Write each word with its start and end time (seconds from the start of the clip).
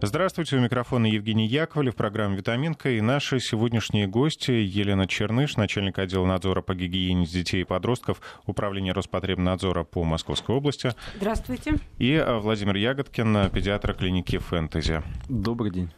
Здравствуйте, 0.00 0.56
у 0.56 0.60
микрофона 0.60 1.06
Евгений 1.06 1.48
Яковлев, 1.48 1.96
программа 1.96 2.36
«Витаминка» 2.36 2.90
и 2.90 3.00
наши 3.00 3.40
сегодняшние 3.40 4.06
гости 4.06 4.52
Елена 4.52 5.08
Черныш, 5.08 5.56
начальник 5.56 5.98
отдела 5.98 6.24
надзора 6.24 6.62
по 6.62 6.76
гигиене 6.76 7.26
детей 7.26 7.62
и 7.62 7.64
подростков 7.64 8.20
Управления 8.46 8.92
Роспотребнадзора 8.92 9.82
по 9.82 10.04
Московской 10.04 10.54
области. 10.54 10.94
Здравствуйте. 11.16 11.74
И 11.98 12.14
а, 12.14 12.38
Владимир 12.38 12.76
Ягодкин, 12.76 13.50
педиатр 13.50 13.92
клиники 13.92 14.38
«Фэнтези». 14.38 15.02
Добрый 15.28 15.72
день. 15.72 15.90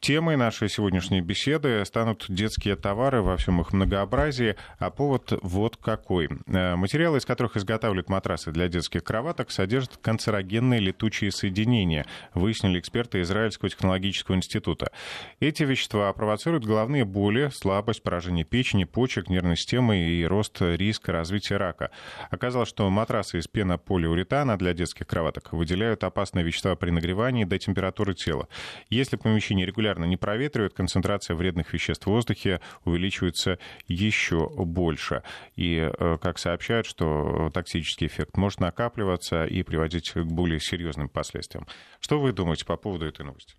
Темой 0.00 0.38
нашей 0.38 0.70
сегодняшней 0.70 1.20
беседы 1.20 1.84
станут 1.84 2.24
детские 2.30 2.74
товары 2.74 3.20
во 3.20 3.36
всем 3.36 3.60
их 3.60 3.74
многообразии, 3.74 4.56
а 4.78 4.88
повод 4.88 5.38
вот 5.42 5.76
какой. 5.76 6.30
Э, 6.46 6.74
материалы, 6.74 7.18
из 7.18 7.26
которых 7.26 7.58
изготавливают 7.58 8.08
матрасы 8.08 8.50
для 8.50 8.68
детских 8.68 9.04
кроваток, 9.04 9.50
содержат 9.50 9.98
канцерогенные 9.98 10.80
летучие 10.80 11.30
соединения, 11.30 12.06
выяснили 12.32 12.80
эксперты 12.80 13.20
Израильского 13.20 13.68
технологического 13.68 14.36
института. 14.36 14.90
Эти 15.38 15.64
вещества 15.64 16.10
провоцируют 16.14 16.64
головные 16.64 17.04
боли, 17.04 17.50
слабость, 17.52 18.02
поражение 18.02 18.46
печени, 18.46 18.84
почек, 18.84 19.28
нервной 19.28 19.58
системы 19.58 19.98
и 19.98 20.24
рост 20.24 20.62
риска 20.62 21.12
развития 21.12 21.58
рака. 21.58 21.90
Оказалось, 22.30 22.70
что 22.70 22.88
матрасы 22.88 23.36
из 23.36 23.48
пенополиуретана 23.48 24.56
для 24.56 24.72
детских 24.72 25.06
кроваток 25.06 25.52
выделяют 25.52 26.04
опасные 26.04 26.42
вещества 26.42 26.74
при 26.74 26.88
нагревании 26.88 27.44
до 27.44 27.58
температуры 27.58 28.14
тела. 28.14 28.48
Если 28.88 29.16
помещение 29.16 29.66
регулярно 29.66 29.89
регулярно 29.90 30.04
не 30.04 30.16
проветривают, 30.16 30.74
концентрация 30.74 31.34
вредных 31.36 31.72
веществ 31.72 32.06
в 32.06 32.10
воздухе 32.10 32.60
увеличивается 32.84 33.58
еще 33.88 34.48
больше. 34.48 35.22
И, 35.56 35.76
э, 35.76 36.18
как 36.20 36.38
сообщают, 36.38 36.86
что 36.86 37.50
токсический 37.52 38.06
эффект 38.06 38.36
может 38.36 38.60
накапливаться 38.60 39.44
и 39.44 39.62
приводить 39.62 40.10
к 40.10 40.22
более 40.24 40.60
серьезным 40.60 41.08
последствиям. 41.08 41.66
Что 42.00 42.20
вы 42.20 42.32
думаете 42.32 42.64
по 42.64 42.76
поводу 42.76 43.06
этой 43.06 43.24
новости? 43.24 43.54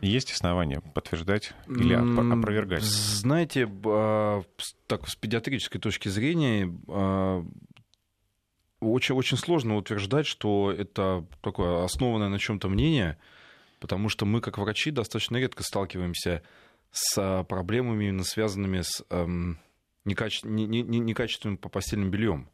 Есть 0.00 0.32
основания 0.32 0.80
подтверждать 0.94 1.54
или 1.68 1.94
опровергать? 1.94 2.82
Знаете, 2.82 3.68
а, 3.86 4.42
так, 4.88 5.08
с 5.08 5.14
педиатрической 5.14 5.80
точки 5.80 6.08
зрения 6.08 6.74
а, 6.88 7.44
очень, 8.80 9.14
очень 9.14 9.36
сложно 9.36 9.76
утверждать, 9.76 10.26
что 10.26 10.72
это 10.76 11.24
такое 11.40 11.84
основанное 11.84 12.28
на 12.28 12.40
чем-то 12.40 12.68
мнение, 12.68 13.16
потому 13.82 14.08
что 14.08 14.24
мы, 14.24 14.40
как 14.40 14.58
врачи, 14.58 14.92
достаточно 14.92 15.38
редко 15.38 15.64
сталкиваемся 15.64 16.42
с 16.92 17.18
а, 17.18 17.42
проблемами, 17.42 18.04
именно 18.04 18.22
связанными 18.22 18.82
с 18.82 19.04
эм, 19.10 19.58
некаче... 20.04 20.46
не, 20.46 20.66
не, 20.66 20.82
некачественным 21.00 21.56
постельным 21.56 22.08
бельем. 22.08 22.48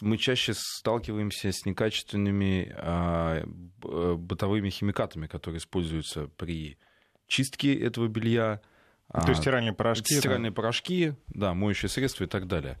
Мы 0.00 0.16
чаще 0.16 0.54
сталкиваемся 0.54 1.52
с 1.52 1.66
некачественными 1.66 2.74
э, 2.76 3.44
бытовыми 4.16 4.70
химикатами, 4.70 5.26
которые 5.26 5.58
используются 5.58 6.28
при 6.28 6.78
чистке 7.26 7.78
этого 7.78 8.06
белья. 8.06 8.60
То 9.12 9.28
есть 9.28 9.40
стиральные 9.42 9.72
порошки? 9.74 10.14
Стиральные 10.14 10.50
да? 10.50 10.54
порошки, 10.54 11.14
да, 11.28 11.54
моющие 11.54 11.88
средства 11.90 12.24
и 12.24 12.26
так 12.26 12.46
далее. 12.46 12.78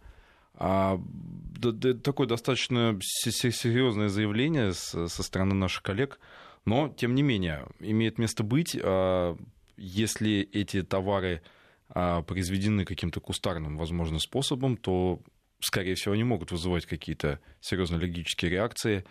А, 0.54 0.98
да, 0.98 1.70
да, 1.72 1.94
такое 1.94 2.26
достаточно 2.26 2.98
серьезное 3.00 4.08
заявление 4.08 4.72
со 4.72 5.22
стороны 5.22 5.54
наших 5.54 5.82
коллег– 5.82 6.18
но, 6.68 6.88
тем 6.88 7.14
не 7.14 7.22
менее, 7.22 7.66
имеет 7.80 8.18
место 8.18 8.42
быть, 8.42 8.76
а, 8.80 9.36
если 9.78 10.40
эти 10.52 10.82
товары 10.82 11.40
а, 11.88 12.20
произведены 12.22 12.84
каким-то 12.84 13.20
кустарным, 13.20 13.78
возможно, 13.78 14.18
способом, 14.18 14.76
то, 14.76 15.22
скорее 15.60 15.94
всего, 15.94 16.12
они 16.12 16.24
могут 16.24 16.52
вызывать 16.52 16.84
какие-то 16.84 17.40
серьезные 17.60 17.98
аллергические 17.98 18.50
реакции 18.50 19.04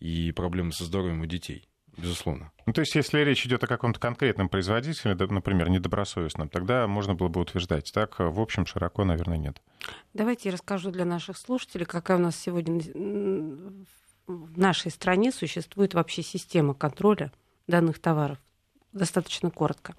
и 0.00 0.32
проблемы 0.32 0.72
со 0.72 0.84
здоровьем 0.84 1.20
у 1.20 1.26
детей 1.26 1.68
безусловно. 1.96 2.52
Ну, 2.66 2.74
то 2.74 2.82
есть, 2.82 2.94
если 2.94 3.20
речь 3.20 3.46
идет 3.46 3.64
о 3.64 3.66
каком-то 3.66 3.98
конкретном 3.98 4.50
производителе, 4.50 5.14
например, 5.14 5.70
недобросовестном, 5.70 6.50
тогда 6.50 6.86
можно 6.86 7.14
было 7.14 7.28
бы 7.28 7.40
утверждать. 7.40 7.90
Так, 7.94 8.16
в 8.18 8.38
общем, 8.38 8.66
широко, 8.66 9.04
наверное, 9.04 9.38
нет. 9.38 9.62
Давайте 10.12 10.50
я 10.50 10.52
расскажу 10.52 10.90
для 10.90 11.06
наших 11.06 11.38
слушателей, 11.38 11.86
какая 11.86 12.18
у 12.18 12.20
нас 12.20 12.36
сегодня 12.36 12.82
в 14.26 14.58
нашей 14.58 14.90
стране 14.90 15.32
существует 15.32 15.94
вообще 15.94 16.22
система 16.22 16.74
контроля 16.74 17.32
данных 17.66 17.98
товаров. 17.98 18.38
Достаточно 18.92 19.50
коротко. 19.50 19.94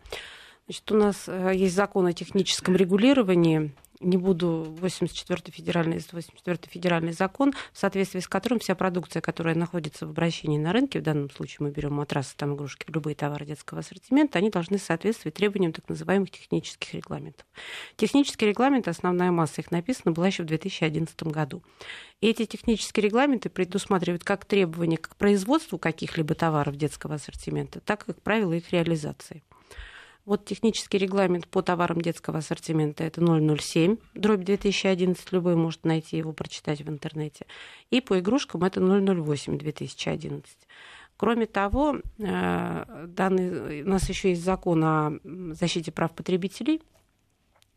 Значит, 0.65 0.91
у 0.91 0.95
нас 0.95 1.23
э, 1.27 1.51
есть 1.55 1.75
закон 1.75 2.07
о 2.07 2.13
техническом 2.13 2.75
регулировании 2.75 3.73
не 4.00 4.18
буду 4.18 4.75
84-й 4.80 5.52
федеральный, 5.52 6.02
84 6.12 6.59
федеральный 6.68 7.13
закон, 7.13 7.53
в 7.74 7.78
соответствии 7.78 8.19
с 8.19 8.28
которым 8.28 8.59
вся 8.59 8.75
продукция, 8.75 9.22
которая 9.22 9.56
находится 9.56 10.06
в 10.06 10.12
обращении 10.12 10.58
на 10.58 10.74
рынке, 10.74 11.00
в 11.00 11.03
данном 11.03 11.30
случае 11.30 11.58
мы 11.62 11.72
берем 11.72 11.94
матрасы, 11.94 12.35
там 12.35 12.56
игрушки, 12.56 12.85
любые 12.90 13.16
товары 13.16 13.46
детского 13.46 13.80
ассортимента, 13.80 14.40
они 14.40 14.50
должны 14.50 14.78
соответствовать 14.78 15.35
требованиям 15.35 15.74
так 15.74 15.88
называемых 15.90 16.31
технических 16.31 16.94
регламентов. 16.94 17.46
Технические 17.96 18.50
регламенты, 18.50 18.90
основная 18.90 19.31
масса 19.31 19.62
их 19.62 19.72
написана, 19.72 20.12
была 20.12 20.28
еще 20.28 20.44
в 20.44 20.47
2011 20.47 21.24
году. 21.24 21.64
И 22.22 22.28
эти 22.28 22.46
технические 22.46 23.06
регламенты 23.06 23.50
предусматривают 23.50 24.24
как 24.24 24.46
требования 24.46 24.97
к 24.97 25.16
производству 25.16 25.78
каких-либо 25.78 26.35
товаров 26.35 26.75
детского 26.75 27.16
ассортимента, 27.16 27.79
так 27.79 28.03
и, 28.03 28.06
как 28.08 28.22
правило, 28.22 28.53
их 28.53 28.72
реализации. 28.72 29.44
Вот 30.27 30.43
технический 30.43 30.97
регламент 30.97 31.47
по 31.47 31.61
товарам 31.61 32.01
детского 32.01 32.39
ассортимента 32.39 33.05
это 33.05 33.21
007, 33.21 33.95
дробь 34.13 34.43
2011, 34.43 35.31
любой 35.31 35.55
может 35.55 35.85
найти 35.85 36.17
его, 36.17 36.33
прочитать 36.33 36.81
в 36.81 36.89
интернете. 36.89 37.45
И 37.91 38.01
по 38.01 38.19
игрушкам 38.19 38.66
это 38.66 38.81
008 38.81 39.57
2011. 39.57 40.57
Кроме 41.16 41.45
того, 41.45 42.01
э, 42.19 43.05
данный, 43.07 43.83
у 43.83 43.87
нас 43.87 44.09
еще 44.09 44.31
есть 44.31 44.43
закон 44.43 44.83
о 44.83 45.13
защите 45.53 45.93
прав 45.93 46.11
потребителей, 46.11 46.81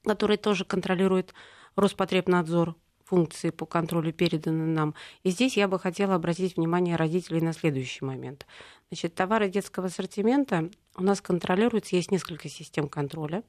который 0.02 0.36
тоже 0.36 0.64
контролирует 0.64 1.32
Роспотребнадзор 1.76 2.74
функции 3.10 3.50
по 3.50 3.66
контролю 3.66 4.12
переданы 4.12 4.66
нам. 4.66 4.94
И 5.24 5.30
здесь 5.30 5.56
я 5.56 5.66
бы 5.66 5.80
хотела 5.80 6.14
обратить 6.14 6.56
внимание 6.56 6.94
родителей 6.94 7.40
на 7.40 7.52
следующий 7.52 8.04
момент. 8.04 8.46
Значит, 8.88 9.14
товары 9.14 9.48
детского 9.48 9.86
ассортимента 9.86 10.70
у 10.96 11.02
нас 11.02 11.20
контролируются, 11.20 11.96
есть 11.96 12.12
несколько 12.12 12.48
систем 12.48 12.88
контроля. 12.88 13.42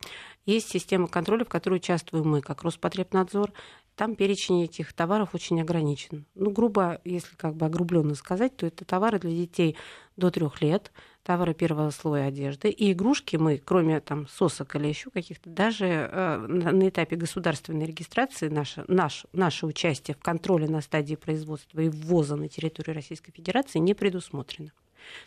Есть 0.45 0.69
система 0.69 1.07
контроля, 1.07 1.45
в 1.45 1.49
которой 1.49 1.75
участвуем 1.75 2.27
мы, 2.27 2.41
как 2.41 2.63
Роспотребнадзор. 2.63 3.51
Там 3.96 4.16
перечень 4.16 4.63
этих 4.63 4.94
товаров 4.94 5.35
очень 5.35 5.62
ограничен. 5.62 6.25
Ну, 6.35 6.50
грубо, 6.50 7.02
если 7.03 7.35
как 7.35 7.56
бы 7.56 7.66
огрубленно 7.66 8.16
сказать, 8.16 8.56
то 8.56 8.66
это 8.66 8.85
товары 8.85 9.19
для 9.19 9.31
детей 9.31 9.75
до 10.18 10.31
трех 10.31 10.62
лет, 10.62 10.91
товары 11.24 11.53
первого 11.53 11.90
слоя 11.91 12.28
одежды. 12.28 12.69
И 12.69 12.91
игрушки 12.94 13.35
мы, 13.35 13.57
кроме 13.57 14.00
там 14.00 14.28
сосок 14.28 14.75
или 14.75 14.88
еще 14.88 15.09
каких-то, 15.09 15.50
даже 15.50 15.85
э, 15.85 16.38
на, 16.47 16.72
на 16.72 16.90
этапе 16.90 17.16
государственной 17.16 17.85
регистрации 17.85 18.47
наше, 18.47 18.85
наш, 18.88 19.25
наше 19.34 19.66
участие 19.66 20.16
в 20.16 20.19
контроле 20.19 20.68
на 20.68 20.81
стадии 20.81 21.16
производства 21.16 21.79
и 21.79 21.90
ввоза 21.90 22.35
на 22.35 22.47
территорию 22.47 22.96
Российской 22.96 23.31
Федерации 23.31 23.79
не 23.79 23.94
предусмотрено. 23.94 24.72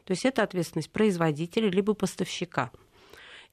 То 0.04 0.12
есть 0.12 0.24
это 0.24 0.42
ответственность 0.42 0.90
производителя 0.90 1.68
либо 1.68 1.94
поставщика. 1.94 2.70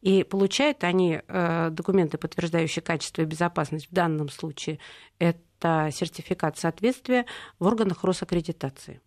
И 0.01 0.23
получают 0.23 0.83
они 0.83 1.21
э, 1.25 1.69
документы, 1.71 2.17
подтверждающие 2.17 2.81
качество 2.81 3.21
и 3.21 3.25
безопасность. 3.25 3.87
В 3.87 3.93
данном 3.93 4.29
случае 4.29 4.79
это 5.19 5.89
сертификат 5.91 6.57
соответствия 6.57 7.25
в 7.59 7.67
органах 7.67 8.03
Росаккредитации. 8.03 9.01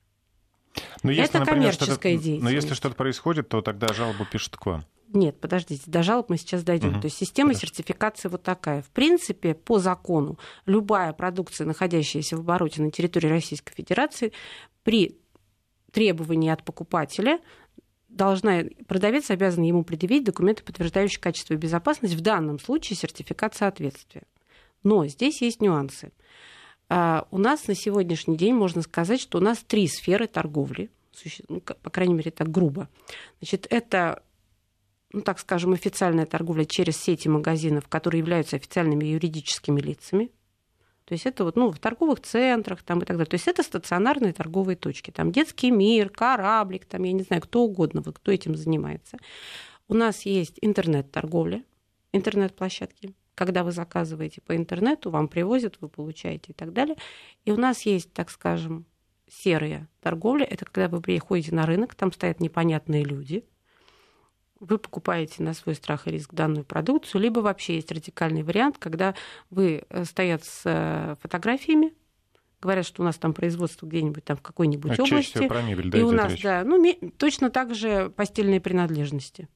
Но 1.03 1.11
если, 1.11 1.25
это 1.25 1.39
например, 1.41 1.77
коммерческая 1.77 2.13
деятельность. 2.17 2.45
Но 2.45 2.51
если 2.51 2.75
что-то 2.75 2.95
происходит, 2.95 3.49
то 3.49 3.61
тогда 3.61 3.93
жалобу 3.93 4.25
пишут 4.25 4.57
к 4.57 4.67
вам. 4.67 4.85
Нет, 5.13 5.41
подождите, 5.41 5.83
до 5.87 6.03
жалоб 6.03 6.29
мы 6.29 6.37
сейчас 6.37 6.65
дойдем. 6.65 6.95
Угу. 6.95 7.01
То 7.03 7.05
есть 7.07 7.17
система 7.17 7.51
Хорошо. 7.51 7.67
сертификации 7.67 8.29
вот 8.29 8.43
такая. 8.43 8.83
В 8.83 8.91
принципе, 8.91 9.55
по 9.55 9.79
закону, 9.79 10.39
любая 10.67 11.13
продукция, 11.13 11.67
находящаяся 11.67 12.37
в 12.37 12.41
обороте 12.41 12.83
на 12.83 12.91
территории 12.91 13.29
Российской 13.29 13.73
Федерации, 13.75 14.33
при 14.83 15.19
требований 15.93 16.51
от 16.51 16.65
покупателя 16.65 17.39
должна, 18.15 18.65
продавец 18.87 19.31
обязан 19.31 19.65
ему 19.65 19.85
предъявить 19.85 20.25
документы, 20.25 20.63
подтверждающие 20.63 21.21
качество 21.21 21.55
и 21.55 21.59
безопасность, 21.59 22.15
в 22.15 22.21
данном 22.21 22.59
случае 22.59 22.97
сертификат 22.97 23.55
соответствия. 23.55 24.23
Но 24.83 25.07
здесь 25.07 25.43
есть 25.43 25.61
нюансы. 25.61 26.13
А, 26.89 27.27
у 27.31 27.39
нас 27.39 27.67
на 27.67 27.75
сегодняшний 27.75 28.37
день 28.37 28.55
можно 28.55 28.83
сказать, 28.83 29.21
что 29.21 29.39
у 29.39 29.41
нас 29.41 29.59
три 29.59 29.89
сферы 29.89 30.27
торговли, 30.27 30.91
ну, 31.49 31.61
по 31.61 31.91
крайней 31.91 32.15
мере, 32.15 32.31
так 32.31 32.51
грубо. 32.51 32.89
Значит, 33.41 33.67
это 33.71 34.23
ну, 35.13 35.21
так 35.21 35.39
скажем, 35.39 35.73
официальная 35.73 36.27
торговля 36.27 36.65
через 36.65 36.97
сети 36.97 37.29
магазинов, 37.29 37.87
которые 37.89 38.19
являются 38.19 38.57
официальными 38.57 39.05
юридическими 39.05 39.81
лицами, 39.81 40.31
то 41.05 41.13
есть 41.13 41.27
это 41.27 41.45
вот, 41.45 41.57
ну, 41.57 41.71
в 41.71 41.79
торговых 41.79 42.21
центрах 42.21 42.83
там 42.83 43.01
и 43.01 43.05
так 43.05 43.17
далее. 43.17 43.29
То 43.29 43.35
есть 43.35 43.47
это 43.47 43.63
стационарные 43.63 44.33
торговые 44.33 44.77
точки. 44.77 45.11
Там 45.11 45.33
детский 45.33 45.71
мир, 45.71 46.09
кораблик, 46.09 46.87
там, 46.87 47.03
я 47.03 47.13
не 47.13 47.23
знаю, 47.23 47.43
кто 47.43 47.63
угодно, 47.63 48.01
вы, 48.01 48.13
кто 48.13 48.33
этим 48.33 48.55
занимается. 48.55 49.19
У 49.87 49.95
нас 49.95 50.23
есть 50.23 50.59
интернет-торговля, 50.63 51.63
интернет-площадки. 52.13 53.15
Когда 53.35 53.65
вы 53.65 53.73
заказываете 53.73 54.41
по 54.41 54.57
интернету, 54.57 55.11
вам 55.11 55.29
привозят, 55.29 55.77
вы 55.81 55.89
получаете 55.89 56.53
и 56.53 56.55
так 56.55 56.73
далее. 56.73 56.97
И 57.45 57.51
у 57.51 57.57
нас 57.57 57.83
есть, 57.83 58.13
так 58.13 58.31
скажем, 58.31 58.87
серая 59.29 59.89
торговля– 60.01 60.45
это 60.51 60.65
когда 60.65 60.89
вы 60.89 61.03
приходите 61.03 61.55
на 61.55 61.67
рынок, 61.67 61.95
там 61.95 62.13
стоят 62.13 62.41
непонятные 62.41 63.05
люди, 63.05 63.45
вы 64.65 64.79
покупаете 64.79 65.43
на 65.43 65.55
свой 65.55 65.75
страх 65.75 66.07
и 66.07 66.11
риск 66.11 66.35
данную 66.35 66.65
продукцию, 66.65 67.21
либо 67.21 67.41
вообще 67.41 67.77
есть 67.77 67.93
радикальный 67.93 68.43
вариант, 68.43 68.79
когда 68.79 69.15
вы 69.51 69.85
э, 69.89 70.05
стоят 70.05 70.45
с 70.45 70.63
э, 70.65 71.15
фотографиями, 71.21 71.93
говорят, 72.61 72.87
что 72.87 73.03
у 73.03 73.05
нас 73.05 73.17
там 73.17 73.35
производство 73.35 73.87
где-нибудь 73.87 74.25
там 74.25 74.37
в 74.37 74.43
какой-нибудь 74.43 74.99
а 74.99 75.03
области. 75.03 75.47
Про 75.47 75.63
мебель, 75.63 75.91
да, 75.91 75.99
и 75.99 76.03
у 76.03 76.11
нас, 76.11 76.33
речь. 76.33 76.43
да, 76.43 76.65
ну, 76.65 76.83
точно 77.19 77.51
так 77.51 77.75
же 77.75 78.11
постельные 78.11 78.61
принадлежности 78.61 79.49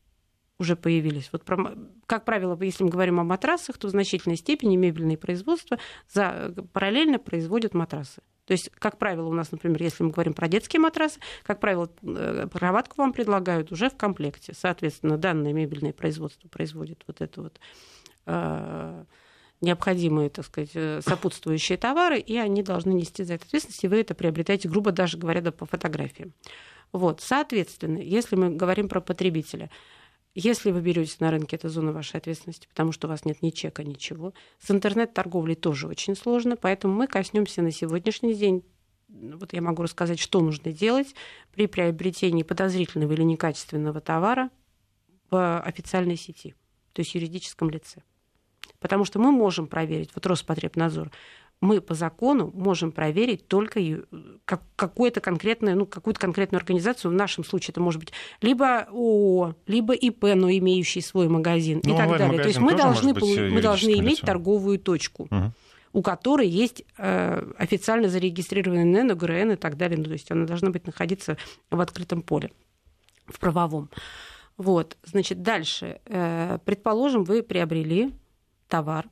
уже 0.58 0.76
появились. 0.76 1.28
Вот 1.32 1.44
про, 1.44 1.74
как 2.06 2.24
правило, 2.24 2.58
если 2.60 2.84
мы 2.84 2.90
говорим 2.90 3.20
о 3.20 3.24
матрасах, 3.24 3.78
то 3.78 3.86
в 3.86 3.90
значительной 3.90 4.36
степени 4.36 4.76
мебельные 4.76 5.16
производства 5.16 5.78
за, 6.08 6.52
параллельно 6.72 7.18
производят 7.18 7.74
матрасы. 7.74 8.22
То 8.48 8.52
есть, 8.52 8.70
как 8.78 8.96
правило, 8.96 9.28
у 9.28 9.34
нас, 9.34 9.52
например, 9.52 9.82
если 9.82 10.02
мы 10.02 10.10
говорим 10.10 10.32
про 10.32 10.48
детские 10.48 10.80
матрасы, 10.80 11.20
как 11.42 11.60
правило, 11.60 11.90
э, 12.02 12.48
кроватку 12.50 12.94
вам 12.96 13.12
предлагают 13.12 13.70
уже 13.72 13.90
в 13.90 13.96
комплекте. 13.98 14.54
Соответственно, 14.58 15.18
данное 15.18 15.52
мебельное 15.52 15.92
производство 15.92 16.48
производит 16.48 17.04
вот 17.06 17.20
это 17.20 17.42
вот 17.42 17.60
э, 18.24 19.04
необходимые, 19.60 20.30
так 20.30 20.46
сказать, 20.46 20.70
э, 20.72 21.02
сопутствующие 21.02 21.76
товары, 21.76 22.18
и 22.20 22.38
они 22.38 22.62
должны 22.62 22.92
нести 22.92 23.22
за 23.22 23.34
это 23.34 23.44
ответственность, 23.44 23.84
и 23.84 23.88
вы 23.88 24.00
это 24.00 24.14
приобретаете, 24.14 24.70
грубо 24.70 24.92
даже 24.92 25.18
говоря, 25.18 25.42
да, 25.42 25.52
по 25.52 25.66
фотографиям. 25.66 26.32
Вот, 26.90 27.20
соответственно, 27.20 27.98
если 27.98 28.34
мы 28.36 28.48
говорим 28.48 28.88
про 28.88 29.02
потребителя, 29.02 29.68
если 30.40 30.70
вы 30.70 30.80
берете 30.80 31.16
на 31.20 31.30
рынке, 31.30 31.56
это 31.56 31.68
зона 31.68 31.92
вашей 31.92 32.16
ответственности, 32.16 32.68
потому 32.68 32.92
что 32.92 33.06
у 33.06 33.10
вас 33.10 33.24
нет 33.24 33.42
ни 33.42 33.50
чека, 33.50 33.82
ничего. 33.82 34.32
С 34.60 34.70
интернет-торговлей 34.70 35.56
тоже 35.56 35.88
очень 35.88 36.14
сложно, 36.14 36.56
поэтому 36.56 36.94
мы 36.94 37.06
коснемся 37.06 37.62
на 37.62 37.72
сегодняшний 37.72 38.34
день 38.34 38.62
вот 39.08 39.52
я 39.52 39.62
могу 39.62 39.82
рассказать, 39.82 40.18
что 40.18 40.40
нужно 40.40 40.72
делать 40.72 41.14
при 41.52 41.66
приобретении 41.66 42.42
подозрительного 42.42 43.12
или 43.12 43.22
некачественного 43.22 44.00
товара 44.00 44.50
в 45.30 45.60
официальной 45.60 46.16
сети, 46.16 46.54
то 46.92 47.00
есть 47.00 47.14
юридическом 47.14 47.70
лице. 47.70 48.02
Потому 48.80 49.04
что 49.04 49.18
мы 49.18 49.32
можем 49.32 49.66
проверить, 49.66 50.10
вот 50.14 50.26
Роспотребнадзор, 50.26 51.10
мы 51.60 51.80
по 51.80 51.94
закону 51.94 52.50
можем 52.54 52.92
проверить 52.92 53.48
только 53.48 53.80
как, 54.44 54.62
какую-то 54.76 55.20
конкретную, 55.20 55.76
ну, 55.76 55.86
какую-то 55.86 56.20
конкретную 56.20 56.58
организацию. 56.58 57.10
В 57.10 57.14
нашем 57.14 57.44
случае 57.44 57.72
это 57.72 57.80
может 57.80 58.00
быть 58.00 58.12
либо 58.40 58.86
ООО, 58.90 59.56
либо 59.66 59.94
ИП, 59.94 60.22
но 60.34 60.50
имеющий 60.50 61.00
свой 61.00 61.28
магазин 61.28 61.80
ну, 61.84 61.94
и 61.94 61.96
так 61.96 62.16
далее. 62.16 62.40
То 62.40 62.48
есть 62.48 62.60
мы 62.60 62.74
должны, 62.74 63.12
мы 63.50 63.60
должны 63.60 63.98
иметь 63.98 64.20
торговую 64.20 64.78
точку. 64.78 65.24
Угу 65.30 65.52
у 65.92 66.02
которой 66.02 66.46
есть 66.46 66.84
э, 66.98 67.52
официально 67.56 68.08
зарегистрированный 68.08 68.84
НЭН, 68.84 69.12
ОГРН 69.12 69.52
и 69.52 69.56
так 69.56 69.76
далее. 69.76 69.98
Ну, 69.98 70.04
то 70.04 70.12
есть 70.12 70.30
она 70.30 70.44
должна 70.44 70.70
быть 70.70 70.86
находиться 70.86 71.36
в 71.70 71.80
открытом 71.80 72.22
поле, 72.22 72.52
в 73.26 73.38
правовом. 73.40 73.88
Вот, 74.58 74.96
значит, 75.02 75.42
дальше. 75.42 76.00
Э, 76.04 76.58
предположим, 76.64 77.24
вы 77.24 77.42
приобрели 77.42 78.12
товар, 78.68 79.08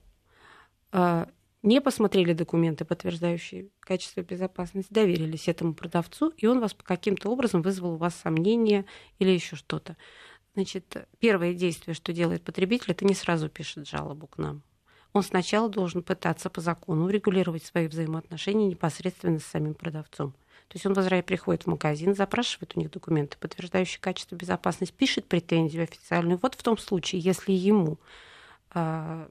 э, 0.92 1.26
не 1.62 1.80
посмотрели 1.80 2.32
документы, 2.32 2.84
подтверждающие 2.84 3.68
качество 3.80 4.20
безопасности, 4.20 4.92
доверились 4.92 5.48
этому 5.48 5.74
продавцу, 5.74 6.32
и 6.36 6.46
он 6.46 6.60
вас 6.60 6.76
каким-то 6.80 7.30
образом 7.30 7.62
вызвал 7.62 7.94
у 7.94 7.96
вас 7.96 8.14
сомнения 8.14 8.84
или 9.18 9.30
еще 9.30 9.56
что-то. 9.56 9.96
Значит, 10.54 11.08
первое 11.18 11.54
действие, 11.54 11.94
что 11.94 12.12
делает 12.12 12.42
потребитель, 12.42 12.92
это 12.92 13.04
не 13.04 13.14
сразу 13.14 13.48
пишет 13.48 13.88
жалобу 13.88 14.26
к 14.26 14.38
нам. 14.38 14.62
Он 15.12 15.22
сначала 15.22 15.68
должен 15.68 16.02
пытаться 16.02 16.50
по 16.50 16.60
закону 16.60 17.08
регулировать 17.08 17.64
свои 17.64 17.88
взаимоотношения 17.88 18.66
непосредственно 18.66 19.38
с 19.38 19.44
самим 19.44 19.74
продавцом. 19.74 20.32
То 20.68 20.74
есть 20.74 20.86
он 20.86 20.94
возвращает, 20.94 21.26
приходит 21.26 21.62
в 21.62 21.68
магазин, 21.68 22.14
запрашивает 22.14 22.72
у 22.74 22.80
них 22.80 22.90
документы, 22.90 23.36
подтверждающие 23.38 24.00
качество 24.00 24.34
безопасности, 24.34 24.94
пишет 24.94 25.26
претензию 25.26 25.84
официальную. 25.84 26.38
Вот 26.42 26.54
в 26.54 26.62
том 26.62 26.76
случае, 26.76 27.20
если 27.20 27.52
ему 27.52 27.98
а, 28.70 29.30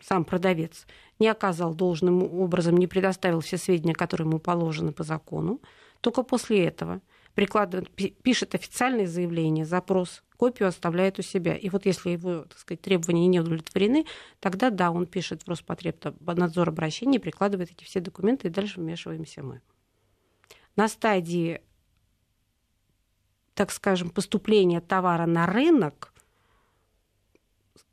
сам 0.00 0.24
продавец 0.24 0.86
не 1.18 1.28
оказал 1.28 1.74
должным 1.74 2.22
образом, 2.22 2.76
не 2.76 2.86
предоставил 2.86 3.40
все 3.40 3.56
сведения, 3.56 3.94
которые 3.94 4.28
ему 4.28 4.38
положены 4.38 4.92
по 4.92 5.04
закону, 5.04 5.60
только 6.00 6.22
после 6.22 6.64
этого 6.64 7.00
прикладывает, 7.34 7.90
пишет 8.22 8.54
официальное 8.54 9.06
заявление, 9.06 9.64
запрос, 9.64 10.22
копию 10.36 10.68
оставляет 10.68 11.18
у 11.18 11.22
себя. 11.22 11.56
И 11.56 11.68
вот 11.68 11.86
если 11.86 12.10
его 12.10 12.42
так 12.42 12.58
сказать, 12.58 12.82
требования 12.82 13.26
не 13.26 13.40
удовлетворены, 13.40 14.06
тогда 14.40 14.70
да, 14.70 14.90
он 14.90 15.06
пишет 15.06 15.42
в 15.42 15.48
Роспотребнадзор 15.48 16.68
обращение, 16.68 17.20
прикладывает 17.20 17.70
эти 17.70 17.84
все 17.84 18.00
документы, 18.00 18.48
и 18.48 18.50
дальше 18.50 18.80
вмешиваемся 18.80 19.42
мы. 19.42 19.60
На 20.76 20.88
стадии, 20.88 21.62
так 23.54 23.70
скажем, 23.70 24.10
поступления 24.10 24.80
товара 24.80 25.26
на 25.26 25.46
рынок 25.46 26.11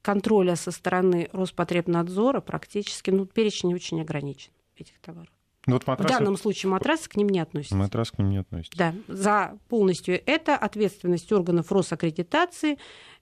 контроля 0.10 0.56
со 0.56 0.72
стороны 0.72 1.30
Роспотребнадзора 1.34 2.42
практически, 2.42 3.12
ну, 3.12 3.28
перечень 3.28 3.76
очень 3.76 4.02
ограничен 4.02 4.52
этих 4.76 4.98
товаров. 5.00 5.32
Ну, 5.68 5.74
вот 5.74 5.86
матрасы... 5.86 6.16
В 6.16 6.18
данном 6.18 6.36
случае 6.36 6.72
матрасы 6.72 7.08
к 7.08 7.16
ним 7.16 7.30
не 7.30 7.40
относятся. 7.40 7.76
Матрас 7.76 8.10
к 8.10 8.18
ним 8.18 8.32
не 8.32 8.38
относится. 8.38 8.76
Да, 8.76 8.96
за 9.08 9.60
полностью 9.68 10.20
это 10.26 10.58
ответственность 10.58 11.32
органов 11.32 11.72
Росаккредитации, 11.72 12.80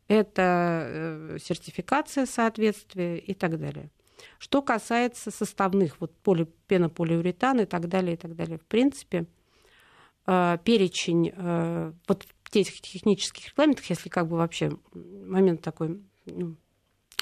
это 0.07 0.83
э, 0.87 1.37
сертификация 1.43 2.25
соответствия 2.25 3.17
и 3.17 3.33
так 3.33 3.59
далее. 3.59 3.89
Что 4.39 4.61
касается 4.61 5.29
составных, 5.29 5.99
вот 5.99 6.15
поли, 6.15 6.47
пенополиуретан 6.67 7.59
и 7.59 7.65
так 7.65 7.89
далее, 7.89 8.13
и 8.13 8.17
так 8.17 8.33
далее, 8.33 8.59
в 8.59 8.65
принципе, 8.65 9.25
э, 10.25 10.57
перечень 10.63 11.33
э, 11.35 11.91
вот 12.07 12.23
в 12.23 12.55
этих 12.55 12.79
технических 12.79 13.49
регламентах, 13.49 13.89
если 13.89 14.07
как 14.07 14.29
бы 14.29 14.37
вообще 14.37 14.71
момент 14.93 15.61
такой 15.61 15.99
ну, 16.27 16.55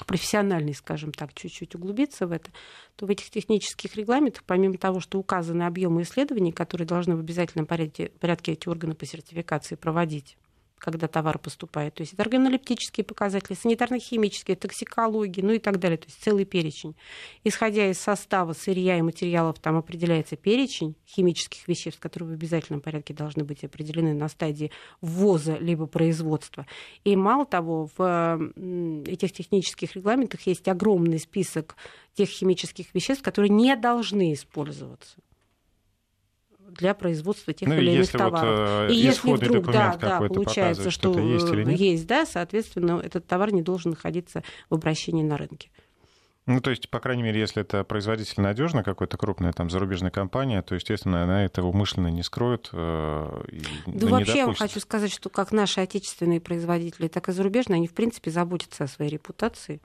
профессиональный, 0.04 0.74
скажем 0.74 1.12
так, 1.12 1.32
чуть-чуть 1.32 1.74
углубиться 1.74 2.26
в 2.26 2.32
это, 2.32 2.50
то 2.96 3.06
в 3.06 3.10
этих 3.10 3.30
технических 3.30 3.96
регламентах, 3.96 4.44
помимо 4.44 4.76
того, 4.76 5.00
что 5.00 5.18
указаны 5.18 5.62
объемы 5.62 6.02
исследований, 6.02 6.52
которые 6.52 6.86
должны 6.86 7.16
в 7.16 7.20
обязательном 7.20 7.66
порядке, 7.66 8.10
порядке 8.20 8.52
эти 8.52 8.68
органы 8.68 8.94
по 8.94 9.06
сертификации 9.06 9.74
проводить, 9.74 10.36
когда 10.78 11.08
товар 11.08 11.38
поступает. 11.38 11.94
То 11.94 12.02
есть 12.02 12.12
это 12.12 12.22
органолептические 12.22 13.04
показатели, 13.04 13.56
санитарно-химические, 13.56 14.56
токсикологии, 14.56 15.40
ну 15.40 15.52
и 15.52 15.58
так 15.58 15.78
далее. 15.78 15.98
То 15.98 16.06
есть 16.06 16.22
целый 16.22 16.44
перечень. 16.44 16.94
Исходя 17.44 17.90
из 17.90 17.98
состава 17.98 18.52
сырья 18.52 18.98
и 18.98 19.02
материалов, 19.02 19.58
там 19.58 19.76
определяется 19.76 20.36
перечень 20.36 20.94
химических 21.06 21.66
веществ, 21.66 22.00
которые 22.00 22.30
в 22.30 22.32
обязательном 22.32 22.80
порядке 22.80 23.14
должны 23.14 23.44
быть 23.44 23.64
определены 23.64 24.14
на 24.14 24.28
стадии 24.28 24.70
ввоза 25.00 25.56
либо 25.58 25.86
производства. 25.86 26.66
И 27.04 27.16
мало 27.16 27.46
того, 27.46 27.88
в 27.96 28.52
этих 29.06 29.32
технических 29.32 29.96
регламентах 29.96 30.42
есть 30.42 30.68
огромный 30.68 31.18
список 31.18 31.76
тех 32.14 32.28
химических 32.28 32.94
веществ, 32.94 33.22
которые 33.22 33.50
не 33.50 33.76
должны 33.76 34.32
использоваться 34.32 35.16
для 36.76 36.94
производства 36.94 37.52
тех 37.52 37.68
ну, 37.68 37.74
или 37.74 37.92
иных 37.92 38.10
товаров. 38.10 38.42
Вот, 38.42 38.90
э, 38.90 38.92
и 38.92 38.96
если 38.96 39.32
вдруг 39.32 39.70
да, 39.70 39.96
да, 40.00 40.20
получается, 40.20 40.90
что, 40.90 41.12
что 41.12 41.20
есть, 41.20 41.48
или 41.48 41.64
нет? 41.64 41.80
есть, 41.80 42.06
да, 42.06 42.26
соответственно, 42.26 43.00
этот 43.02 43.26
товар 43.26 43.52
не 43.52 43.62
должен 43.62 43.90
находиться 43.92 44.42
в 44.70 44.74
обращении 44.74 45.22
на 45.22 45.36
рынке. 45.36 45.70
Ну, 46.46 46.60
то 46.60 46.70
есть, 46.70 46.88
по 46.90 47.00
крайней 47.00 47.24
мере, 47.24 47.40
если 47.40 47.62
это 47.62 47.82
производитель 47.82 48.40
надежно, 48.40 48.84
какой-то 48.84 49.16
крупная 49.16 49.52
там 49.52 49.68
зарубежная 49.68 50.12
компания, 50.12 50.62
то, 50.62 50.76
естественно, 50.76 51.24
она 51.24 51.44
это 51.44 51.64
умышленно 51.64 52.06
не 52.06 52.22
скроет. 52.22 52.70
Э, 52.72 53.42
и, 53.48 53.62
да 53.86 54.06
вообще, 54.06 54.38
я 54.38 54.54
хочу 54.54 54.78
сказать, 54.78 55.12
что 55.12 55.28
как 55.28 55.50
наши 55.50 55.80
отечественные 55.80 56.40
производители, 56.40 57.08
так 57.08 57.28
и 57.28 57.32
зарубежные, 57.32 57.78
они, 57.78 57.88
в 57.88 57.94
принципе, 57.94 58.30
заботятся 58.30 58.84
о 58.84 58.88
своей 58.88 59.10
репутации. 59.10 59.80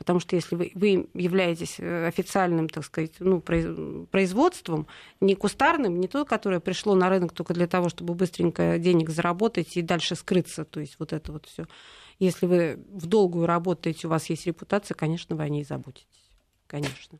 Потому 0.00 0.18
что 0.18 0.34
если 0.34 0.56
вы, 0.56 0.72
вы 0.74 1.10
являетесь 1.12 1.74
э, 1.78 2.06
официальным, 2.06 2.70
так 2.70 2.86
сказать, 2.86 3.12
ну, 3.18 3.42
производством, 3.42 4.86
не 5.20 5.34
кустарным, 5.34 6.00
не 6.00 6.08
то, 6.08 6.24
которое 6.24 6.58
пришло 6.58 6.94
на 6.94 7.10
рынок 7.10 7.34
только 7.34 7.52
для 7.52 7.66
того, 7.66 7.90
чтобы 7.90 8.14
быстренько 8.14 8.78
денег 8.78 9.10
заработать 9.10 9.76
и 9.76 9.82
дальше 9.82 10.14
скрыться, 10.14 10.64
то 10.64 10.80
есть 10.80 10.96
вот 10.98 11.12
это 11.12 11.32
вот 11.32 11.44
все. 11.44 11.66
Если 12.18 12.46
вы 12.46 12.82
в 12.88 13.04
долгую 13.08 13.44
работаете, 13.44 14.06
у 14.06 14.10
вас 14.10 14.30
есть 14.30 14.46
репутация, 14.46 14.94
конечно, 14.94 15.36
вы 15.36 15.42
о 15.42 15.50
ней 15.50 15.64
заботитесь. 15.64 16.30
Конечно. 16.66 17.18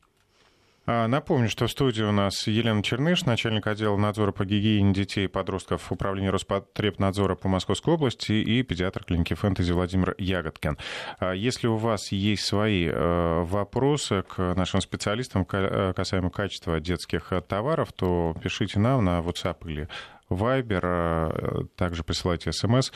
А, 0.93 1.07
напомню, 1.07 1.47
что 1.47 1.67
в 1.67 1.71
студии 1.71 2.03
у 2.03 2.11
нас 2.11 2.47
Елена 2.47 2.83
Черныш, 2.83 3.23
начальник 3.23 3.65
отдела 3.65 3.95
надзора 3.95 4.33
по 4.33 4.43
гигиене 4.43 4.93
детей 4.93 5.23
и 5.23 5.27
подростков 5.29 5.89
Управления 5.89 6.31
Роспотребнадзора 6.31 7.35
по 7.35 7.47
Московской 7.47 7.93
области 7.93 8.33
и 8.33 8.61
педиатр 8.61 9.05
клиники 9.05 9.33
«Фэнтези» 9.33 9.71
Владимир 9.71 10.15
Ягодкин. 10.17 10.77
А, 11.19 11.31
если 11.31 11.67
у 11.67 11.77
вас 11.77 12.11
есть 12.11 12.43
свои 12.43 12.87
э, 12.87 13.43
вопросы 13.43 14.23
к 14.23 14.53
нашим 14.55 14.81
специалистам 14.81 15.47
э, 15.49 15.93
касаемо 15.95 16.29
качества 16.29 16.81
детских 16.81 17.31
товаров, 17.47 17.93
то 17.93 18.35
пишите 18.43 18.77
нам 18.79 19.05
на 19.05 19.19
WhatsApp 19.19 19.59
или 19.69 19.87
Viber, 20.31 21.67
также 21.75 22.03
присылайте 22.03 22.51
смс. 22.51 22.91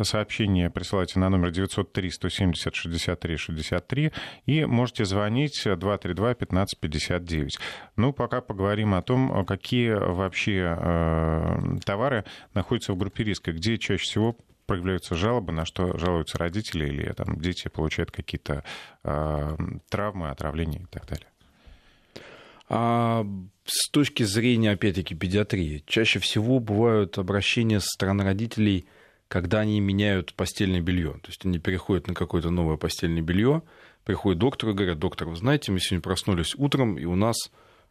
Сообщение 0.00 0.70
присылайте 0.70 1.18
на 1.18 1.28
номер 1.28 1.50
903-170-63-63 1.50 4.12
и 4.46 4.64
можете 4.64 5.04
звонить 5.04 5.66
232-1559. 5.66 7.48
Ну, 7.96 8.12
пока 8.12 8.40
поговорим 8.40 8.94
о 8.94 9.02
том, 9.02 9.44
какие 9.44 9.90
вообще 9.90 11.80
товары 11.84 12.24
находятся 12.54 12.92
в 12.92 12.96
группе 12.96 13.24
риска, 13.24 13.50
где 13.52 13.76
чаще 13.78 14.02
всего 14.02 14.36
проявляются 14.68 15.14
жалобы, 15.14 15.52
на 15.52 15.64
что 15.64 15.96
жалуются 15.96 16.38
родители 16.38 16.86
или 16.86 17.10
там, 17.12 17.40
дети 17.40 17.68
получают 17.68 18.10
какие-то 18.10 18.62
э, 19.02 19.56
травмы, 19.88 20.28
отравления 20.28 20.80
и 20.80 20.86
так 20.86 21.06
далее? 21.06 21.26
С 23.70 23.90
точки 23.90 24.22
зрения, 24.22 24.70
опять-таки, 24.70 25.14
педиатрии, 25.14 25.84
чаще 25.86 26.20
всего 26.20 26.58
бывают 26.58 27.18
обращения 27.18 27.80
со 27.80 27.88
стороны 27.88 28.24
родителей, 28.24 28.86
когда 29.28 29.60
они 29.60 29.78
меняют 29.78 30.32
постельное 30.32 30.80
белье. 30.80 31.12
То 31.22 31.28
есть 31.28 31.44
они 31.44 31.58
переходят 31.58 32.06
на 32.06 32.14
какое-то 32.14 32.48
новое 32.48 32.78
постельное 32.78 33.20
белье, 33.20 33.62
приходят 34.04 34.38
к 34.38 34.40
доктору 34.40 34.72
и 34.72 34.74
говорят, 34.74 34.98
доктор, 34.98 35.28
вы 35.28 35.36
знаете, 35.36 35.70
мы 35.70 35.80
сегодня 35.80 36.00
проснулись 36.00 36.54
утром, 36.54 36.98
и 36.98 37.04
у 37.04 37.14
нас 37.14 37.36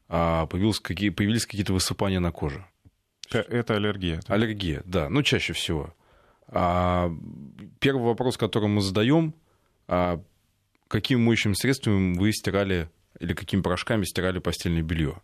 а, 0.09 0.47
появились, 0.47 0.79
какие, 0.79 1.09
появились 1.09 1.45
какие-то 1.45 1.73
высыпания 1.73 2.19
на 2.19 2.31
коже. 2.31 2.65
Это 3.29 3.75
аллергия. 3.75 4.21
Да? 4.27 4.33
Аллергия, 4.33 4.81
да, 4.83 5.09
ну 5.09 5.21
чаще 5.21 5.53
всего. 5.53 5.93
А, 6.47 7.15
первый 7.79 8.03
вопрос, 8.03 8.35
который 8.35 8.67
мы 8.67 8.81
задаем, 8.81 9.35
а, 9.87 10.23
какими 10.87 11.19
моющими 11.19 11.53
средствами 11.53 12.17
вы 12.17 12.31
стирали 12.31 12.89
или 13.19 13.35
какими 13.35 13.61
порошками 13.61 14.05
стирали 14.05 14.39
постельное 14.39 14.81
белье? 14.81 15.21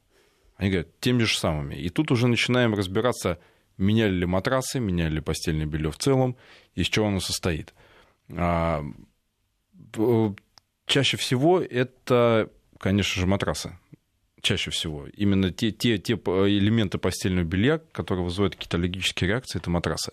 Они 0.55 0.69
говорят, 0.69 1.00
теми 1.00 1.24
же 1.24 1.38
самыми. 1.38 1.75
И 1.75 1.89
тут 1.89 2.12
уже 2.12 2.27
начинаем 2.27 2.74
разбираться, 2.74 3.39
меняли 3.77 4.13
ли 4.13 4.25
матрасы, 4.25 4.79
меняли 4.79 5.15
ли 5.15 5.22
постельное 5.22 5.65
белье 5.65 5.91
в 5.91 5.98
целом, 5.98 6.36
из 6.75 6.88
чего 6.88 7.07
оно 7.07 7.19
состоит. 7.19 7.74
А, 8.29 8.83
чаще 10.86 11.17
всего 11.17 11.60
это, 11.60 12.50
конечно 12.79 13.22
же, 13.22 13.27
матрасы. 13.27 13.77
Чаще 14.41 14.72
всего. 14.72 15.07
Именно 15.07 15.51
те, 15.51 15.72
те, 15.72 15.98
те 15.98 16.13
элементы 16.15 16.98
постельного 16.98 17.45
белья, 17.45 17.79
которые 17.93 18.25
вызывают 18.25 18.55
какие-то 18.55 18.77
аллергические 18.77 19.29
реакции, 19.29 19.57
это 19.57 19.69
матрасы. 19.69 20.12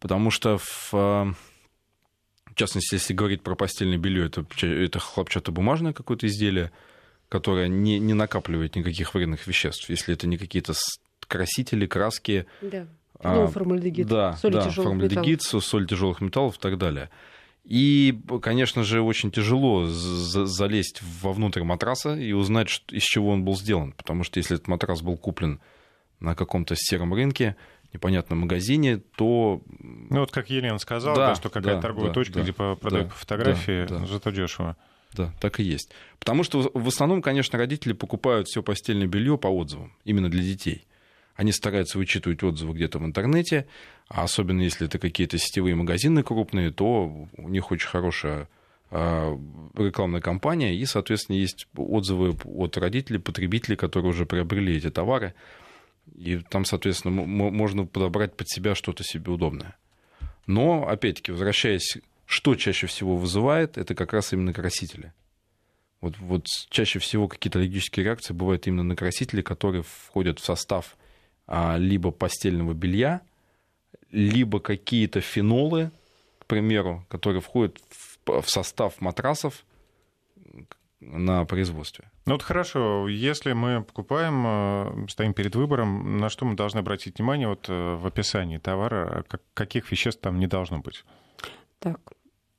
Потому 0.00 0.30
что 0.30 0.58
в, 0.58 0.92
в 0.92 2.54
частности, 2.54 2.94
если 2.94 3.12
говорить 3.12 3.42
про 3.42 3.54
постельное 3.54 3.98
белье, 3.98 4.26
это, 4.26 4.46
это 4.62 4.98
хлопчатобумажное 4.98 5.92
какое-то 5.92 6.26
изделие, 6.26 6.72
которое 7.28 7.68
не, 7.68 7.98
не 7.98 8.14
накапливает 8.14 8.76
никаких 8.76 9.14
вредных 9.14 9.46
веществ, 9.46 9.88
если 9.90 10.14
это 10.14 10.26
не 10.26 10.38
какие-то 10.38 10.74
красители, 11.26 11.86
краски. 11.86 12.46
Да. 12.62 12.86
Ну, 13.22 13.44
а, 13.44 13.46
формальдегид, 13.48 14.06
да, 14.06 14.36
соль 14.36 14.52
да, 14.52 14.64
тяжелых 14.64 14.90
формальдегид, 14.90 15.40
металлов. 15.40 15.64
соль 15.64 15.86
тяжелых 15.86 16.20
металлов 16.20 16.56
и 16.56 16.60
так 16.60 16.78
далее. 16.78 17.10
И, 17.64 18.18
конечно 18.40 18.82
же, 18.82 19.02
очень 19.02 19.30
тяжело 19.30 19.86
залезть 19.86 21.02
вовнутрь 21.20 21.64
матраса 21.64 22.16
и 22.16 22.32
узнать, 22.32 22.82
из 22.88 23.02
чего 23.02 23.30
он 23.30 23.44
был 23.44 23.56
сделан. 23.56 23.92
Потому 23.92 24.24
что 24.24 24.38
если 24.38 24.56
этот 24.56 24.68
матрас 24.68 25.02
был 25.02 25.18
куплен 25.18 25.60
на 26.18 26.34
каком-то 26.34 26.76
сером 26.78 27.12
рынке, 27.12 27.56
непонятном 27.92 28.40
магазине, 28.40 28.98
то... 29.16 29.60
Ну 29.68 30.20
вот 30.20 30.30
как 30.30 30.48
Елена 30.48 30.78
сказала, 30.78 31.16
да, 31.16 31.28
да, 31.28 31.34
что 31.34 31.50
какая-то 31.50 31.76
да, 31.76 31.82
торговая 31.82 32.10
да, 32.10 32.14
точка, 32.14 32.34
да, 32.34 32.42
где 32.42 32.52
продают 32.52 33.08
да, 33.08 33.12
по 33.12 33.16
фотографии, 33.16 33.86
да, 33.86 33.98
да. 33.98 34.06
зато 34.06 34.30
дешево. 34.30 34.76
Да, 35.14 35.32
так 35.40 35.60
и 35.60 35.62
есть. 35.62 35.90
Потому 36.18 36.44
что 36.44 36.70
в 36.72 36.88
основном, 36.88 37.22
конечно, 37.22 37.58
родители 37.58 37.92
покупают 37.92 38.48
все 38.48 38.62
постельное 38.62 39.06
белье 39.06 39.38
по 39.38 39.48
отзывам, 39.48 39.94
именно 40.04 40.28
для 40.28 40.42
детей. 40.42 40.86
Они 41.34 41.52
стараются 41.52 41.98
вычитывать 41.98 42.42
отзывы 42.42 42.74
где-то 42.74 42.98
в 42.98 43.04
интернете, 43.04 43.66
а 44.08 44.24
особенно 44.24 44.60
если 44.62 44.86
это 44.86 44.98
какие-то 44.98 45.38
сетевые 45.38 45.76
магазины 45.76 46.22
крупные, 46.22 46.72
то 46.72 47.28
у 47.36 47.48
них 47.48 47.70
очень 47.70 47.86
хорошая 47.88 48.48
а, 48.90 49.38
рекламная 49.74 50.20
кампания, 50.20 50.74
и, 50.74 50.84
соответственно, 50.84 51.36
есть 51.36 51.68
отзывы 51.76 52.36
от 52.44 52.76
родителей, 52.76 53.18
потребителей, 53.18 53.76
которые 53.76 54.10
уже 54.10 54.26
приобрели 54.26 54.76
эти 54.76 54.90
товары. 54.90 55.34
И 56.16 56.38
там, 56.38 56.64
соответственно, 56.64 57.22
можно 57.22 57.84
подобрать 57.84 58.34
под 58.34 58.48
себя 58.48 58.74
что-то 58.74 59.04
себе 59.04 59.30
удобное. 59.30 59.76
Но, 60.46 60.88
опять-таки, 60.88 61.30
возвращаясь, 61.30 61.98
что 62.28 62.54
чаще 62.56 62.86
всего 62.86 63.16
вызывает, 63.16 63.78
это 63.78 63.94
как 63.94 64.12
раз 64.12 64.34
именно 64.34 64.52
красители. 64.52 65.14
Вот, 66.02 66.18
вот 66.18 66.44
чаще 66.68 66.98
всего 66.98 67.26
какие-то 67.26 67.58
аллергические 67.58 68.04
реакции 68.04 68.34
бывают 68.34 68.66
именно 68.66 68.82
на 68.82 68.94
красители, 68.94 69.40
которые 69.40 69.82
входят 69.82 70.38
в 70.38 70.44
состав 70.44 70.98
а, 71.46 71.78
либо 71.78 72.10
постельного 72.10 72.74
белья, 72.74 73.22
либо 74.10 74.60
какие-то 74.60 75.22
фенолы, 75.22 75.90
к 76.38 76.44
примеру, 76.44 77.06
которые 77.08 77.40
входят 77.40 77.78
в, 77.88 78.42
в 78.42 78.50
состав 78.50 79.00
матрасов 79.00 79.64
на 81.00 81.46
производстве. 81.46 82.10
Ну 82.26 82.34
вот 82.34 82.42
хорошо, 82.42 83.08
если 83.08 83.54
мы 83.54 83.82
покупаем, 83.82 84.44
э, 84.46 85.08
стоим 85.08 85.32
перед 85.32 85.56
выбором, 85.56 86.18
на 86.18 86.28
что 86.28 86.44
мы 86.44 86.56
должны 86.56 86.80
обратить 86.80 87.16
внимание 87.16 87.48
вот 87.48 87.70
э, 87.70 87.94
в 87.94 88.06
описании 88.06 88.58
товара, 88.58 89.24
каких 89.54 89.90
веществ 89.90 90.20
там 90.20 90.38
не 90.38 90.46
должно 90.46 90.80
быть? 90.80 91.06
Так, 91.78 92.00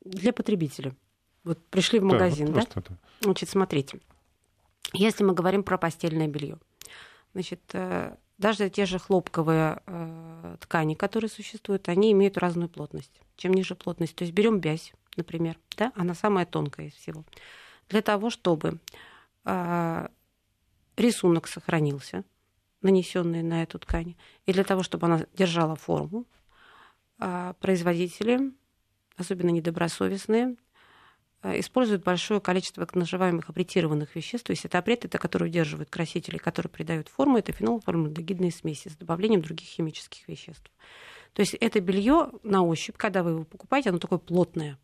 для 0.03 0.34
потребителя. 0.34 0.96
Вот 1.44 1.63
пришли 1.68 2.00
в 2.00 2.03
магазин, 2.03 2.48
да? 2.48 2.60
Вот 2.60 2.70
да? 2.74 2.82
Это. 2.82 2.98
Значит, 3.22 3.50
смотрите, 3.50 4.00
если 4.94 5.24
мы 5.24 5.34
говорим 5.34 5.63
про 5.63 5.77
постельное 5.77 6.27
белье, 6.27 6.58
значит, 7.34 7.62
э, 7.74 8.15
даже 8.38 8.70
те 8.70 8.86
же 8.86 9.00
хлопковые 9.00 9.82
ткани, 10.62 10.96
которые 10.96 11.29
существуют, 11.29 11.89
они 11.89 12.13
имеют 12.13 12.38
разную 12.38 12.70
плотность. 12.70 13.22
Чем 13.36 13.53
ниже 13.53 13.75
плотность, 13.75 14.15
то 14.15 14.24
есть 14.24 14.34
берем 14.34 14.60
бязь, 14.60 14.94
например, 15.18 15.58
да, 15.77 15.91
она 15.96 16.13
самая 16.13 16.46
тонкая 16.46 16.88
из 16.88 16.94
всего. 16.94 17.25
Для 17.89 18.01
того, 18.01 18.29
чтобы 18.29 18.79
а, 19.44 20.10
рисунок 20.96 21.48
сохранился, 21.48 22.24
нанесенный 22.82 23.44
на 23.44 23.63
эту 23.63 23.79
ткань, 23.79 24.15
и 24.46 24.53
для 24.53 24.63
того, 24.63 24.84
чтобы 24.84 25.08
она 25.08 25.25
держала 25.34 25.75
форму, 25.75 26.25
а, 27.18 27.53
производители, 27.53 28.53
особенно 29.20 29.50
недобросовестные, 29.50 30.56
а, 31.42 31.58
используют 31.60 32.04
большое 32.04 32.42
количество 32.42 32.86
так 32.86 32.96
называемых 32.96 33.50
апретированных 33.50 34.16
веществ. 34.16 34.48
То 34.48 34.52
есть 34.52 34.66
это 34.66 34.78
апрет, 34.78 35.06
это 35.06 35.18
которые 35.18 35.50
удерживают 35.50 35.90
красители, 35.90 36.38
которые 36.38 36.70
придают 36.70 37.08
форму, 37.08 37.38
это 37.38 37.52
фенолформальдегидные 37.52 38.52
смеси 38.52 38.90
с 38.90 38.96
добавлением 38.96 39.42
других 39.42 39.68
химических 39.68 40.28
веществ. 40.28 40.72
То 41.34 41.42
есть 41.42 41.54
это 41.54 41.80
белье 41.80 42.32
на 42.44 42.64
ощупь, 42.64 42.98
когда 42.98 43.24
вы 43.24 43.32
его 43.32 43.44
покупаете, 43.44 43.90
оно 43.90 44.00
такое 44.00 44.20
плотное. 44.20 44.78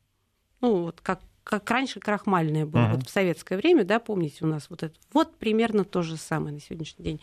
Ну, 0.62 0.84
вот 0.84 1.02
как 1.02 1.22
как 1.46 1.70
раньше 1.70 2.00
крахмальное 2.00 2.66
было, 2.66 2.82
uh-huh. 2.82 2.96
вот 2.96 3.08
в 3.08 3.10
советское 3.12 3.56
время, 3.56 3.84
да, 3.84 4.00
помните, 4.00 4.38
у 4.42 4.48
нас 4.48 4.68
вот 4.68 4.82
это, 4.82 4.96
вот 5.14 5.38
примерно 5.38 5.86
то 5.86 6.02
же 6.02 6.18
самое 6.18 6.56
на 6.56 6.60
сегодняшний 6.60 7.06
день. 7.06 7.22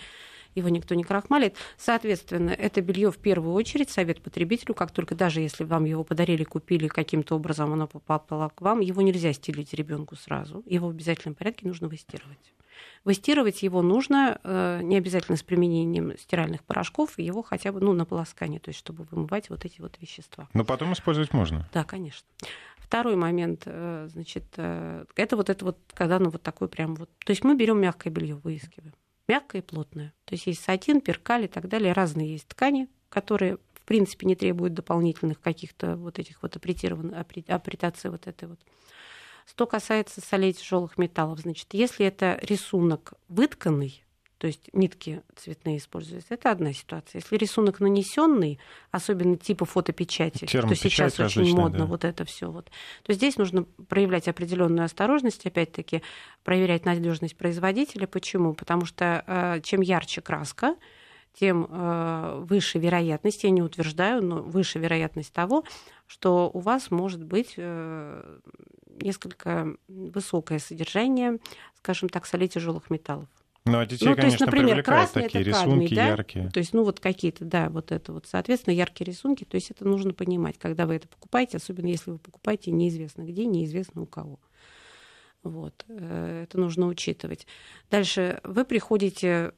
Его 0.55 0.69
никто 0.69 0.95
не 0.95 1.05
крахмалит. 1.05 1.57
Соответственно, 1.77 2.51
это 2.51 2.81
белье 2.81 3.11
в 3.11 3.19
первую 3.19 3.55
очередь 3.55 3.91
совет 3.91 4.23
потребителю, 4.23 4.75
как 4.75 4.91
только 4.91 5.15
даже 5.15 5.41
если 5.41 5.65
вам 5.65 5.85
его 5.85 6.05
подарили, 6.05 6.45
купили, 6.45 6.89
каким-то 6.89 7.37
образом 7.37 7.73
оно 7.73 7.87
попало 7.87 8.49
к 8.49 8.61
вам, 8.61 8.81
его 8.81 9.03
нельзя 9.03 9.33
стелить 9.33 9.73
ребенку 9.75 10.17
сразу. 10.17 10.63
Его 10.67 10.89
в 10.89 10.91
обязательном 10.91 11.35
порядке 11.35 11.67
нужно 11.67 11.89
выстирывать. 11.89 12.53
Выстирывать 13.05 13.63
его 13.63 13.83
нужно 13.83 14.39
э, 14.45 14.81
не 14.83 14.97
обязательно 14.97 15.37
с 15.37 15.43
применением 15.43 16.17
стиральных 16.17 16.63
порошков, 16.63 17.19
его 17.19 17.43
хотя 17.43 17.73
бы 17.73 17.81
ну, 17.81 17.93
на 17.93 18.05
полоскание, 18.05 18.61
то 18.61 18.69
есть 18.69 18.79
чтобы 18.79 19.05
вымывать 19.11 19.51
вот 19.51 19.65
эти 19.65 19.81
вот 19.81 19.99
вещества. 20.01 20.49
Но 20.55 20.65
потом 20.65 20.93
использовать 20.93 21.33
можно. 21.33 21.69
Да, 21.73 21.85
конечно. 21.85 22.27
Второй 22.79 23.17
момент, 23.17 23.63
э, 23.67 24.09
значит, 24.11 24.45
э, 24.57 25.05
это 25.17 25.37
вот 25.37 25.51
это 25.51 25.65
вот, 25.65 25.79
когда 25.95 26.19
ну 26.19 26.31
вот 26.31 26.43
такой 26.43 26.69
прям 26.69 26.95
вот, 26.95 27.11
то 27.25 27.31
есть 27.31 27.43
мы 27.43 27.57
берем 27.57 27.81
мягкое 27.81 28.11
белье, 28.11 28.37
выискиваем, 28.37 28.95
мягкое 29.29 29.59
и 29.59 29.65
плотное. 29.65 30.15
То 30.25 30.35
есть 30.35 30.47
есть 30.47 30.63
сатин, 30.63 31.01
перкаль 31.01 31.45
и 31.45 31.49
так 31.49 31.69
далее, 31.69 31.93
разные 31.93 32.33
есть 32.33 32.49
ткани, 32.49 32.89
которые 33.09 33.59
в 33.75 33.85
принципе 33.85 34.27
не 34.27 34.37
требуют 34.37 34.75
дополнительных 34.75 35.41
каких-то 35.41 35.97
вот 35.97 36.19
этих 36.19 36.43
вот 36.43 36.57
апретированных, 36.57 37.19
апретации 37.49 38.09
вот 38.09 38.27
этой 38.27 38.49
вот. 38.49 38.61
Что 39.45 39.67
касается 39.67 40.21
солей 40.21 40.53
тяжелых 40.53 40.99
металлов, 40.99 41.41
значит, 41.41 41.69
если 41.73 42.07
это 42.07 42.39
рисунок 42.43 43.15
вытканный, 43.29 44.05
то 44.43 44.49
есть 44.49 44.71
нитки 44.73 45.23
цветные 45.37 45.77
используются. 45.77 46.35
Это 46.35 46.51
одна 46.51 46.73
ситуация. 46.73 47.21
Если 47.21 47.37
рисунок 47.37 47.79
нанесенный, 47.79 48.59
особенно 48.91 49.37
типа 49.37 49.67
фотопечати, 49.67 50.47
что 50.49 50.75
сейчас 50.75 51.21
очень 51.21 51.55
модно, 51.55 51.79
да. 51.79 51.85
вот 51.85 52.05
это 52.05 52.25
все, 52.25 52.51
вот, 52.51 52.69
то 53.05 53.13
здесь 53.13 53.37
нужно 53.37 53.63
проявлять 53.89 54.27
определенную 54.27 54.85
осторожность, 54.85 55.47
опять-таки 55.47 56.03
проверять 56.43 56.85
надежность 56.85 57.37
производителя. 57.37 58.09
Почему? 58.09 58.53
Потому 58.53 58.85
что 58.85 59.23
э, 59.29 59.61
чем 59.63 59.81
ярче 59.81 60.21
краска, 60.23 60.75
тем 61.35 61.69
э, 61.71 62.41
выше 62.43 62.81
вероятность, 62.81 63.45
я 63.45 63.51
не 63.51 63.63
утверждаю, 63.63 64.25
но 64.25 64.43
выше 64.43 64.81
вероятность 64.81 65.33
того, 65.33 65.63
что 66.09 66.51
у 66.53 66.59
вас 66.59 66.91
может 66.91 67.23
быть 67.23 67.55
э, 67.59 68.39
несколько 69.01 69.77
высокое 69.87 70.59
содержание, 70.59 71.39
скажем 71.79 72.09
так, 72.09 72.27
солей 72.27 72.49
тяжелых 72.49 72.91
металлов 72.91 73.29
Ну, 73.65 73.79
а 73.79 73.87
детей, 73.87 74.09
ну, 74.09 74.17
то 74.17 74.27
есть, 74.27 74.41
например, 74.41 74.83
красный 74.83 75.23
такие 75.23 75.43
это 75.43 75.53
кадмий, 75.53 75.75
рисунки 75.75 75.95
да? 75.95 76.09
яркие. 76.09 76.51
То 76.51 76.59
есть, 76.59 76.73
ну, 76.73 76.83
вот 76.83 76.99
какие-то, 76.99 77.45
да, 77.45 77.69
вот 77.69 77.93
это 77.93 78.13
вот, 78.13 78.27
соответственно, 78.27 78.75
яркие 78.75 79.07
рисунки. 79.11 79.45
То 79.45 79.55
есть, 79.55 79.71
это 79.71 79.87
нужно 79.87 80.13
понимать, 80.13 80.59
когда 80.59 80.87
вы 80.87 80.97
это 80.97 81.07
покупаете, 81.07 81.59
особенно 81.59 81.87
если 81.87 82.11
вы 82.11 82.19
покупаете 82.19 82.73
неизвестно 82.73 83.23
где, 83.23 83.47
неизвестно 83.47 84.03
у 84.03 84.07
кого. 84.07 84.41
Вот, 85.45 85.85
э, 85.89 86.45
это 86.45 86.59
нужно 86.59 86.87
учитывать. 86.87 87.47
Дальше 87.91 88.41
вы 88.45 88.65
приходите 88.65 89.53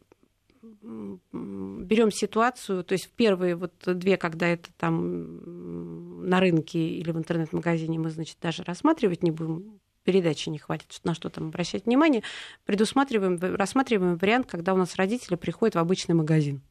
берем 1.32 2.10
ситуацию, 2.10 2.84
то 2.84 2.92
есть 2.92 3.06
в 3.06 3.10
первые 3.10 3.56
вот 3.56 3.74
две, 3.84 4.16
когда 4.16 4.48
это 4.48 4.70
там 4.76 6.28
на 6.28 6.40
рынке 6.40 6.78
или 6.78 7.10
в 7.10 7.18
интернет-магазине 7.18 7.98
мы, 7.98 8.10
значит, 8.10 8.38
даже 8.40 8.62
рассматривать 8.62 9.22
не 9.22 9.30
будем, 9.30 9.80
передачи 10.04 10.48
не 10.48 10.58
хватит, 10.58 11.00
на 11.04 11.14
что 11.14 11.30
там 11.30 11.48
обращать 11.48 11.86
внимание, 11.86 12.22
предусматриваем, 12.64 13.38
рассматриваем 13.56 14.16
вариант, 14.16 14.46
когда 14.46 14.74
у 14.74 14.76
нас 14.76 14.94
родители 14.96 15.34
приходят 15.34 15.74
в 15.74 15.78
обычный 15.78 16.14
магазин 16.14 16.62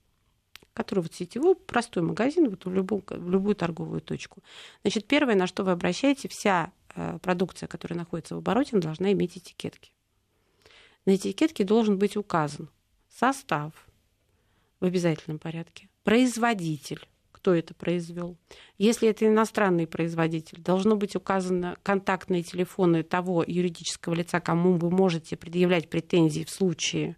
который 0.74 1.02
вот 1.02 1.14
сетевой, 1.14 1.56
простой 1.56 2.02
магазин, 2.02 2.50
вот 2.50 2.66
в 2.66 2.74
любую, 2.74 3.04
в 3.08 3.30
любую 3.30 3.56
торговую 3.56 4.02
точку. 4.02 4.42
Значит, 4.82 5.06
первое, 5.06 5.36
на 5.36 5.46
что 5.46 5.64
вы 5.64 5.72
обращаете, 5.72 6.28
вся 6.28 6.72
э, 6.96 7.20
продукция, 7.22 7.68
которая 7.68 7.98
находится 8.00 8.34
в 8.34 8.40
обороте, 8.40 8.78
должна 8.80 9.12
иметь 9.12 9.38
этикетки. 9.38 9.92
На 11.06 11.16
этикетке 11.16 11.64
должен 11.64 12.00
быть 12.00 12.18
указан 12.18 12.70
состав 13.10 13.74
в 14.80 14.86
обязательном 14.86 15.38
порядке, 15.38 15.90
производитель, 16.04 17.08
кто 17.44 17.54
это 17.54 17.74
произвел. 17.74 18.38
Если 18.78 19.10
это 19.10 19.28
иностранный 19.28 19.86
производитель, 19.86 20.62
должно 20.62 20.96
быть 20.96 21.18
указано 21.18 21.76
контактные 21.84 22.42
телефоны 22.42 23.04
того 23.04 23.44
юридического 23.46 24.14
лица, 24.14 24.40
кому 24.40 24.78
вы 24.78 24.90
можете 24.90 25.36
предъявлять 25.36 25.90
претензии 25.90 26.46
в 26.46 26.50
случае 26.50 27.18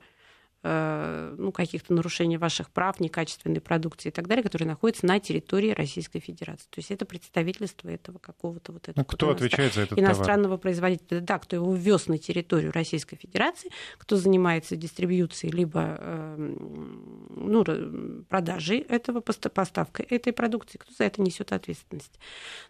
ну, 0.66 1.52
каких-то 1.52 1.94
нарушений 1.94 2.38
ваших 2.38 2.70
прав, 2.72 3.00
некачественной 3.00 3.62
продукции 3.62 4.10
и 4.10 4.12
так 4.12 4.28
далее, 4.28 4.44
которые 4.44 4.68
находятся 4.68 5.06
на 5.06 5.20
территории 5.20 5.72
Российской 5.72 6.20
Федерации. 6.20 6.68
То 6.70 6.80
есть 6.80 6.92
это 6.92 7.06
представительство 7.06 7.90
этого 7.90 8.18
какого-то 8.18 8.72
вот 8.72 8.84
этого 8.84 8.96
ну, 8.98 9.06
кто 9.06 9.28
вот 9.28 9.36
отвечает 9.38 9.74
за 9.74 9.82
этот 9.82 10.00
иностранного 10.00 10.56
товар? 10.56 10.60
производителя. 10.60 11.22
Да, 11.22 11.38
кто 11.40 11.56
его 11.56 11.74
ввез 11.74 12.08
на 12.08 12.18
территорию 12.18 12.72
Российской 12.72 13.16
Федерации, 13.16 13.70
кто 13.98 14.16
занимается 14.16 14.76
дистрибьюцией 14.76 15.54
либо 15.54 15.98
э, 16.00 16.56
ну, 17.30 17.64
продажей 18.28 18.80
этого, 18.80 19.22
поставкой 19.22 20.06
этой 20.06 20.34
продукции, 20.34 20.78
кто 20.78 20.92
за 20.94 21.04
это 21.04 21.22
несет 21.22 21.52
ответственность. 21.52 22.20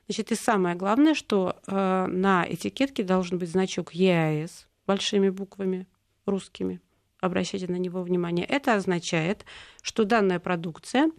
Значит, 0.08 0.32
и 0.32 0.36
самое 0.36 0.76
главное, 0.76 1.14
что 1.14 1.56
э, 1.66 2.08
на 2.08 2.46
этикетке 2.48 3.04
должен 3.04 3.38
быть 3.38 3.50
значок 3.50 3.94
ЕАС 3.94 4.68
большими 4.86 5.30
буквами 5.30 5.88
русскими 6.26 6.82
обращайте 7.26 7.68
на 7.68 7.78
него 7.78 8.02
внимание. 8.02 8.46
Это 8.46 8.76
означает, 8.76 9.46
что 9.82 10.06
данная 10.06 10.40
продукция 10.40 11.12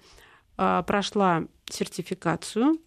а, 0.56 0.82
прошла 0.82 1.44
сертификацию 1.68 2.78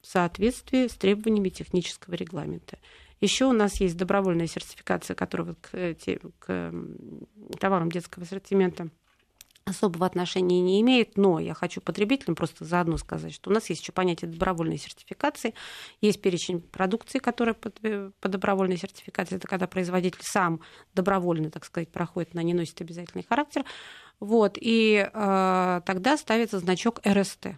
в 0.00 0.06
соответствии 0.06 0.86
с 0.86 0.94
требованиями 0.94 1.48
технического 1.48 2.14
регламента. 2.14 2.78
Еще 3.20 3.46
у 3.46 3.52
нас 3.52 3.80
есть 3.80 3.96
добровольная 3.96 4.46
сертификация, 4.46 5.14
которая 5.14 5.54
к, 5.54 5.96
к 6.38 6.74
товарам 7.58 7.90
детского 7.90 8.24
ассортимента 8.24 8.90
особого 9.66 10.06
отношения 10.06 10.60
не 10.60 10.80
имеет, 10.80 11.16
но 11.16 11.40
я 11.40 11.52
хочу 11.52 11.80
потребителям 11.80 12.36
просто 12.36 12.64
заодно 12.64 12.96
сказать, 12.98 13.34
что 13.34 13.50
у 13.50 13.52
нас 13.52 13.68
есть 13.68 13.82
еще 13.82 13.92
понятие 13.92 14.30
добровольной 14.30 14.78
сертификации, 14.78 15.54
есть 16.00 16.22
перечень 16.22 16.60
продукции, 16.60 17.18
которая 17.18 17.54
по, 17.54 17.70
по 18.20 18.28
добровольной 18.28 18.76
сертификации, 18.76 19.36
это 19.36 19.48
когда 19.48 19.66
производитель 19.66 20.20
сам 20.22 20.60
добровольно, 20.94 21.50
так 21.50 21.64
сказать, 21.64 21.90
проходит, 21.90 22.34
на 22.34 22.40
не 22.40 22.54
носит 22.54 22.80
обязательный 22.80 23.24
характер, 23.28 23.64
вот, 24.20 24.56
и 24.60 25.10
э, 25.12 25.80
тогда 25.84 26.16
ставится 26.16 26.60
значок 26.60 27.00
РСТ, 27.04 27.48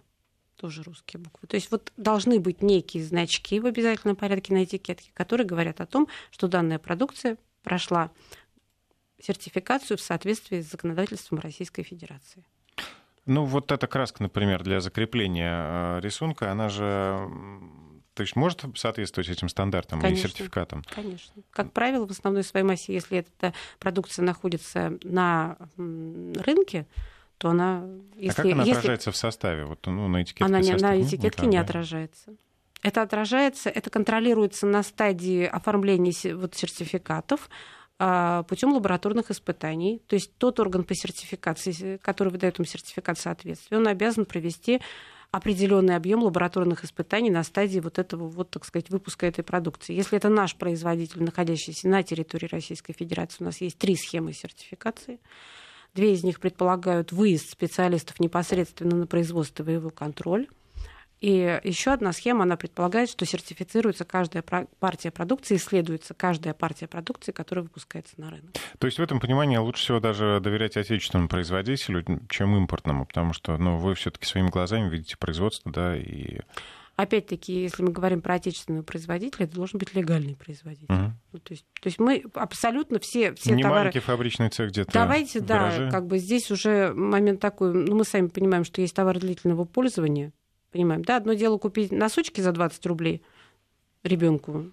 тоже 0.55 0.83
русские 0.83 1.21
буквы. 1.21 1.47
То 1.47 1.55
есть 1.55 1.71
вот 1.71 1.93
должны 1.95 2.39
быть 2.39 2.61
некие 2.61 3.03
значки 3.03 3.59
в 3.59 3.65
обязательном 3.65 4.15
порядке 4.17 4.53
на 4.53 4.63
этикетке, 4.63 5.11
которые 5.13 5.47
говорят 5.47 5.79
о 5.79 5.85
том, 5.85 6.07
что 6.31 6.47
данная 6.47 6.79
продукция 6.79 7.37
прошла 7.63 8.11
сертификацию 9.21 9.97
в 9.97 10.01
соответствии 10.01 10.61
с 10.61 10.71
законодательством 10.71 11.39
Российской 11.39 11.83
Федерации. 11.83 12.43
Ну, 13.25 13.45
вот 13.45 13.71
эта 13.71 13.85
краска, 13.87 14.23
например, 14.23 14.63
для 14.63 14.79
закрепления 14.79 15.97
э, 15.97 15.99
рисунка, 16.01 16.51
она 16.51 16.69
же 16.69 17.29
то 18.19 18.23
есть 18.23 18.35
может 18.35 18.65
соответствовать 18.75 19.29
этим 19.29 19.47
стандартам 19.47 20.01
конечно, 20.01 20.27
и 20.27 20.29
сертификатам? 20.29 20.83
Конечно. 20.93 21.41
Как 21.51 21.71
правило, 21.71 22.05
в 22.05 22.11
основной 22.11 22.43
своей 22.43 22.65
массе, 22.65 22.93
если 22.93 23.19
эта 23.19 23.53
продукция 23.79 24.25
находится 24.25 24.97
на 25.03 25.55
рынке, 25.77 26.85
то 27.37 27.51
она... 27.51 27.85
Если, 28.17 28.41
а 28.41 28.43
как 28.43 28.45
она 28.45 28.63
если... 28.63 28.71
отражается 28.71 29.11
в 29.13 29.15
составе? 29.15 29.63
Вот, 29.63 29.85
ну, 29.85 30.09
на 30.09 30.21
этикетке 30.21 30.43
она 30.43 30.59
не, 30.59 30.73
на 30.73 31.01
этикетке 31.01 31.45
не 31.45 31.55
отражается. 31.55 32.35
Это 32.81 33.01
отражается, 33.03 33.69
это 33.69 33.89
контролируется 33.89 34.67
на 34.67 34.83
стадии 34.83 35.45
оформления 35.45 36.35
вот, 36.35 36.55
сертификатов. 36.55 37.49
А, 38.01 38.43
путем 38.43 38.71
лабораторных 38.71 39.29
испытаний. 39.29 40.01
То 40.07 40.15
есть 40.15 40.33
тот 40.37 40.59
орган 40.61 40.85
по 40.85 40.95
сертификации, 40.95 41.97
который 41.97 42.29
выдает 42.29 42.57
им 42.57 42.65
сертификат 42.65 43.19
соответствия, 43.19 43.77
он 43.77 43.87
обязан 43.87 44.25
провести 44.25 44.79
определенный 45.31 45.97
объем 45.97 46.23
лабораторных 46.23 46.85
испытаний 46.85 47.29
на 47.29 47.43
стадии 47.43 47.79
вот 47.79 47.99
этого, 47.99 48.27
вот, 48.27 48.49
так 48.51 48.65
сказать, 48.65 48.89
выпуска 48.89 49.27
этой 49.27 49.43
продукции. 49.43 49.93
Если 49.93 50.17
это 50.17 50.29
наш 50.29 50.55
производитель, 50.55 51.23
находящийся 51.23 51.89
на 51.89 52.01
территории 52.01 52.47
Российской 52.47 52.93
Федерации, 52.93 53.43
у 53.43 53.45
нас 53.45 53.59
есть 53.59 53.77
три 53.77 53.97
схемы 53.97 54.31
сертификации. 54.31 55.19
Две 55.93 56.13
из 56.13 56.23
них 56.23 56.39
предполагают 56.39 57.11
выезд 57.11 57.51
специалистов 57.51 58.19
непосредственно 58.19 58.95
на 58.95 59.07
производство 59.07 59.69
и 59.69 59.73
его 59.73 59.89
контроль. 59.89 60.47
И 61.21 61.59
еще 61.63 61.91
одна 61.91 62.13
схема, 62.13 62.43
она 62.43 62.55
предполагает, 62.55 63.09
что 63.09 63.25
сертифицируется 63.25 64.05
каждая 64.05 64.41
партия 64.41 65.11
продукции, 65.11 65.57
исследуется 65.57 66.13
каждая 66.13 66.53
партия 66.53 66.87
продукции, 66.87 67.31
которая 67.31 67.63
выпускается 67.63 68.13
на 68.17 68.29
рынок. 68.29 68.55
То 68.77 68.87
есть 68.87 68.99
в 68.99 69.01
этом 69.01 69.19
понимании 69.19 69.57
лучше 69.57 69.83
всего 69.83 69.99
даже 69.99 70.39
доверять 70.41 70.77
отечественному 70.77 71.27
производителю, 71.27 72.05
чем 72.29 72.55
импортному, 72.55 73.05
потому 73.05 73.33
что 73.33 73.57
ну, 73.57 73.77
вы 73.77 73.95
все-таки 73.95 74.25
своими 74.25 74.49
глазами 74.49 74.89
видите 74.89 75.17
производство, 75.17 75.71
да, 75.71 75.97
и 75.97 76.39
Опять-таки, 76.99 77.53
если 77.53 77.81
мы 77.81 77.93
говорим 77.93 78.19
про 78.21 78.33
отечественного 78.33 78.83
производителя, 78.83 79.45
это 79.45 79.55
должен 79.55 79.79
быть 79.79 79.95
легальный 79.95 80.35
производитель. 80.35 80.93
Угу. 80.93 81.13
Ну, 81.31 81.39
то, 81.39 81.53
есть, 81.53 81.65
то 81.81 81.87
есть 81.87 81.97
мы 81.97 82.25
абсолютно 82.33 82.99
все, 82.99 83.33
все 83.35 83.55
Не 83.55 83.63
товары... 83.63 83.79
маленький 83.79 84.01
фабричный 84.01 84.49
цех 84.49 84.71
где-то 84.71 84.91
Давайте, 84.91 85.39
да, 85.39 85.89
как 85.91 86.07
бы 86.07 86.17
здесь 86.17 86.51
уже 86.51 86.91
момент 86.93 87.39
такой, 87.39 87.73
ну 87.73 87.95
мы 87.95 88.03
сами 88.03 88.27
понимаем, 88.27 88.65
что 88.65 88.81
есть 88.81 88.93
товары 88.93 89.21
длительного 89.21 89.63
пользования, 89.63 90.33
Понимаем, 90.71 91.03
да? 91.03 91.17
Одно 91.17 91.33
дело 91.33 91.57
купить 91.57 91.91
носочки 91.91 92.41
за 92.41 92.51
20 92.51 92.85
рублей 92.85 93.23
ребенку, 94.03 94.71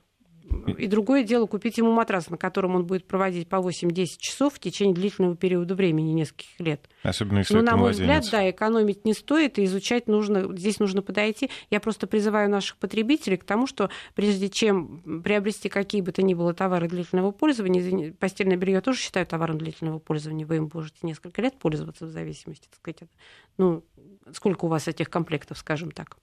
и 0.79 0.87
другое 0.87 1.25
дело 1.25 1.47
купить 1.47 1.79
ему 1.79 1.93
матрас, 1.93 2.31
на 2.31 2.37
котором 2.37 2.77
он 2.77 2.87
будет 2.87 3.07
проводить 3.07 3.49
по 3.49 3.57
8-10 3.57 4.07
часов 4.19 4.55
в 4.55 4.59
течение 4.59 4.95
длительного 4.95 5.37
периода 5.37 5.75
времени, 5.75 6.13
нескольких 6.13 6.61
лет. 6.61 6.89
Особенно 7.03 7.39
если 7.39 7.55
Но, 7.55 7.63
на 7.63 7.73
мой 7.73 7.93
младенец. 7.93 8.25
взгляд, 8.25 8.25
да, 8.31 8.51
экономить 8.51 9.05
не 9.05 9.13
стоит, 9.13 9.59
и 9.59 9.65
изучать 9.65 10.07
нужно, 10.07 10.57
здесь 10.57 10.79
нужно 10.79 11.03
подойти. 11.03 11.51
Я 11.71 11.81
просто 11.81 12.07
призываю 12.07 12.51
наших 12.51 12.77
потребителей 12.77 13.37
к 13.37 13.45
тому, 13.45 13.67
что 13.67 13.91
прежде 14.15 14.49
чем 14.49 15.23
приобрести 15.23 15.69
какие 15.69 16.01
бы 16.01 16.13
то 16.13 16.23
ни 16.23 16.35
было 16.35 16.55
товары 16.55 16.89
длительного 16.89 17.33
пользования, 17.33 18.13
постельное 18.13 18.57
белье 18.57 18.81
тоже 18.81 19.01
считаю 19.01 19.27
товаром 19.27 19.59
длительного 19.59 19.99
пользования, 19.99 20.47
вы 20.47 20.57
им 20.57 20.71
можете 20.73 20.99
несколько 21.03 21.43
лет 21.43 21.59
пользоваться 21.59 22.07
в 22.07 22.11
зависимости, 22.11 22.69
так 22.69 22.77
сказать, 22.77 23.11
ну, 23.59 23.85
сколько 24.33 24.65
у 24.65 24.69
вас 24.69 24.89
этих 24.89 25.11
комплектов, 25.11 25.59
скажем 25.59 25.91
так. 25.91 26.17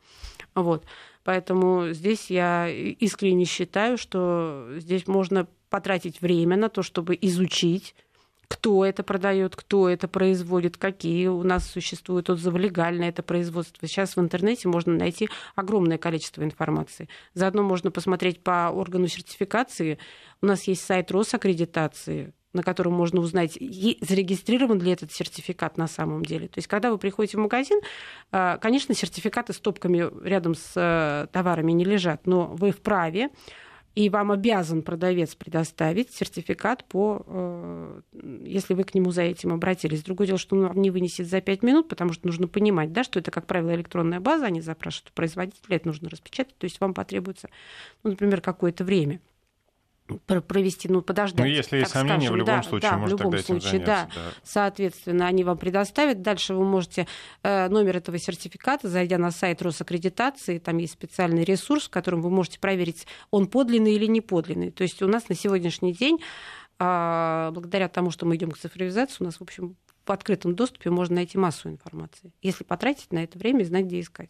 Вот. 0.55 0.85
Поэтому 1.23 1.89
здесь 1.91 2.29
я 2.29 2.69
искренне 2.69 3.45
считаю, 3.45 3.97
что 3.97 4.67
здесь 4.77 5.07
можно 5.07 5.47
потратить 5.69 6.21
время 6.21 6.57
на 6.57 6.69
то, 6.69 6.83
чтобы 6.83 7.17
изучить, 7.21 7.95
кто 8.47 8.85
это 8.85 9.01
продает, 9.01 9.55
кто 9.55 9.89
это 9.89 10.07
производит, 10.07 10.77
какие 10.77 11.27
у 11.27 11.41
нас 11.41 11.67
существуют 11.67 12.29
отзывы, 12.29 12.59
легальное 12.59 13.09
это 13.09 13.23
производство. 13.23 13.87
Сейчас 13.87 14.15
в 14.15 14.19
интернете 14.19 14.67
можно 14.67 14.93
найти 14.93 15.29
огромное 15.55 15.97
количество 15.97 16.43
информации. 16.43 17.09
Заодно 17.33 17.63
можно 17.63 17.89
посмотреть 17.89 18.43
по 18.43 18.69
органу 18.69 19.07
сертификации. 19.07 19.97
У 20.41 20.45
нас 20.45 20.65
есть 20.65 20.85
сайт 20.85 21.09
Росаккредитации, 21.09 22.33
на 22.53 22.63
котором 22.63 22.93
можно 22.93 23.19
узнать, 23.19 23.53
зарегистрирован 23.53 24.79
ли 24.79 24.91
этот 24.91 25.11
сертификат 25.11 25.77
на 25.77 25.87
самом 25.87 26.23
деле. 26.23 26.47
То 26.47 26.59
есть, 26.59 26.67
когда 26.67 26.91
вы 26.91 26.97
приходите 26.97 27.37
в 27.37 27.41
магазин, 27.41 27.79
а, 28.31 28.57
конечно, 28.57 28.93
сертификаты 28.93 29.53
с 29.53 29.59
топками 29.59 30.09
рядом 30.27 30.55
с 30.55 30.73
э, 30.75 31.27
товарами 31.31 31.71
не 31.71 31.85
лежат, 31.85 32.25
но 32.27 32.47
вы 32.47 32.71
вправе 32.71 33.29
и 33.95 34.09
вам 34.09 34.31
обязан 34.31 34.81
продавец 34.81 35.35
предоставить 35.35 36.11
сертификат 36.11 36.83
по, 36.85 37.23
э, 37.27 38.01
если 38.43 38.73
вы 38.73 38.83
к 38.83 38.95
нему 38.95 39.11
за 39.11 39.21
этим 39.21 39.53
обратились. 39.53 40.03
Другое 40.03 40.27
дело, 40.27 40.39
что 40.39 40.55
он 40.55 40.63
вам 40.67 40.81
не 40.81 40.89
вынесет 40.89 41.27
за 41.27 41.41
5 41.41 41.61
минут, 41.61 41.89
потому 41.89 42.11
что 42.13 42.25
нужно 42.25 42.47
понимать, 42.47 42.91
да, 42.91 43.03
что 43.03 43.19
это, 43.19 43.29
как 43.29 43.45
правило, 43.45 43.73
электронная 43.75 44.19
база, 44.19 44.45
они 44.45 44.61
запрашивают 44.61 45.11
у 45.11 45.13
производителя, 45.13 45.75
это 45.75 45.87
нужно 45.87 46.09
распечатать, 46.09 46.57
то 46.57 46.65
есть 46.65 46.81
вам 46.81 46.93
потребуется, 46.93 47.49
ну, 48.03 48.11
например, 48.11 48.41
какое-то 48.41 48.83
время. 48.83 49.19
Провести, 50.25 50.89
ну, 50.89 51.01
подождать. 51.01 51.39
Ну, 51.39 51.45
если 51.45 51.77
есть 51.77 51.91
сомнения, 51.91 52.19
скажем, 52.19 52.33
в 52.33 52.37
любом 52.37 52.55
да, 52.55 52.63
случае, 52.63 52.91
да, 52.91 52.97
может 52.97 53.19
в 53.19 53.23
любом 53.23 53.39
случае, 53.39 53.71
заняться, 53.71 53.85
да. 53.85 54.07
да. 54.15 54.21
Соответственно, 54.43 55.27
они 55.27 55.43
вам 55.43 55.57
предоставят. 55.57 56.21
Дальше 56.21 56.53
вы 56.53 56.65
можете 56.65 57.07
э, 57.41 57.69
номер 57.69 57.97
этого 57.97 58.17
сертификата, 58.17 58.89
зайдя 58.89 59.17
на 59.17 59.31
сайт 59.31 59.61
Росаккредитации, 59.61 60.59
там 60.59 60.77
есть 60.77 60.93
специальный 60.93 61.43
ресурс, 61.43 61.85
в 61.85 61.89
котором 61.89 62.21
вы 62.21 62.29
можете 62.29 62.59
проверить, 62.59 63.07
он 63.31 63.47
подлинный 63.47 63.93
или 63.93 64.05
не 64.05 64.21
подлинный. 64.21 64.71
То 64.71 64.83
есть 64.83 65.01
у 65.01 65.07
нас 65.07 65.29
на 65.29 65.35
сегодняшний 65.35 65.93
день, 65.93 66.19
э, 66.79 67.49
благодаря 67.53 67.87
тому, 67.87 68.11
что 68.11 68.25
мы 68.25 68.35
идем 68.35 68.51
к 68.51 68.57
цифровизации, 68.57 69.17
у 69.19 69.25
нас, 69.25 69.37
в 69.37 69.41
общем, 69.41 69.77
в 70.05 70.11
открытом 70.11 70.55
доступе 70.55 70.89
можно 70.89 71.15
найти 71.15 71.37
массу 71.37 71.69
информации, 71.69 72.33
если 72.41 72.63
потратить 72.65 73.11
на 73.13 73.23
это 73.23 73.39
время 73.39 73.61
и 73.61 73.65
знать, 73.65 73.85
где 73.85 74.01
искать. 74.01 74.29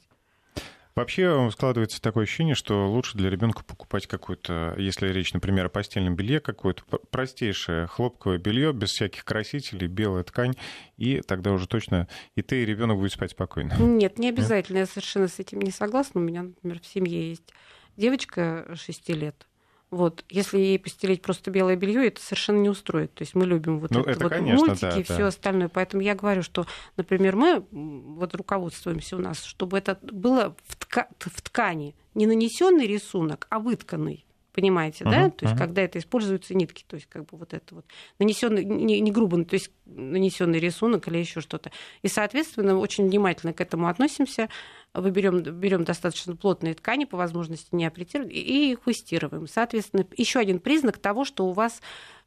Вообще 0.96 1.50
складывается 1.52 2.02
такое 2.02 2.26
ощущение, 2.26 2.54
что 2.54 2.88
лучше 2.88 3.18
для 3.18 3.30
ребенка 3.30 3.64
покупать 3.64 4.06
какое-то, 4.06 4.76
если 4.78 5.08
речь, 5.08 5.34
например, 5.34 5.66
о 5.66 5.70
постельном 5.70 6.16
белье, 6.16 6.40
какое-то 6.40 6.84
простейшее 7.10 7.88
хлопковое 7.88 8.38
белье 8.38 8.74
без 8.74 8.90
всяких 8.90 9.26
красителей, 9.26 9.88
белая 9.88 10.24
ткань, 10.24 10.54
и 10.98 11.22
тогда 11.22 11.52
уже 11.52 11.68
точно 11.68 12.08
и 12.36 12.44
ты, 12.44 12.62
и 12.62 12.66
ребенок 12.66 12.98
будет 12.98 13.14
спать 13.14 13.32
спокойно. 13.32 13.76
Нет, 13.80 14.20
не 14.20 14.30
обязательно. 14.30 14.78
Нет? 14.78 14.88
Я 14.88 14.94
совершенно 14.94 15.28
с 15.28 15.40
этим 15.40 15.62
не 15.62 15.72
согласна. 15.72 16.22
У 16.22 16.24
меня, 16.24 16.44
например, 16.44 16.80
в 16.80 16.86
семье 16.86 17.30
есть 17.30 17.54
девочка 17.98 18.68
6 18.76 19.10
лет. 19.10 19.48
Вот, 19.94 20.26
если 20.28 20.58
ей 20.58 20.80
постелить 20.80 21.22
просто 21.22 21.52
белое 21.52 21.76
белье, 21.76 22.08
это 22.08 22.20
совершенно 22.20 22.58
не 22.58 22.70
устроит. 22.70 23.14
То 23.14 23.22
есть 23.22 23.36
мы 23.36 23.46
любим 23.46 23.80
вот 23.80 23.92
ну, 23.92 24.02
это, 24.02 24.10
это 24.10 24.24
вот 24.24 24.32
конечно, 24.32 24.66
мультики 24.66 24.82
да, 24.82 25.00
и 25.00 25.04
все 25.04 25.18
да. 25.20 25.28
остальное. 25.28 25.70
Поэтому 25.70 26.02
я 26.02 26.16
говорю, 26.16 26.42
что, 26.42 26.66
например, 26.98 27.36
мы 27.36 27.64
вот 27.70 28.34
руководствуемся 28.34 29.18
у 29.18 29.20
нас, 29.20 29.44
чтобы 29.44 29.78
это 29.78 30.00
было 30.02 30.56
в, 30.66 30.80
тка- 30.80 31.10
в 31.20 31.42
ткани 31.42 31.96
не 32.16 32.26
нанесенный 32.26 32.88
рисунок, 32.88 33.46
а 33.52 33.60
вытканный. 33.60 34.26
Понимаете, 34.54 35.04
uh-huh, 35.04 35.12
да? 35.12 35.30
То 35.32 35.46
есть, 35.46 35.56
uh-huh. 35.56 35.58
когда 35.58 35.82
это 35.82 35.98
используются 35.98 36.54
нитки, 36.54 36.86
то 36.88 36.96
есть, 36.96 37.08
как 37.10 37.26
бы 37.26 37.38
вот 37.38 37.56
это 37.56 37.74
вот 37.74 37.86
нанесенный, 38.20 38.63
не, 38.63 39.00
не 39.00 39.12
грубо, 39.12 39.44
то 39.44 39.56
есть 39.56 39.72
нанесенный 39.86 40.60
рисунок 40.60 41.08
или 41.08 41.18
еще 41.18 41.42
что-то. 41.42 41.72
И, 42.04 42.08
соответственно, 42.08 42.78
очень 42.78 43.08
внимательно 43.08 43.54
к 43.54 43.62
этому 43.62 43.88
относимся. 43.88 44.50
Выберем, 44.94 45.39
берем 45.42 45.86
достаточно 45.86 46.36
плотные 46.36 46.76
ткани, 46.76 47.06
по 47.06 47.18
возможности 47.18 47.70
не 47.72 47.86
апретируем, 47.86 48.30
и 48.30 48.74
их 48.74 48.86
выстирываем. 48.86 49.48
Соответственно, 49.48 50.06
еще 50.16 50.38
один 50.38 50.60
признак 50.60 51.00
того, 51.00 51.26
что 51.26 51.48
у 51.48 51.52
вас 51.52 51.82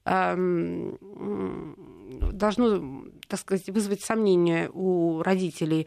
эм, 0.05 0.99
должно, 2.33 3.05
так 3.29 3.39
сказать, 3.39 3.69
вызвать 3.69 4.01
сомнение 4.01 4.69
у 4.73 5.23
родителей. 5.23 5.87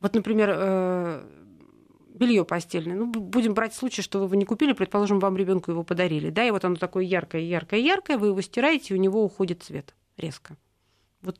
Вот, 0.00 0.14
например, 0.14 0.50
э, 0.52 1.24
белье 2.20 2.44
постельное. 2.44 2.96
Ну, 2.96 3.06
будем 3.06 3.54
брать 3.54 3.74
случай, 3.74 4.02
что 4.02 4.18
вы 4.18 4.26
его 4.26 4.34
не 4.36 4.44
купили, 4.44 4.72
предположим, 4.72 5.18
вам 5.18 5.36
ребенку 5.36 5.70
его 5.70 5.82
подарили, 5.82 6.30
да, 6.30 6.44
и 6.44 6.50
вот 6.50 6.64
оно 6.64 6.76
такое 6.76 7.04
яркое, 7.04 7.40
яркое, 7.40 7.80
яркое, 7.80 8.18
вы 8.18 8.28
его 8.28 8.40
стираете, 8.42 8.94
и 8.94 8.96
у 8.96 9.00
него 9.00 9.24
уходит 9.24 9.62
цвет 9.62 9.94
резко. 10.16 10.56
Вот 11.22 11.38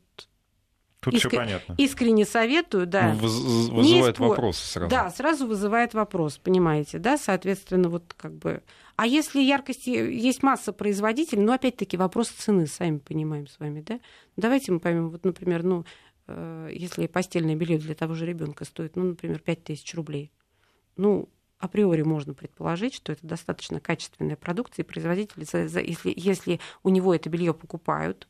Тут 1.01 1.15
Иск... 1.15 1.29
все 1.29 1.37
понятно. 1.37 1.73
Искренне 1.79 2.25
советую, 2.25 2.85
да. 2.85 3.15
Вызывает 3.15 4.17
спор... 4.17 4.29
вопрос 4.29 4.59
сразу. 4.59 4.91
Да, 4.91 5.09
сразу 5.09 5.47
вызывает 5.47 5.95
вопрос, 5.95 6.37
понимаете, 6.37 6.99
да, 6.99 7.17
соответственно, 7.17 7.89
вот 7.89 8.13
как 8.15 8.33
бы... 8.33 8.61
А 8.97 9.07
если 9.07 9.41
яркости, 9.41 9.89
есть 9.89 10.43
масса 10.43 10.73
производителей, 10.73 11.41
ну, 11.41 11.53
опять-таки, 11.53 11.97
вопрос 11.97 12.29
цены, 12.29 12.67
сами 12.67 12.99
понимаем 12.99 13.47
с 13.47 13.57
вами, 13.57 13.81
да? 13.81 13.99
Давайте 14.37 14.71
мы 14.73 14.79
поймем, 14.79 15.09
вот, 15.09 15.25
например, 15.25 15.63
ну, 15.63 15.85
э, 16.27 16.69
если 16.71 17.07
постельное 17.07 17.55
белье 17.55 17.79
для 17.79 17.95
того 17.95 18.13
же 18.13 18.27
ребенка 18.27 18.63
стоит, 18.63 18.95
ну, 18.95 19.05
например, 19.05 19.39
5000 19.39 19.95
рублей, 19.95 20.31
ну, 20.97 21.29
априори 21.59 22.01
можно 22.01 22.33
предположить, 22.33 22.95
что 22.95 23.11
это 23.11 23.25
достаточно 23.25 23.79
качественная 23.79 24.35
продукция, 24.35 24.83
и 24.83 24.87
производители, 24.87 25.45
если, 25.85 26.13
если 26.15 26.59
у 26.83 26.89
него 26.89 27.13
это 27.13 27.29
белье 27.29 27.53
покупают, 27.53 28.27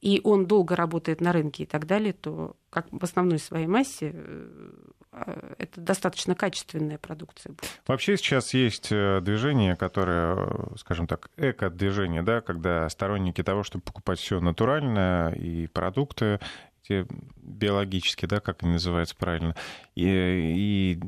и 0.00 0.20
он 0.22 0.46
долго 0.46 0.76
работает 0.76 1.22
на 1.22 1.32
рынке 1.32 1.62
и 1.62 1.66
так 1.66 1.86
далее, 1.86 2.12
то 2.12 2.56
как 2.68 2.86
в 2.90 3.02
основной 3.02 3.38
своей 3.38 3.66
массе 3.66 4.12
э, 4.14 5.54
это 5.56 5.80
достаточно 5.80 6.34
качественная 6.34 6.98
продукция 6.98 7.52
будет. 7.52 7.80
Вообще 7.86 8.18
сейчас 8.18 8.52
есть 8.52 8.88
э, 8.92 9.20
движение, 9.22 9.76
которое, 9.76 10.76
скажем 10.76 11.06
так, 11.06 11.30
эко-движение, 11.38 12.22
да, 12.22 12.42
когда 12.42 12.86
сторонники 12.90 13.42
того, 13.42 13.62
чтобы 13.62 13.84
покупать 13.84 14.18
все 14.18 14.40
натуральное 14.40 15.32
и 15.32 15.68
продукты, 15.68 16.38
те 16.82 17.06
биологические, 17.36 18.28
да, 18.28 18.40
как 18.40 18.62
они 18.62 18.72
называются 18.72 19.16
правильно, 19.16 19.56
и, 19.94 20.04
и 20.04 21.00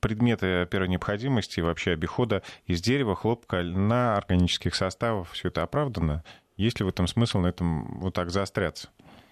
предметы 0.00 0.66
первой 0.70 0.88
необходимости, 0.88 1.60
вообще 1.60 1.92
обихода 1.92 2.42
из 2.66 2.80
дерева, 2.80 3.14
хлопка, 3.14 3.60
льна, 3.60 4.16
органических 4.16 4.74
составов, 4.74 5.32
все 5.32 5.48
это 5.48 5.62
оправдано? 5.62 6.24
Есть 6.56 6.80
ли 6.80 6.84
в 6.84 6.88
этом 6.88 7.06
смысл 7.06 7.38
на 7.38 7.48
этом 7.48 7.98
вот 8.00 8.14
так 8.14 8.30
заостряться? 8.30 8.88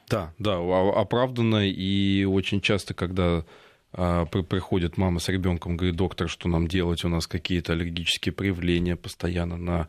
Да, 0.09 0.33
да, 0.39 0.59
оправданно, 0.59 1.67
и 1.67 2.25
очень 2.25 2.61
часто, 2.61 2.93
когда 2.93 3.45
а, 3.93 4.27
приходит 4.27 4.99
мама 4.99 5.21
с 5.21 5.29
ребенком, 5.29 5.77
говорит, 5.77 5.97
доктор, 5.97 6.29
что 6.29 6.49
нам 6.49 6.69
делать, 6.69 7.05
у 7.05 7.09
нас 7.09 7.27
какие-то 7.27 7.73
аллергические 7.73 8.33
проявления 8.33 8.97
постоянно 8.97 9.57
на 9.57 9.89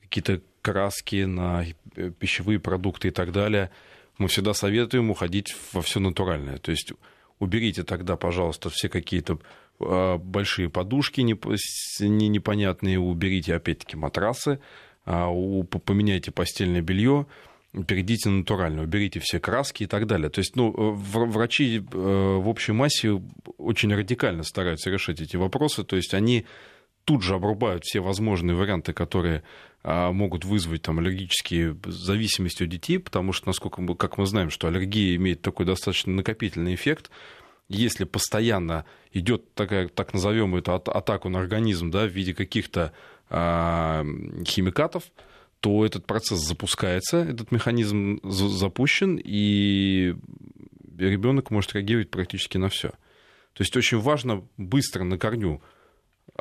какие-то 0.00 0.40
краски, 0.62 1.24
на 1.24 1.64
э, 1.96 2.10
пищевые 2.10 2.58
продукты 2.58 3.08
и 3.08 3.10
так 3.10 3.32
далее, 3.32 3.70
мы 4.18 4.28
всегда 4.28 4.54
советуем 4.54 5.10
уходить 5.10 5.54
во 5.72 5.82
все 5.82 6.00
натуральное. 6.00 6.58
То 6.58 6.70
есть 6.70 6.92
уберите 7.38 7.82
тогда, 7.82 8.16
пожалуйста, 8.16 8.70
все 8.70 8.88
какие-то 8.88 9.34
а, 9.34 9.40
большие 10.18 10.68
подушки 10.70 11.20
непонятные, 11.20 12.98
уберите 12.98 13.54
опять-таки 13.54 13.96
матрасы, 13.96 14.60
а, 15.04 15.28
поменяйте 15.84 16.30
постельное 16.30 16.80
белье, 16.80 17.26
перейдите 17.86 18.28
на 18.28 18.38
натуральное, 18.38 18.84
уберите 18.84 19.20
все 19.20 19.40
краски 19.40 19.84
и 19.84 19.86
так 19.86 20.06
далее. 20.06 20.28
То 20.28 20.40
есть, 20.40 20.56
ну, 20.56 20.70
врачи 20.94 21.78
э, 21.78 21.82
в 21.90 22.48
общей 22.48 22.72
массе 22.72 23.22
очень 23.56 23.94
радикально 23.94 24.42
стараются 24.42 24.90
решить 24.90 25.20
эти 25.20 25.36
вопросы, 25.36 25.82
то 25.82 25.96
есть 25.96 26.12
они 26.12 26.44
тут 27.04 27.22
же 27.22 27.34
обрубают 27.34 27.84
все 27.84 28.00
возможные 28.00 28.54
варианты, 28.54 28.92
которые 28.92 29.42
а, 29.82 30.12
могут 30.12 30.44
вызвать 30.44 30.82
там, 30.82 30.98
аллергические 30.98 31.76
зависимости 31.84 32.62
у 32.62 32.66
детей, 32.66 32.98
потому 32.98 33.32
что, 33.32 33.48
насколько 33.48 33.80
мы, 33.80 33.96
как 33.96 34.18
мы 34.18 34.26
знаем, 34.26 34.50
что 34.50 34.68
аллергия 34.68 35.16
имеет 35.16 35.42
такой 35.42 35.66
достаточно 35.66 36.12
накопительный 36.12 36.74
эффект, 36.74 37.10
если 37.74 38.04
постоянно 38.04 38.84
идет 39.12 39.54
такая, 39.54 39.88
так 39.88 40.14
назовем 40.14 40.56
эту 40.56 40.74
атаку 40.74 41.28
на 41.28 41.40
организм 41.40 41.90
да, 41.90 42.04
в 42.06 42.10
виде 42.10 42.34
каких-то 42.34 42.92
а, 43.28 44.04
химикатов, 44.44 45.04
то 45.60 45.86
этот 45.86 46.06
процесс 46.06 46.40
запускается, 46.40 47.18
этот 47.18 47.52
механизм 47.52 48.20
запущен, 48.24 49.20
и 49.22 50.14
ребенок 50.98 51.50
может 51.50 51.74
реагировать 51.74 52.10
практически 52.10 52.58
на 52.58 52.68
все. 52.68 52.90
То 53.52 53.60
есть 53.60 53.76
очень 53.76 53.98
важно 53.98 54.44
быстро 54.56 55.04
на 55.04 55.18
корню 55.18 55.62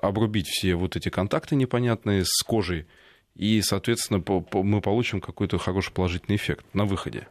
обрубить 0.01 0.47
все 0.47 0.75
вот 0.75 0.95
эти 0.95 1.09
контакты 1.09 1.55
непонятные 1.55 2.23
с 2.25 2.41
кожей, 2.43 2.87
и, 3.35 3.61
соответственно, 3.61 4.23
мы 4.27 4.81
получим 4.81 5.21
какой-то 5.21 5.57
хороший 5.57 5.93
положительный 5.93 6.37
эффект 6.37 6.65
на 6.73 6.85
выходе. 6.85 7.27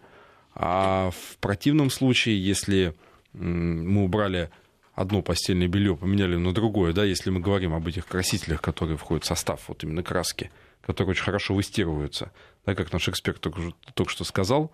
А 0.55 1.11
в 1.11 1.37
противном 1.39 1.91
случае, 1.91 2.43
если 2.43 2.95
мы 3.33 4.05
убрали 4.05 4.51
одно 4.95 5.23
постельное 5.23 5.69
белье, 5.69 5.97
поменяли 5.97 6.37
на 6.37 6.53
другое, 6.53 6.93
да, 6.93 7.05
если 7.05 7.31
мы 7.31 7.40
говорим 7.40 7.75
об 7.75 7.87
этих 7.87 8.07
красителях, 8.07 8.61
которые 8.61 8.97
входят 8.97 9.25
в 9.25 9.27
состав, 9.27 9.69
вот 9.69 9.83
именно 9.83 10.03
краски, 10.03 10.51
которые 10.83 11.12
очень 11.12 11.25
хорошо 11.25 11.55
выстирываются, 11.55 12.33
да, 12.66 12.75
как 12.75 12.93
наш 12.93 13.09
эксперт 13.09 13.40
только, 13.40 13.73
только 13.95 14.11
что 14.11 14.25
сказал, 14.25 14.73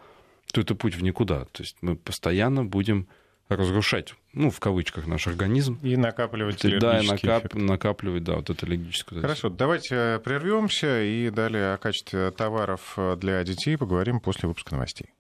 то 0.53 0.61
это 0.61 0.75
путь 0.75 0.95
в 0.95 1.03
никуда. 1.03 1.45
То 1.47 1.63
есть 1.63 1.77
мы 1.81 1.97
постоянно 1.97 2.65
будем 2.65 3.09
разрушать, 3.49 4.15
ну, 4.33 4.51
в 4.51 4.59
кавычках, 4.59 5.07
наш 5.07 5.27
организм. 5.27 5.79
И 5.83 5.97
накапливать 5.97 6.61
Да, 6.81 7.01
и 7.01 7.07
накап... 7.07 7.55
накапливать, 7.55 8.25
да, 8.25 8.37
вот 8.37 8.51
это 8.51 8.67
аллергическую. 8.67 9.21
Хорошо, 9.21 9.51
давайте 9.51 9.95
э, 9.95 10.19
прервемся 10.19 11.03
и 11.03 11.31
далее 11.31 11.75
о 11.75 11.79
качестве 11.79 12.33
товаров 12.33 12.95
э, 12.97 13.17
для 13.17 13.43
детей 13.45 13.77
поговорим 13.77 14.21
после 14.21 14.49
выпуска 14.49 14.75
новостей. 14.75 15.11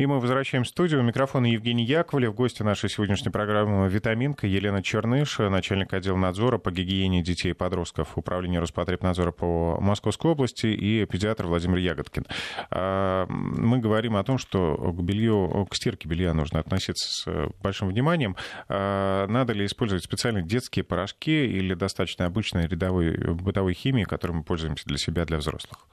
И 0.00 0.06
мы 0.06 0.18
возвращаемся 0.18 0.70
в 0.70 0.72
студию. 0.72 1.00
У 1.00 1.02
микрофона 1.02 1.44
Евгений 1.44 1.84
Яковлев, 1.84 2.34
гости 2.34 2.62
нашей 2.62 2.88
сегодняшней 2.88 3.30
программы 3.30 3.86
«Витаминка» 3.86 4.46
Елена 4.46 4.82
Черныш, 4.82 5.40
начальник 5.40 5.92
отдела 5.92 6.16
надзора 6.16 6.56
по 6.56 6.70
гигиене 6.70 7.22
детей 7.22 7.50
и 7.50 7.52
подростков 7.52 8.16
Управления 8.16 8.60
Роспотребнадзора 8.60 9.30
по 9.30 9.78
Московской 9.78 10.30
области 10.30 10.68
и 10.68 11.04
педиатр 11.04 11.48
Владимир 11.48 11.76
Ягодкин. 11.76 12.24
А, 12.70 13.26
мы 13.28 13.76
говорим 13.76 14.16
о 14.16 14.24
том, 14.24 14.38
что 14.38 14.74
к 14.74 15.02
белью, 15.02 15.66
к 15.70 15.74
стирке 15.74 16.08
белья 16.08 16.32
нужно 16.32 16.60
относиться 16.60 17.06
с 17.06 17.52
большим 17.62 17.88
вниманием. 17.88 18.36
А, 18.70 19.26
надо 19.26 19.52
ли 19.52 19.66
использовать 19.66 20.02
специальные 20.02 20.44
детские 20.44 20.82
порошки 20.82 21.44
или 21.44 21.74
достаточно 21.74 22.24
обычной 22.24 22.66
рядовой 22.68 23.18
бытовой 23.34 23.74
химии, 23.74 24.04
которой 24.04 24.32
мы 24.32 24.44
пользуемся 24.44 24.86
для 24.86 24.96
себя, 24.96 25.26
для 25.26 25.36
взрослых? 25.36 25.86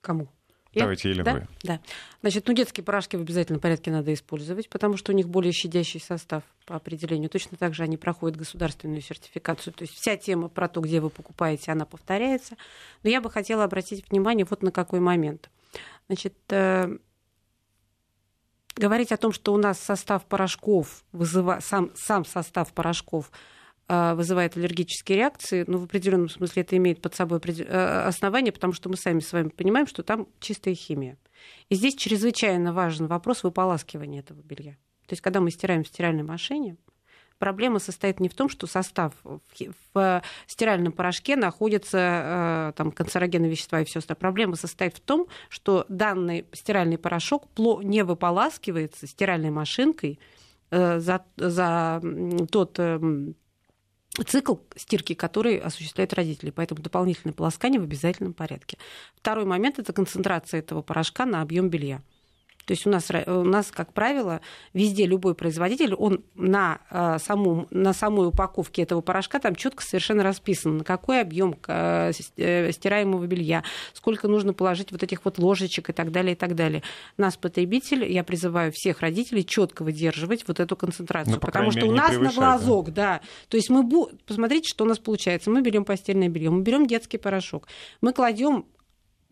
Кому? 0.00 0.26
Давайте, 0.80 1.10
Елена, 1.10 1.24
да? 1.24 1.32
вы. 1.32 1.46
Да. 1.62 1.80
Значит, 2.20 2.46
ну, 2.48 2.54
детские 2.54 2.84
порошки 2.84 3.16
в 3.16 3.20
обязательном 3.20 3.60
порядке 3.60 3.90
надо 3.90 4.12
использовать, 4.12 4.68
потому 4.68 4.96
что 4.96 5.12
у 5.12 5.14
них 5.14 5.28
более 5.28 5.52
щадящий 5.52 6.00
состав 6.00 6.42
по 6.66 6.76
определению. 6.76 7.30
Точно 7.30 7.56
так 7.56 7.74
же 7.74 7.82
они 7.82 7.96
проходят 7.96 8.36
государственную 8.36 9.00
сертификацию. 9.00 9.72
То 9.72 9.82
есть 9.82 9.94
вся 9.94 10.16
тема 10.16 10.48
про 10.48 10.68
то, 10.68 10.80
где 10.80 11.00
вы 11.00 11.10
покупаете, 11.10 11.72
она 11.72 11.84
повторяется. 11.84 12.56
Но 13.02 13.10
я 13.10 13.20
бы 13.20 13.30
хотела 13.30 13.64
обратить 13.64 14.08
внимание 14.10 14.46
вот 14.48 14.62
на 14.62 14.70
какой 14.70 15.00
момент. 15.00 15.50
Значит, 16.08 16.34
э, 16.50 16.98
говорить 18.76 19.12
о 19.12 19.16
том, 19.16 19.32
что 19.32 19.52
у 19.52 19.56
нас 19.56 19.78
состав 19.78 20.24
порошков, 20.26 21.04
вызыва... 21.12 21.58
сам, 21.60 21.90
сам 21.94 22.24
состав 22.24 22.72
порошков 22.72 23.30
вызывает 23.88 24.56
аллергические 24.56 25.18
реакции, 25.18 25.64
ну, 25.66 25.78
в 25.78 25.84
определенном 25.84 26.28
смысле 26.28 26.62
это 26.62 26.76
имеет 26.76 27.02
под 27.02 27.14
собой 27.14 27.40
э, 27.44 28.04
основание, 28.06 28.52
потому 28.52 28.72
что 28.72 28.88
мы 28.88 28.96
сами 28.96 29.20
с 29.20 29.32
вами 29.32 29.48
понимаем, 29.48 29.86
что 29.86 30.02
там 30.02 30.26
чистая 30.40 30.74
химия. 30.74 31.18
И 31.68 31.74
здесь 31.74 31.94
чрезвычайно 31.94 32.72
важен 32.72 33.06
вопрос 33.06 33.42
выполаскивания 33.42 34.20
этого 34.20 34.40
белья. 34.40 34.72
То 35.06 35.12
есть, 35.12 35.20
когда 35.20 35.40
мы 35.40 35.50
стираем 35.50 35.84
в 35.84 35.88
стиральной 35.88 36.22
машине, 36.22 36.78
проблема 37.38 37.78
состоит 37.78 38.20
не 38.20 38.30
в 38.30 38.34
том, 38.34 38.48
что 38.48 38.66
состав 38.66 39.12
в 39.22 40.22
стиральном 40.46 40.92
порошке 40.92 41.36
находятся 41.36 42.72
там, 42.76 42.90
канцерогенные 42.90 43.50
вещества 43.50 43.82
и 43.82 43.84
все 43.84 43.98
остальное. 43.98 44.20
Проблема 44.20 44.56
состоит 44.56 44.96
в 44.96 45.00
том, 45.00 45.26
что 45.50 45.84
данный 45.90 46.46
стиральный 46.52 46.96
порошок 46.96 47.48
не 47.58 48.02
выполаскивается 48.02 49.06
стиральной 49.06 49.50
машинкой 49.50 50.18
за, 50.70 51.24
за 51.36 52.02
тот 52.50 52.80
цикл 54.22 54.56
стирки, 54.76 55.14
который 55.14 55.58
осуществляют 55.58 56.12
родители. 56.14 56.50
Поэтому 56.50 56.80
дополнительное 56.80 57.34
полоскание 57.34 57.80
в 57.80 57.84
обязательном 57.84 58.32
порядке. 58.32 58.78
Второй 59.16 59.44
момент– 59.44 59.78
это 59.80 59.92
концентрация 59.92 60.60
этого 60.60 60.82
порошка 60.82 61.26
на 61.26 61.42
объем 61.42 61.68
белья. 61.68 62.02
То 62.66 62.72
есть 62.72 62.86
у 62.86 62.90
нас, 62.90 63.10
у 63.26 63.44
нас, 63.44 63.70
как 63.70 63.92
правило, 63.92 64.40
везде 64.72 65.06
любой 65.06 65.34
производитель, 65.34 65.94
он 65.94 66.24
на, 66.34 66.80
э, 66.90 67.18
саму, 67.18 67.66
на 67.70 67.92
самой 67.92 68.28
упаковке 68.28 68.82
этого 68.82 69.00
порошка 69.00 69.38
там 69.38 69.54
четко 69.54 69.82
совершенно 69.82 70.22
расписано, 70.22 70.78
на 70.78 70.84
какой 70.84 71.20
объем 71.20 71.56
э, 71.66 72.12
э, 72.36 72.72
стираемого 72.72 73.26
белья, 73.26 73.64
сколько 73.92 74.28
нужно 74.28 74.52
положить 74.52 74.92
вот 74.92 75.02
этих 75.02 75.24
вот 75.24 75.38
ложечек 75.38 75.90
и 75.90 75.92
так 75.92 76.10
далее, 76.10 76.32
и 76.32 76.36
так 76.36 76.54
далее. 76.54 76.82
Нас, 77.16 77.36
потребитель, 77.36 78.10
я 78.10 78.24
призываю 78.24 78.72
всех 78.72 79.00
родителей 79.00 79.44
четко 79.44 79.82
выдерживать 79.82 80.46
вот 80.46 80.60
эту 80.60 80.76
концентрацию, 80.76 81.34
ну, 81.34 81.40
потому 81.40 81.70
что 81.70 81.86
у 81.86 81.92
нас 81.92 82.16
на 82.16 82.32
глазок, 82.32 82.92
да. 82.92 82.94
да. 82.94 83.20
То 83.48 83.56
есть 83.56 83.70
мы, 83.70 83.88
посмотрите, 84.26 84.68
что 84.68 84.84
у 84.84 84.88
нас 84.88 84.98
получается. 84.98 85.50
Мы 85.50 85.62
берем 85.62 85.84
постельное 85.84 86.28
белье, 86.28 86.50
мы 86.50 86.62
берем 86.62 86.86
детский 86.86 87.18
порошок, 87.18 87.68
мы 88.00 88.12
кладем 88.12 88.66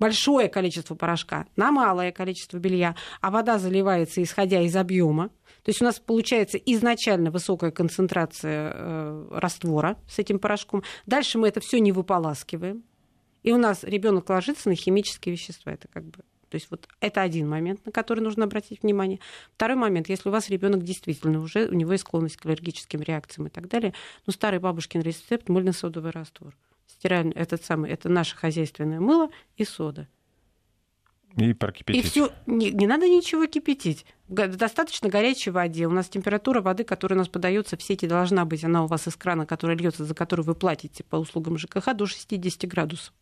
большое 0.03 0.49
количество 0.49 0.97
порошка 0.97 1.47
на 1.55 1.71
малое 1.71 2.11
количество 2.11 2.59
белья, 2.59 2.97
а 3.21 3.31
вода 3.31 3.61
заливается, 3.61 4.21
исходя 4.21 4.61
из 4.61 4.75
объема. 4.75 5.29
То 5.63 5.69
есть 5.69 5.81
у 5.81 5.85
нас 5.85 6.01
получается 6.01 6.59
изначально 6.59 7.31
высокая 7.31 7.71
концентрация 7.71 8.73
э, 8.75 9.29
раствора 9.31 9.97
с 10.09 10.19
этим 10.19 10.41
порошком. 10.41 10.83
Дальше 11.07 11.39
мы 11.39 11.47
это 11.47 11.61
все 11.61 11.79
не 11.79 11.93
выполаскиваем. 11.93 12.83
И 13.45 13.53
у 13.53 13.59
нас 13.59 13.85
ребенок 13.85 14.29
ложится 14.29 14.69
на 14.69 14.75
химические 14.75 15.35
вещества. 15.35 15.73
Это 15.73 15.87
как 15.87 16.05
бы 16.05 16.19
то 16.49 16.57
есть 16.57 16.67
вот 16.71 16.87
это 17.01 17.23
один 17.23 17.49
момент, 17.49 17.87
на 17.87 17.93
который 17.93 18.21
нужно 18.21 18.45
обратить 18.45 18.83
внимание. 18.83 19.21
Второй 19.55 19.77
момент, 19.77 20.09
если 20.11 20.29
у 20.29 20.33
вас 20.33 20.51
ребенок 20.51 20.83
действительно 20.83 21.41
уже, 21.41 21.67
у 21.67 21.75
него 21.75 21.93
есть 21.93 22.03
склонность 22.03 22.37
к 22.37 22.45
аллергическим 22.45 23.01
реакциям 23.01 23.47
и 23.47 23.51
так 23.51 23.69
далее, 23.69 23.95
ну, 24.27 24.35
старый 24.35 24.59
бабушкин 24.59 25.01
рецепт 25.01 25.49
мыльно-содовый 25.49 26.11
раствор 26.11 26.55
стиральный, 26.87 27.33
этот 27.33 27.65
самый, 27.65 27.91
это 27.91 28.09
наше 28.09 28.37
хозяйственное 28.37 29.01
мыло 29.01 29.31
и 29.57 29.65
сода. 29.65 30.09
И 31.37 31.55
прокипятить. 31.55 32.05
И 32.05 32.09
все, 32.09 32.31
не, 32.47 32.71
не 32.71 32.87
надо 32.87 33.09
ничего 33.09 33.47
кипятить. 33.47 34.05
Достаточно 34.29 35.09
горячей 35.09 35.51
воде. 35.51 35.87
У 35.87 35.91
нас 35.91 36.09
температура 36.09 36.61
воды, 36.61 36.85
которая 36.85 37.17
у 37.17 37.21
нас 37.21 37.29
подается 37.29 37.77
в 37.77 37.83
сети, 37.83 38.07
должна 38.07 38.45
быть, 38.45 38.65
она 38.65 38.85
у 38.85 38.87
вас 38.87 39.07
из 39.09 39.17
крана, 39.17 39.47
которая 39.47 39.77
льется, 39.77 40.05
за 40.05 40.15
которую 40.15 40.45
вы 40.45 40.55
платите 40.55 41.05
по 41.05 41.17
услугам 41.17 41.57
ЖКХ, 41.57 41.95
до 41.95 42.07
60 42.07 42.69
градусов. 42.69 43.15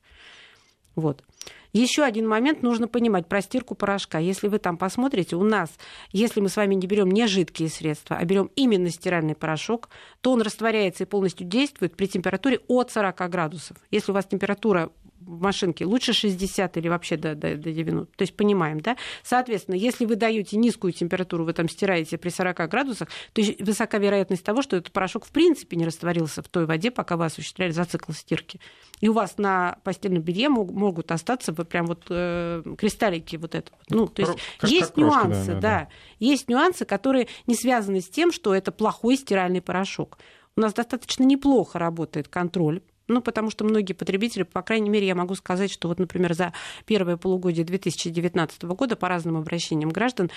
Вот. 1.00 1.24
Еще 1.72 2.02
один 2.02 2.28
момент 2.28 2.62
нужно 2.62 2.88
понимать 2.88 3.26
про 3.26 3.40
стирку 3.42 3.74
порошка. 3.74 4.18
Если 4.18 4.48
вы 4.48 4.58
там 4.58 4.76
посмотрите, 4.76 5.36
у 5.36 5.42
нас, 5.42 5.70
если 6.10 6.40
мы 6.40 6.48
с 6.48 6.56
вами 6.56 6.74
не 6.74 6.86
берем 6.86 7.10
не 7.10 7.26
жидкие 7.26 7.68
средства, 7.68 8.16
а 8.16 8.24
берем 8.24 8.50
именно 8.56 8.90
стиральный 8.90 9.34
порошок, 9.34 9.88
то 10.20 10.32
он 10.32 10.42
растворяется 10.42 11.04
и 11.04 11.06
полностью 11.06 11.46
действует 11.46 11.96
при 11.96 12.06
температуре 12.06 12.60
от 12.68 12.90
40 12.90 13.30
градусов. 13.30 13.76
Если 13.90 14.10
у 14.10 14.14
вас 14.14 14.26
температура 14.26 14.90
в 15.20 15.40
машинке 15.40 15.84
лучше 15.84 16.12
60 16.12 16.76
или 16.76 16.88
вообще 16.88 17.16
до, 17.16 17.34
до, 17.34 17.56
до 17.56 17.72
90. 17.72 18.16
То 18.16 18.22
есть 18.22 18.34
понимаем, 18.36 18.80
да? 18.80 18.96
Соответственно, 19.22 19.74
если 19.74 20.04
вы 20.04 20.16
даете 20.16 20.56
низкую 20.56 20.92
температуру, 20.92 21.44
вы 21.44 21.52
там 21.52 21.68
стираете 21.68 22.18
при 22.18 22.30
40 22.30 22.68
градусах, 22.68 23.08
то 23.32 23.40
есть 23.40 23.60
высока 23.60 23.98
вероятность 23.98 24.44
того, 24.44 24.62
что 24.62 24.76
этот 24.76 24.92
порошок 24.92 25.26
в 25.26 25.30
принципе 25.30 25.76
не 25.76 25.84
растворился 25.84 26.42
в 26.42 26.48
той 26.48 26.66
воде, 26.66 26.90
пока 26.90 27.16
вы 27.16 27.26
осуществляли 27.26 27.70
за 27.70 27.84
цикл 27.84 28.12
стирки. 28.12 28.60
И 29.00 29.08
у 29.08 29.12
вас 29.12 29.38
на 29.38 29.78
постельном 29.84 30.22
белье 30.22 30.48
могут 30.48 31.12
остаться 31.12 31.52
вот 31.52 31.68
прям 31.68 31.86
вот 31.86 32.04
э, 32.10 32.62
кристаллики 32.76 33.36
вот 33.36 33.54
это. 33.54 33.72
Ну, 33.88 34.06
то 34.06 34.22
есть 34.22 34.38
как, 34.58 34.70
есть 34.70 34.88
как 34.88 34.96
нюансы, 34.96 35.46
да, 35.46 35.54
да, 35.54 35.60
да. 35.60 35.88
Есть 36.18 36.48
нюансы, 36.48 36.84
которые 36.84 37.28
не 37.46 37.54
связаны 37.54 38.00
с 38.00 38.08
тем, 38.08 38.32
что 38.32 38.54
это 38.54 38.72
плохой 38.72 39.16
стиральный 39.16 39.62
порошок. 39.62 40.18
У 40.56 40.60
нас 40.60 40.74
достаточно 40.74 41.24
неплохо 41.24 41.78
работает 41.78 42.28
контроль 42.28 42.82
ну, 43.10 43.20
потому 43.20 43.50
что 43.50 43.64
многие 43.64 43.92
потребители, 43.92 44.44
по 44.44 44.62
крайней 44.62 44.88
мере, 44.88 45.06
я 45.06 45.14
могу 45.14 45.34
сказать, 45.34 45.70
что 45.70 45.88
вот, 45.88 45.98
например, 45.98 46.34
за 46.34 46.52
первое 46.86 47.16
полугодие 47.16 47.64
2019 47.64 48.62
года 48.64 48.96
по 48.96 49.08
разным 49.08 49.36
обращениям 49.36 49.90
граждан 49.90 50.30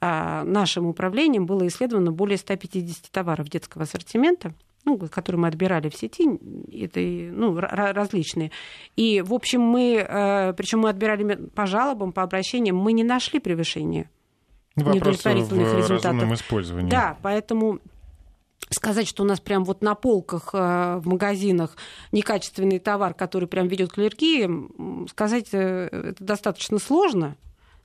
а, 0.00 0.44
нашим 0.44 0.86
управлением 0.86 1.46
было 1.46 1.66
исследовано 1.66 2.12
более 2.12 2.38
150 2.38 3.10
товаров 3.10 3.48
детского 3.48 3.84
ассортимента 3.84 4.54
ну, 4.86 4.96
которые 4.96 5.40
мы 5.40 5.48
отбирали 5.48 5.90
в 5.90 5.94
сети, 5.94 6.26
это 6.72 7.00
ну, 7.00 7.54
различные. 7.60 8.50
И, 8.96 9.20
в 9.20 9.34
общем, 9.34 9.60
мы, 9.60 9.96
э, 9.96 10.54
причем 10.54 10.80
мы 10.80 10.88
отбирали 10.88 11.34
по 11.54 11.66
жалобам, 11.66 12.12
по 12.12 12.22
обращениям, 12.22 12.76
мы 12.76 12.92
не 12.94 13.04
нашли 13.04 13.40
превышения 13.40 14.08
Вопрос 14.76 14.94
неудовлетворительных 14.94 15.76
результатов. 15.76 16.32
использовании. 16.32 16.90
Да, 16.90 17.18
поэтому 17.22 17.80
сказать, 18.68 19.08
что 19.08 19.22
у 19.22 19.26
нас 19.26 19.40
прям 19.40 19.64
вот 19.64 19.82
на 19.82 19.94
полках 19.94 20.50
э, 20.52 21.00
в 21.02 21.06
магазинах 21.06 21.76
некачественный 22.12 22.78
товар, 22.78 23.14
который 23.14 23.48
прям 23.48 23.68
ведет 23.68 23.92
к 23.92 23.98
аллергии, 23.98 25.08
сказать 25.08 25.48
э, 25.52 25.88
это 25.90 26.22
достаточно 26.22 26.78
сложно, 26.78 27.36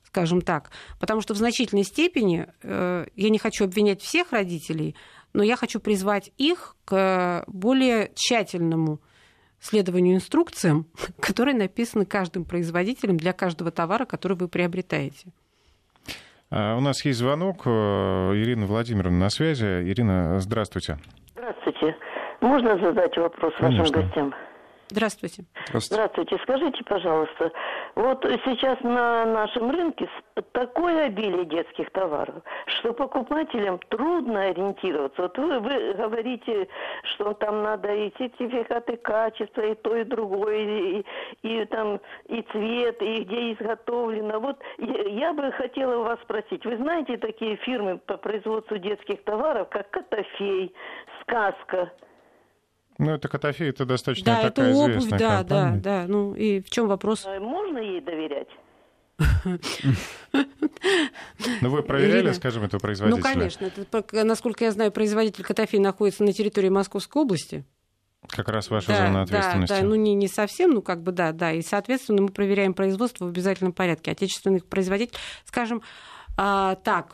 скажем 0.04 0.40
так, 0.40 0.70
потому 1.00 1.20
что 1.20 1.34
в 1.34 1.38
значительной 1.38 1.84
степени 1.84 2.46
э, 2.62 3.06
я 3.14 3.30
не 3.30 3.38
хочу 3.38 3.64
обвинять 3.64 4.02
всех 4.02 4.32
родителей, 4.32 4.94
но 5.32 5.42
я 5.42 5.56
хочу 5.56 5.80
призвать 5.80 6.32
их 6.36 6.76
к 6.84 7.44
более 7.46 8.12
тщательному 8.14 9.00
следованию 9.60 10.16
инструкциям, 10.16 10.86
которые 11.20 11.56
написаны 11.56 12.06
каждым 12.06 12.44
производителем 12.44 13.16
для 13.16 13.32
каждого 13.32 13.70
товара, 13.70 14.04
который 14.04 14.36
вы 14.36 14.48
приобретаете. 14.48 15.32
А, 16.50 16.76
у 16.76 16.80
нас 16.80 17.04
есть 17.04 17.18
звонок. 17.18 17.62
Э, 17.66 18.32
Ирина 18.34 18.66
Владимировна 18.66 19.18
на 19.18 19.30
связи. 19.30 19.64
Ирина, 19.64 20.38
здравствуйте. 20.38 20.98
Здравствуйте. 21.34 21.96
Можно 22.40 22.78
задать 22.78 23.16
вопрос 23.16 23.52
Конечно. 23.58 23.80
вашим 23.82 24.08
гостям? 24.08 24.34
Здравствуйте. 24.88 25.44
Здравствуйте. 25.66 25.94
Здравствуйте. 25.94 26.38
Скажите, 26.42 26.84
пожалуйста, 26.84 27.52
вот 27.96 28.24
сейчас 28.44 28.80
на 28.82 29.24
нашем 29.24 29.70
рынке 29.70 30.08
такое 30.52 31.06
обилие 31.06 31.44
детских 31.44 31.90
товаров, 31.90 32.42
что 32.66 32.92
покупателям 32.92 33.80
трудно 33.88 34.42
ориентироваться. 34.42 35.22
Вот 35.22 35.38
вы, 35.38 35.58
вы 35.58 35.94
говорите, 35.94 36.68
что 37.14 37.34
там 37.34 37.62
надо 37.62 37.92
и 37.92 38.12
сертификаты 38.16 38.96
качества, 38.96 39.62
и 39.62 39.74
то, 39.74 39.96
и 39.96 40.04
другое, 40.04 40.56
и, 40.56 41.04
и, 41.42 41.62
и 41.62 41.64
там 41.66 42.00
и 42.28 42.42
цвет, 42.52 43.02
и 43.02 43.24
где 43.24 43.52
изготовлено. 43.54 44.38
Вот 44.38 44.58
я, 44.78 45.02
я 45.02 45.32
бы 45.32 45.50
хотела 45.52 46.04
вас 46.04 46.20
спросить, 46.22 46.64
вы 46.64 46.76
знаете 46.76 47.16
такие 47.16 47.56
фирмы 47.56 47.98
по 47.98 48.16
производству 48.16 48.78
детских 48.78 49.24
товаров, 49.24 49.68
как 49.70 49.90
Котофей, 49.90 50.72
Сказка? 51.22 51.90
Ну, 52.98 53.12
это 53.12 53.28
Котофей, 53.28 53.68
это 53.70 53.84
достаточно 53.84 54.26
да, 54.26 54.42
такая 54.42 54.70
это 54.70 54.78
обувь, 54.78 54.96
известная 54.96 55.18
да, 55.18 55.38
компания. 55.38 55.80
да, 55.80 56.02
да. 56.02 56.08
Ну, 56.08 56.34
и 56.34 56.60
в 56.60 56.70
чем 56.70 56.88
вопрос? 56.88 57.24
А 57.26 57.38
можно 57.40 57.78
ей 57.78 58.00
доверять? 58.00 58.48
Ну, 61.62 61.70
вы 61.70 61.82
проверяли, 61.82 62.32
скажем, 62.32 62.64
этого 62.64 62.80
производителя? 62.80 63.16
Ну, 63.16 63.22
конечно. 63.22 63.64
Это, 63.64 64.24
насколько 64.24 64.64
я 64.64 64.72
знаю, 64.72 64.92
производитель 64.92 65.44
Котофей 65.44 65.78
находится 65.78 66.22
на 66.24 66.32
территории 66.32 66.68
Московской 66.68 67.22
области. 67.22 67.64
Как 68.28 68.48
раз 68.48 68.70
ваша 68.70 68.88
да, 68.88 69.06
зона 69.06 69.22
ответственности. 69.22 69.72
Да, 69.72 69.80
да, 69.80 69.86
ну 69.86 69.94
не, 69.94 70.14
не 70.14 70.28
совсем, 70.28 70.72
ну 70.72 70.82
как 70.82 71.02
бы 71.02 71.12
да, 71.12 71.32
да. 71.32 71.52
И, 71.52 71.62
соответственно, 71.62 72.22
мы 72.22 72.28
проверяем 72.28 72.74
производство 72.74 73.24
в 73.24 73.28
обязательном 73.28 73.72
порядке. 73.72 74.10
Отечественных 74.10 74.66
производителей, 74.66 75.18
скажем, 75.44 75.82
а, 76.36 76.74
так, 76.76 77.12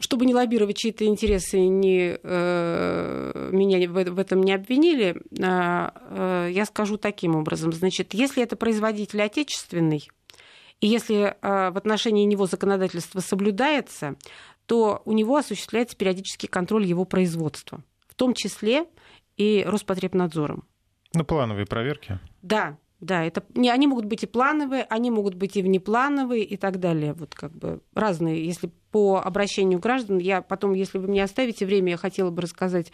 чтобы 0.00 0.26
не 0.26 0.34
лоббировать 0.34 0.76
чьи-то 0.76 1.04
интересы, 1.06 1.58
не, 1.60 2.18
э, 2.22 3.50
меня 3.52 3.88
в, 3.88 3.92
в 3.92 4.18
этом 4.18 4.42
не 4.42 4.52
обвинили, 4.52 5.16
э, 5.16 5.90
э, 6.10 6.48
я 6.52 6.64
скажу 6.64 6.96
таким 6.96 7.34
образом. 7.34 7.72
Значит, 7.72 8.14
если 8.14 8.42
это 8.42 8.56
производитель 8.56 9.22
отечественный, 9.22 10.08
И 10.80 10.86
если 10.86 11.36
в 11.42 11.76
отношении 11.76 12.24
него 12.24 12.46
законодательство 12.46 13.18
соблюдается, 13.18 14.14
то 14.66 15.02
у 15.04 15.12
него 15.12 15.36
осуществляется 15.36 15.96
периодический 15.96 16.48
контроль 16.48 16.84
его 16.84 17.04
производства, 17.04 17.82
в 18.06 18.14
том 18.14 18.32
числе 18.32 18.86
и 19.36 19.64
Роспотребнадзором. 19.66 20.64
На 21.14 21.24
плановые 21.24 21.66
проверки? 21.66 22.20
Да, 22.42 22.78
да, 23.00 23.24
это 23.24 23.44
не, 23.54 23.70
они 23.70 23.86
могут 23.86 24.06
быть 24.06 24.24
и 24.24 24.26
плановые, 24.26 24.84
они 24.88 25.10
могут 25.10 25.34
быть 25.34 25.56
и 25.56 25.62
внеплановые 25.62 26.42
и 26.42 26.56
так 26.56 26.80
далее. 26.80 27.12
Вот 27.12 27.34
как 27.34 27.52
бы 27.52 27.80
разные. 27.94 28.44
Если 28.44 28.70
по 28.90 29.18
обращению 29.18 29.78
граждан, 29.78 30.18
я 30.18 30.42
потом, 30.42 30.72
если 30.72 30.98
вы 30.98 31.06
мне 31.06 31.22
оставите 31.22 31.64
время, 31.64 31.92
я 31.92 31.96
хотела 31.96 32.30
бы 32.30 32.42
рассказать 32.42 32.90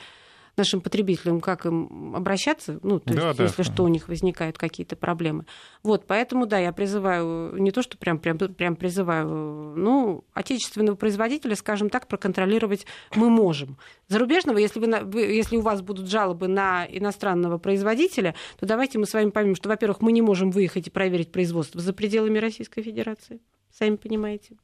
нашим 0.57 0.81
потребителям, 0.81 1.40
как 1.40 1.67
им 1.67 2.14
обращаться, 2.14 2.79
ну, 2.83 3.01
то 3.01 3.12
да, 3.12 3.29
есть, 3.29 3.38
да. 3.38 3.45
если 3.45 3.62
что, 3.62 3.85
у 3.85 3.88
них 3.88 4.09
возникают 4.09 4.59
какие-то 4.59 4.97
проблемы. 4.97 5.47
Вот, 5.83 6.07
поэтому, 6.07 6.47
да, 6.47 6.59
я 6.59 6.73
призываю, 6.73 7.57
не 7.61 7.71
то, 7.71 7.83
что 7.83 7.99
прям, 7.99 8.19
прям, 8.19 8.38
прям 8.38 8.77
призываю, 8.77 9.75
ну, 9.77 10.25
отечественного 10.33 10.97
производителя, 10.97 11.57
скажем 11.57 11.90
так, 11.90 12.07
проконтролировать 12.07 12.87
мы 13.14 13.31
можем. 13.31 13.79
Зарубежного, 14.09 14.59
если, 14.59 14.81
вы, 14.81 15.21
если 15.21 15.57
у 15.57 15.61
вас 15.61 15.83
будут 15.83 16.09
жалобы 16.09 16.49
на 16.49 16.87
иностранного 16.87 17.59
производителя, 17.59 18.35
то 18.59 18.67
давайте 18.67 18.99
мы 18.99 19.07
с 19.07 19.14
вами 19.14 19.31
поймем, 19.31 19.57
что, 19.57 19.69
во-первых, 19.69 20.01
мы 20.01 20.12
не 20.12 20.23
можем 20.23 20.51
выехать 20.51 20.87
и 20.87 20.90
проверить 20.90 21.33
производство 21.33 21.81
за 21.81 21.93
пределами 21.93 22.38
Российской 22.38 22.83
Федерации, 22.83 23.40
сами 23.73 23.97
понимаете. 23.97 24.57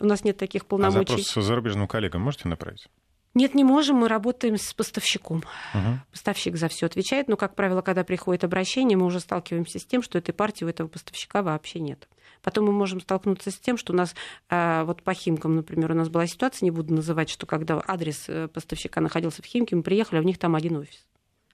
У 0.00 0.06
нас 0.06 0.24
нет 0.24 0.36
таких 0.36 0.66
полномочий. 0.66 1.14
А 1.14 1.18
запрос 1.18 1.46
зарубежным 1.46 1.86
коллегам 1.86 2.22
можете 2.22 2.48
направить? 2.48 2.88
Нет, 3.34 3.54
не 3.54 3.64
можем. 3.64 3.96
Мы 3.96 4.08
работаем 4.08 4.56
с 4.56 4.72
поставщиком. 4.72 5.38
Угу. 5.74 6.00
Поставщик 6.12 6.56
за 6.56 6.68
все 6.68 6.86
отвечает. 6.86 7.28
Но, 7.28 7.36
как 7.36 7.56
правило, 7.56 7.82
когда 7.82 8.04
приходит 8.04 8.44
обращение, 8.44 8.96
мы 8.96 9.06
уже 9.06 9.18
сталкиваемся 9.18 9.80
с 9.80 9.84
тем, 9.84 10.02
что 10.02 10.18
этой 10.18 10.32
партии 10.32 10.64
у 10.64 10.68
этого 10.68 10.86
поставщика 10.86 11.42
вообще 11.42 11.80
нет. 11.80 12.08
Потом 12.42 12.66
мы 12.66 12.72
можем 12.72 13.00
столкнуться 13.00 13.50
с 13.50 13.58
тем, 13.58 13.76
что 13.76 13.92
у 13.92 13.96
нас 13.96 14.14
а, 14.50 14.84
вот 14.84 15.02
по 15.02 15.14
Химкам, 15.14 15.56
например, 15.56 15.92
у 15.92 15.94
нас 15.94 16.10
была 16.10 16.26
ситуация, 16.26 16.66
не 16.66 16.70
буду 16.70 16.94
называть, 16.94 17.30
что 17.30 17.46
когда 17.46 17.82
адрес 17.86 18.26
э, 18.28 18.48
поставщика 18.48 19.00
находился 19.00 19.42
в 19.42 19.46
Химке, 19.46 19.74
мы 19.74 19.82
приехали, 19.82 20.18
а 20.18 20.22
у 20.22 20.26
них 20.26 20.38
там 20.38 20.54
один 20.54 20.76
офис. 20.76 21.06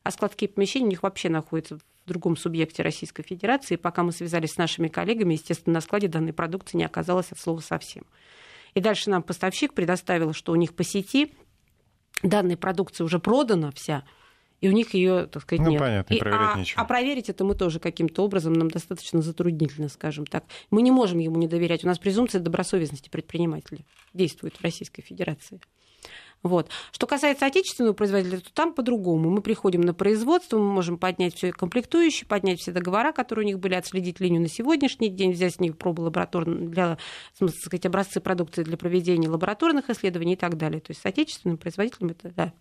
А 0.02 0.10
складские 0.10 0.48
помещения 0.48 0.86
у 0.86 0.90
них 0.90 1.02
вообще 1.02 1.28
находятся 1.28 1.76
в 1.78 1.82
другом 2.06 2.36
субъекте 2.36 2.82
Российской 2.82 3.22
Федерации. 3.22 3.74
И 3.74 3.76
пока 3.76 4.02
мы 4.02 4.12
связались 4.12 4.52
с 4.52 4.56
нашими 4.56 4.88
коллегами, 4.88 5.34
естественно, 5.34 5.74
на 5.74 5.80
складе 5.80 6.08
данной 6.08 6.32
продукции 6.32 6.78
не 6.78 6.84
оказалось 6.84 7.30
от 7.30 7.38
слова 7.38 7.60
совсем. 7.60 8.04
И 8.74 8.80
дальше 8.80 9.10
нам 9.10 9.22
поставщик 9.22 9.74
предоставил, 9.74 10.32
что 10.32 10.52
у 10.52 10.56
них 10.56 10.74
по 10.74 10.84
сети 10.84 11.32
данной 12.22 12.56
продукции 12.56 13.04
уже 13.04 13.18
продана 13.18 13.70
вся, 13.72 14.04
и 14.61 14.68
у 14.68 14.72
них 14.72 14.92
ее, 14.92 15.26
так 15.26 15.42
сказать, 15.42 15.64
ну, 15.64 15.70
нет. 15.70 15.80
понятно, 15.80 16.14
и, 16.14 16.18
проверять 16.18 16.54
а, 16.54 16.59
нечего. 16.59 16.83
А 16.83 16.85
проверить 16.85 17.30
это 17.30 17.44
мы 17.44 17.54
тоже 17.54 17.80
каким-то 17.80 18.22
образом 18.24 18.52
нам 18.52 18.70
достаточно 18.70 19.22
затруднительно, 19.22 19.88
скажем 19.88 20.26
так. 20.26 20.44
Мы 20.70 20.83
не 20.83 20.90
можем 20.90 21.18
ему 21.18 21.37
не 21.37 21.48
доверять. 21.48 21.83
У 21.85 21.87
нас 21.87 21.98
презумпция 21.98 22.40
добросовестности 22.40 23.09
предпринимателя 23.09 23.80
действует 24.12 24.56
в 24.56 24.62
Российской 24.62 25.02
Федерации. 25.02 25.61
Вот. 26.42 26.70
Что 26.90 27.07
касается 27.07 27.46
отечественного 27.46 27.92
производителя, 27.92 28.40
то 28.40 28.53
там 28.55 28.72
по-другому. 28.72 29.29
Мы 29.29 29.42
приходим 29.42 29.83
на 29.83 29.92
производство, 29.92 30.59
мы 30.59 30.72
можем 30.72 30.96
поднять 30.96 31.35
все 31.35 31.53
комплектующие, 31.53 32.26
поднять 32.26 32.61
все 32.61 32.72
договора, 32.72 33.12
которые 33.12 33.44
у 33.44 33.46
них 33.48 33.59
были, 33.59 33.74
отследить 33.74 34.20
линию 34.20 34.40
на 34.40 34.48
сегодняшний 34.48 35.11
день, 35.11 35.33
взять 35.33 35.57
с 35.57 35.61
них 35.61 35.76
пробы 35.76 36.03
лабораторные 36.03 36.68
для, 36.68 36.98
смысл, 37.37 37.57
сказать, 37.59 37.85
образцы 37.85 38.20
продукции 38.20 38.62
для 38.62 38.79
проведения 38.79 39.29
лабораторных 39.29 39.90
исследований 39.90 40.33
и 40.33 40.37
так 40.37 40.57
далее. 40.57 40.81
То 40.81 40.92
есть 40.92 41.03
с 41.03 41.07
отечественным 41.07 41.59
производителем 41.59 42.11
это 42.11 42.33
да, 42.35 42.53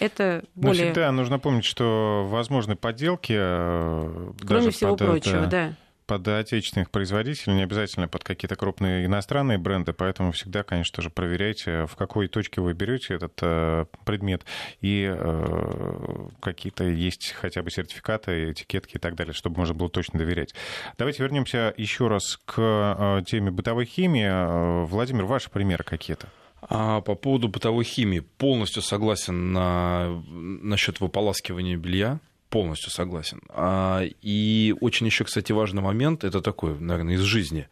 это 0.00 0.44
более... 0.56 0.86
Но 0.86 0.90
всегда 0.90 1.12
нужно 1.12 1.38
помнить, 1.38 1.64
что 1.64 2.26
возможны 2.28 2.74
подделки. 2.74 3.34
Э, 3.36 4.32
Кроме 4.44 4.70
всего 4.70 4.96
под, 4.96 5.06
прочего, 5.06 5.46
да 5.46 5.74
под 6.06 6.26
отечественных 6.28 6.90
производителей, 6.90 7.54
не 7.54 7.62
обязательно 7.62 8.08
под 8.08 8.24
какие-то 8.24 8.56
крупные 8.56 9.06
иностранные 9.06 9.58
бренды, 9.58 9.92
поэтому 9.92 10.32
всегда, 10.32 10.62
конечно 10.62 11.02
же, 11.02 11.10
проверяйте, 11.10 11.86
в 11.86 11.96
какой 11.96 12.28
точке 12.28 12.60
вы 12.60 12.74
берете 12.74 13.14
этот 13.14 13.38
э, 13.42 13.86
предмет, 14.04 14.44
и 14.80 15.10
э, 15.10 16.28
какие-то 16.40 16.84
есть 16.84 17.32
хотя 17.32 17.62
бы 17.62 17.70
сертификаты, 17.70 18.52
этикетки 18.52 18.96
и 18.96 18.98
так 18.98 19.14
далее, 19.14 19.32
чтобы 19.32 19.58
можно 19.58 19.74
было 19.74 19.88
точно 19.88 20.18
доверять. 20.18 20.54
Давайте 20.98 21.22
вернемся 21.22 21.72
еще 21.76 22.08
раз 22.08 22.38
к 22.44 22.54
э, 22.58 23.22
теме 23.26 23.50
бытовой 23.50 23.86
химии. 23.86 24.26
Э, 24.26 24.84
Владимир, 24.84 25.24
ваши 25.24 25.50
примеры 25.50 25.84
какие-то? 25.84 26.28
А 26.66 27.00
по 27.02 27.14
поводу 27.14 27.48
бытовой 27.48 27.84
химии 27.84 28.20
полностью 28.20 28.82
согласен 28.82 29.52
на, 29.52 30.22
насчет 30.28 31.00
выполаскивания 31.00 31.76
белья 31.76 32.20
полностью 32.54 32.92
согласен. 32.92 33.40
А, 33.48 34.04
и 34.22 34.76
очень 34.80 35.06
еще, 35.06 35.24
кстати, 35.24 35.50
важный 35.50 35.82
момент, 35.82 36.22
это 36.22 36.40
такой, 36.40 36.78
наверное, 36.78 37.16
из 37.16 37.22
жизни. 37.22 37.66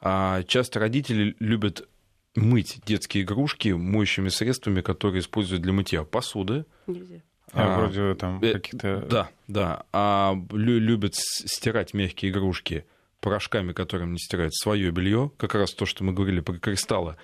А, 0.00 0.42
часто 0.42 0.80
родители 0.80 1.36
любят 1.38 1.86
мыть 2.34 2.80
детские 2.84 3.22
игрушки 3.22 3.68
моющими 3.68 4.28
средствами, 4.28 4.80
которые 4.80 5.20
используют 5.20 5.62
для 5.62 5.72
мытья 5.72 6.02
посуды. 6.02 6.64
Нельзя. 6.88 7.22
А, 7.52 7.76
а 7.76 7.78
вроде 7.78 8.16
там 8.16 8.42
э, 8.42 8.54
каких-то... 8.54 9.06
Да, 9.08 9.30
да. 9.46 9.84
А 9.92 10.34
любят 10.50 11.14
стирать 11.14 11.94
мягкие 11.94 12.32
игрушки 12.32 12.84
порошками, 13.20 13.72
которым 13.72 14.12
не 14.12 14.18
стирают 14.18 14.56
свое 14.56 14.90
белье, 14.90 15.30
как 15.36 15.54
раз 15.54 15.72
то, 15.72 15.86
что 15.86 16.02
мы 16.02 16.12
говорили 16.12 16.40
про 16.40 16.58
кристаллы. 16.58 17.14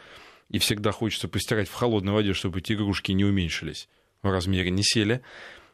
И 0.51 0.61
всегда 0.61 0.93
хочется 0.93 1.27
постирать 1.27 1.69
в 1.69 1.75
холодной 1.75 2.13
воде, 2.13 2.33
чтобы 2.33 2.61
эти 2.61 2.75
игрушки 2.75 3.11
не 3.11 3.25
уменьшились 3.25 3.89
в 4.23 4.31
размере, 4.31 4.71
не 4.71 4.85
сели. 4.85 5.21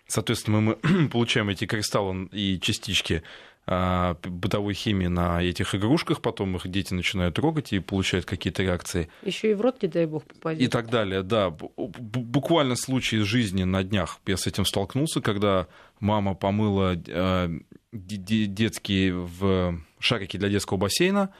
Соответственно, 0.09 0.61
мы 0.61 1.09
получаем 1.13 1.51
эти 1.51 1.67
кристаллы 1.67 2.29
и 2.33 2.59
частички 2.59 3.23
а, 3.67 4.17
бытовой 4.23 4.73
химии 4.73 5.09
на 5.09 5.43
этих 5.43 5.75
игрушках, 5.75 6.23
потом 6.23 6.57
их 6.57 6.67
дети 6.67 6.95
начинают 6.95 7.35
трогать 7.35 7.75
и 7.75 7.79
получают 7.79 8.25
какие-то 8.25 8.63
реакции. 8.63 9.11
Еще 9.23 9.51
и 9.51 9.55
в 9.55 9.61
рот, 9.61 9.83
не 9.83 9.89
дай 9.89 10.07
бог, 10.07 10.25
попадет. 10.25 10.63
И 10.63 10.69
так 10.69 10.89
далее, 10.89 11.23
да. 11.23 11.51
Буквально 11.51 12.77
случай 12.77 13.19
из 13.19 13.25
жизни 13.25 13.65
на 13.65 13.85
днях 13.85 14.21
я 14.27 14.39
с 14.39 14.47
этим 14.47 14.65
столкнулся, 14.65 15.21
когда 15.21 15.67
мама 16.01 16.35
помыла 16.35 16.97
а, 17.09 17.51
детские 17.93 19.15
в 19.15 19.79
шарики 19.99 20.39
для 20.39 20.49
детского 20.49 20.79
бассейна, 20.79 21.35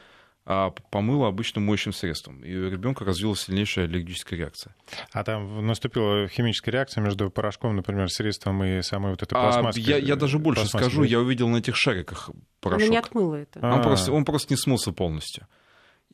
а 0.51 0.71
помыла 0.71 1.29
обычным 1.29 1.67
моющим 1.67 1.93
средством. 1.93 2.43
И 2.43 2.57
у 2.57 2.71
ребенка 2.71 3.05
развилась 3.05 3.43
сильнейшая 3.43 3.85
аллергическая 3.85 4.39
реакция. 4.39 4.75
А 5.13 5.23
там 5.23 5.67
наступила 5.67 6.27
химическая 6.27 6.73
реакция 6.73 7.03
между 7.05 7.31
порошком, 7.31 7.77
например, 7.77 8.09
средством 8.09 8.65
и 8.65 8.81
самой 8.81 9.11
вот 9.11 9.23
этой 9.23 9.35
пластмасской? 9.35 9.85
А, 9.85 9.87
я, 9.87 9.97
я 9.99 10.17
даже 10.17 10.39
больше 10.39 10.65
скажу, 10.65 11.03
я 11.03 11.21
увидел 11.21 11.49
на 11.49 11.59
этих 11.59 11.77
шариках 11.77 12.31
порошок. 12.63 12.83
Она 12.83 12.91
не 12.91 12.97
отмыла 12.97 13.35
это. 13.35 13.61
Он 13.61 13.83
просто, 13.83 14.11
он 14.11 14.25
просто 14.25 14.55
не 14.55 14.57
смылся 14.57 14.91
полностью. 14.91 15.47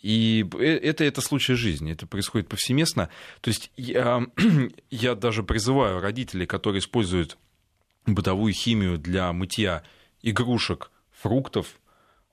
И 0.03 0.45
э, 0.59 0.65
это, 0.65 1.05
это 1.05 1.21
случай 1.21 1.55
жизни, 1.55 1.93
это 1.93 2.09
происходит 2.09 2.49
повсеместно. 2.49 3.11
То 3.41 3.51
есть 3.51 3.71
я, 3.77 4.27
я 4.91 5.15
даже 5.15 5.45
призываю 5.45 6.01
родителей, 6.01 6.47
которые 6.47 6.81
используют 6.81 7.39
бытовую 8.05 8.53
химию 8.53 8.99
для 8.99 9.33
мытья 9.33 9.85
игрушек, 10.23 10.91
фруктов, 11.13 11.69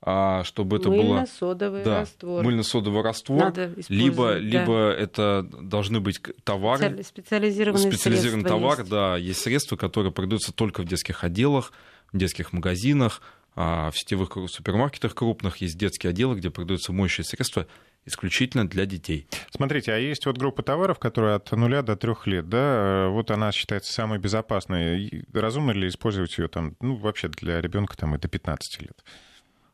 а 0.04 0.44
чтобы 0.44 0.78
это 0.78 0.90
было... 0.90 1.04
Мыльно-содовый 1.04 1.84
да, 1.84 2.00
раствор. 2.02 2.44
Мыльно-содовый 2.44 3.04
раствор. 3.04 3.54
либо, 3.88 4.34
да. 4.34 4.40
либо 4.40 4.90
это 4.90 5.48
должны 5.62 6.00
быть 6.00 6.20
товары... 6.44 7.04
Специализированные 7.04 7.92
Специализированный 7.92 8.50
товар, 8.50 8.80
есть. 8.80 8.90
да. 8.90 9.18
Есть 9.18 9.42
средства, 9.42 9.76
которые 9.76 10.12
продаются 10.12 10.52
только 10.52 10.82
в 10.82 10.86
детских 10.86 11.24
отделах, 11.24 11.72
в 12.12 12.18
детских 12.18 12.52
магазинах, 12.52 13.22
а 13.56 13.92
в 13.92 13.98
сетевых 13.98 14.32
супермаркетах 14.50 15.14
крупных 15.14 15.58
есть 15.58 15.78
детские 15.78 16.10
отделы, 16.10 16.36
где 16.36 16.50
продаются 16.50 16.94
моющие 16.94 17.24
средства 17.24 17.68
исключительно 18.06 18.68
для 18.68 18.88
детей. 18.88 19.28
Смотрите, 19.52 19.94
а 19.94 19.98
есть 19.98 20.26
вот 20.26 20.38
группа 20.38 20.64
товаров, 20.64 20.98
которые 20.98 21.36
от 21.36 21.52
нуля 21.52 21.84
до 21.84 21.96
трех 21.96 22.26
лет, 22.26 22.50
да, 22.50 23.08
вот 23.10 23.30
она 23.30 23.52
считается 23.52 23.94
самой 23.94 24.18
безопасной. 24.18 25.26
Разумно 25.32 25.72
ли 25.72 25.88
использовать 25.88 26.36
ее 26.40 26.48
там, 26.48 26.76
ну, 26.80 26.96
вообще 26.96 27.28
для 27.28 27.62
ребенка 27.62 27.96
там 27.96 28.16
и 28.16 28.18
до 28.18 28.28
15 28.28 28.82
лет? 28.82 29.04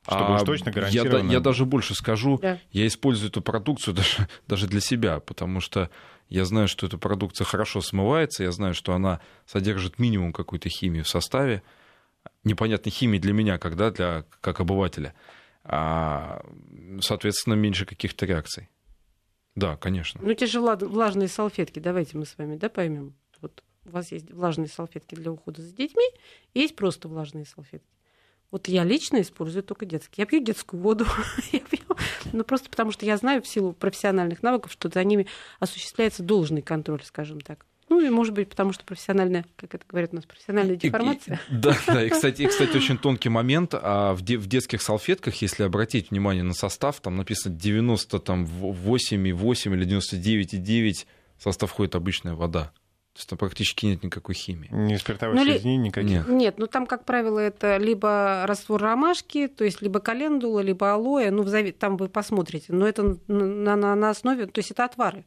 Чтобы 0.08 0.36
уж 0.36 0.42
а, 0.42 0.46
точно 0.46 0.72
гарантированно... 0.72 1.28
Я, 1.28 1.34
я 1.34 1.40
даже 1.42 1.66
больше 1.66 1.94
скажу, 1.94 2.38
да. 2.38 2.60
я 2.72 2.88
использую 2.88 3.30
эту 3.30 3.42
продукцию 3.42 3.94
даже, 3.96 4.28
даже 4.48 4.68
для 4.68 4.80
себя, 4.80 5.20
потому 5.20 5.60
что 5.60 5.90
я 6.30 6.46
знаю, 6.46 6.68
что 6.68 6.88
эта 6.88 6.98
продукция 6.98 7.46
хорошо 7.46 7.82
смывается, 7.82 8.44
я 8.44 8.52
знаю, 8.52 8.74
что 8.74 8.94
она 8.94 9.20
содержит 9.46 10.00
минимум 10.00 10.32
какой-то 10.32 10.70
химии 10.70 11.02
в 11.02 11.10
составе. 11.10 11.62
Непонятной 12.44 12.92
химии 12.92 13.20
для 13.20 13.34
меня, 13.34 13.58
когда 13.58 13.92
для 13.92 14.26
как 14.42 14.60
обывателя. 14.60 15.14
А, 15.64 16.42
соответственно, 17.02 17.56
меньше 17.56 17.86
каких-то 17.86 18.26
реакций. 18.26 18.70
Да, 19.56 19.76
конечно. 19.76 20.22
Ну, 20.24 20.34
те 20.34 20.46
же 20.46 20.62
влажные 20.62 21.28
салфетки, 21.28 21.80
давайте 21.80 22.18
мы 22.18 22.26
с 22.26 22.38
вами 22.38 22.56
да, 22.56 22.70
поймем. 22.70 23.16
Вот 23.42 23.64
у 23.86 23.90
вас 23.92 24.12
есть 24.12 24.32
влажные 24.32 24.68
салфетки 24.68 25.16
для 25.16 25.32
ухода 25.32 25.62
за 25.62 25.74
детьми, 25.74 26.08
и 26.54 26.60
есть 26.60 26.76
просто 26.76 27.08
влажные 27.08 27.46
салфетки. 27.46 27.97
Вот 28.50 28.70
я 28.70 28.86
лично 28.86 29.22
использую 29.22 29.64
только 29.64 29.86
детские. 29.86 30.24
Я 30.24 30.26
пью 30.26 30.42
детскую 30.42 30.82
воду. 30.82 31.06
я 31.52 31.60
пью, 31.60 31.84
ну, 32.32 32.44
просто 32.44 32.70
потому 32.70 32.92
что 32.92 33.06
я 33.06 33.18
знаю 33.18 33.42
в 33.42 33.48
силу 33.48 33.74
профессиональных 33.74 34.42
навыков, 34.42 34.72
что 34.72 34.90
за 34.90 35.04
ними 35.04 35.28
осуществляется 35.60 36.24
должный 36.24 36.62
контроль, 36.62 37.04
скажем 37.04 37.42
так. 37.42 37.66
Ну 37.90 38.02
и, 38.02 38.10
может 38.10 38.34
быть, 38.34 38.50
потому 38.50 38.74
что 38.74 38.84
профессиональная, 38.84 39.46
как 39.56 39.76
это 39.76 39.86
говорят 39.88 40.12
у 40.12 40.18
нас, 40.18 40.26
профессиональная 40.26 40.76
деформация. 40.76 41.40
И, 41.50 41.54
и, 41.54 41.56
да, 41.58 41.78
да, 41.88 42.04
и, 42.04 42.10
кстати, 42.10 42.42
и, 42.42 42.48
кстати, 42.48 42.76
очень 42.76 42.98
тонкий 42.98 43.30
момент. 43.30 43.74
А 43.74 44.14
в, 44.14 44.22
де, 44.22 44.38
в 44.38 44.48
детских 44.48 44.82
салфетках, 44.82 45.42
если 45.42 45.64
обратить 45.64 46.12
внимание 46.12 46.44
на 46.44 46.54
состав, 46.54 47.00
там 47.00 47.16
написано 47.16 47.56
98,8 47.56 49.74
или 49.74 49.88
99,9 49.88 51.06
в 51.38 51.44
состав 51.44 51.70
входит 51.70 51.96
обычная 51.96 52.34
вода. 52.34 52.74
То 53.18 53.22
есть 53.22 53.30
там 53.30 53.40
практически 53.40 53.88
нет 53.88 54.04
никакой 54.04 54.36
химии. 54.36 54.70
Не 54.72 54.96
спиртовых 55.00 55.36
ну, 55.36 55.44
соединений 55.44 55.88
никаких? 55.88 56.28
Нет. 56.28 56.28
нет, 56.28 56.56
ну 56.60 56.68
там, 56.68 56.86
как 56.86 57.04
правило, 57.04 57.40
это 57.40 57.78
либо 57.78 58.44
раствор 58.46 58.80
ромашки, 58.80 59.48
то 59.48 59.64
есть 59.64 59.82
либо 59.82 60.00
календула, 60.00 60.60
либо 60.60 60.94
алоэ, 60.94 61.32
ну 61.32 61.44
там 61.80 61.98
вы 61.98 62.10
посмотрите, 62.10 62.74
но 62.74 62.88
это 62.88 63.18
на, 63.28 63.76
на, 63.76 63.96
на 63.96 64.10
основе, 64.12 64.46
то 64.46 64.60
есть 64.60 64.70
это 64.70 64.86
отвары. 64.86 65.26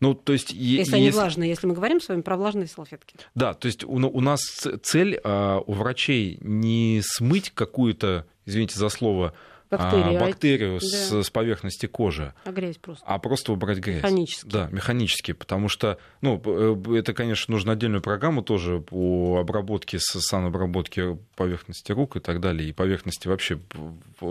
Ну, 0.00 0.14
то 0.14 0.32
есть, 0.32 0.52
если 0.52 0.78
есть... 0.78 0.94
они 0.94 1.10
влажные, 1.10 1.50
если 1.50 1.66
мы 1.66 1.74
говорим 1.74 2.00
с 2.00 2.08
вами 2.08 2.22
про 2.22 2.38
влажные 2.38 2.66
салфетки. 2.66 3.16
Да, 3.34 3.52
то 3.52 3.66
есть 3.66 3.84
у, 3.84 3.96
у 3.96 4.20
нас 4.22 4.40
цель 4.82 5.20
а, 5.22 5.58
у 5.58 5.74
врачей 5.74 6.38
не 6.40 7.02
смыть 7.04 7.50
какую-то, 7.50 8.26
извините 8.46 8.78
за 8.78 8.88
слово, 8.88 9.34
бактерию, 9.70 10.16
а, 10.16 10.20
бактерию 10.20 10.76
а... 10.76 10.80
с, 10.80 11.10
да. 11.10 11.22
с 11.22 11.30
поверхности 11.30 11.86
кожи. 11.86 12.34
А 12.44 12.50
грязь 12.50 12.78
просто. 12.78 13.04
А 13.06 13.18
просто 13.18 13.52
убрать 13.52 13.78
грязь. 13.78 13.98
Механически. 13.98 14.48
Да, 14.48 14.68
механически, 14.70 15.32
потому 15.32 15.68
что, 15.68 15.98
ну, 16.20 16.40
э, 16.44 16.98
это, 16.98 17.14
конечно, 17.14 17.52
нужно 17.52 17.72
отдельную 17.72 18.02
программу 18.02 18.42
тоже 18.42 18.80
по 18.80 19.38
обработке, 19.38 19.98
санобработке 20.00 21.18
поверхности 21.36 21.92
рук 21.92 22.16
и 22.16 22.20
так 22.20 22.40
далее, 22.40 22.68
и 22.68 22.72
поверхности 22.72 23.28
вообще 23.28 23.60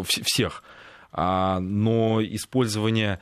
всех. 0.04 0.64
А, 1.12 1.60
но 1.60 2.22
использование 2.22 3.20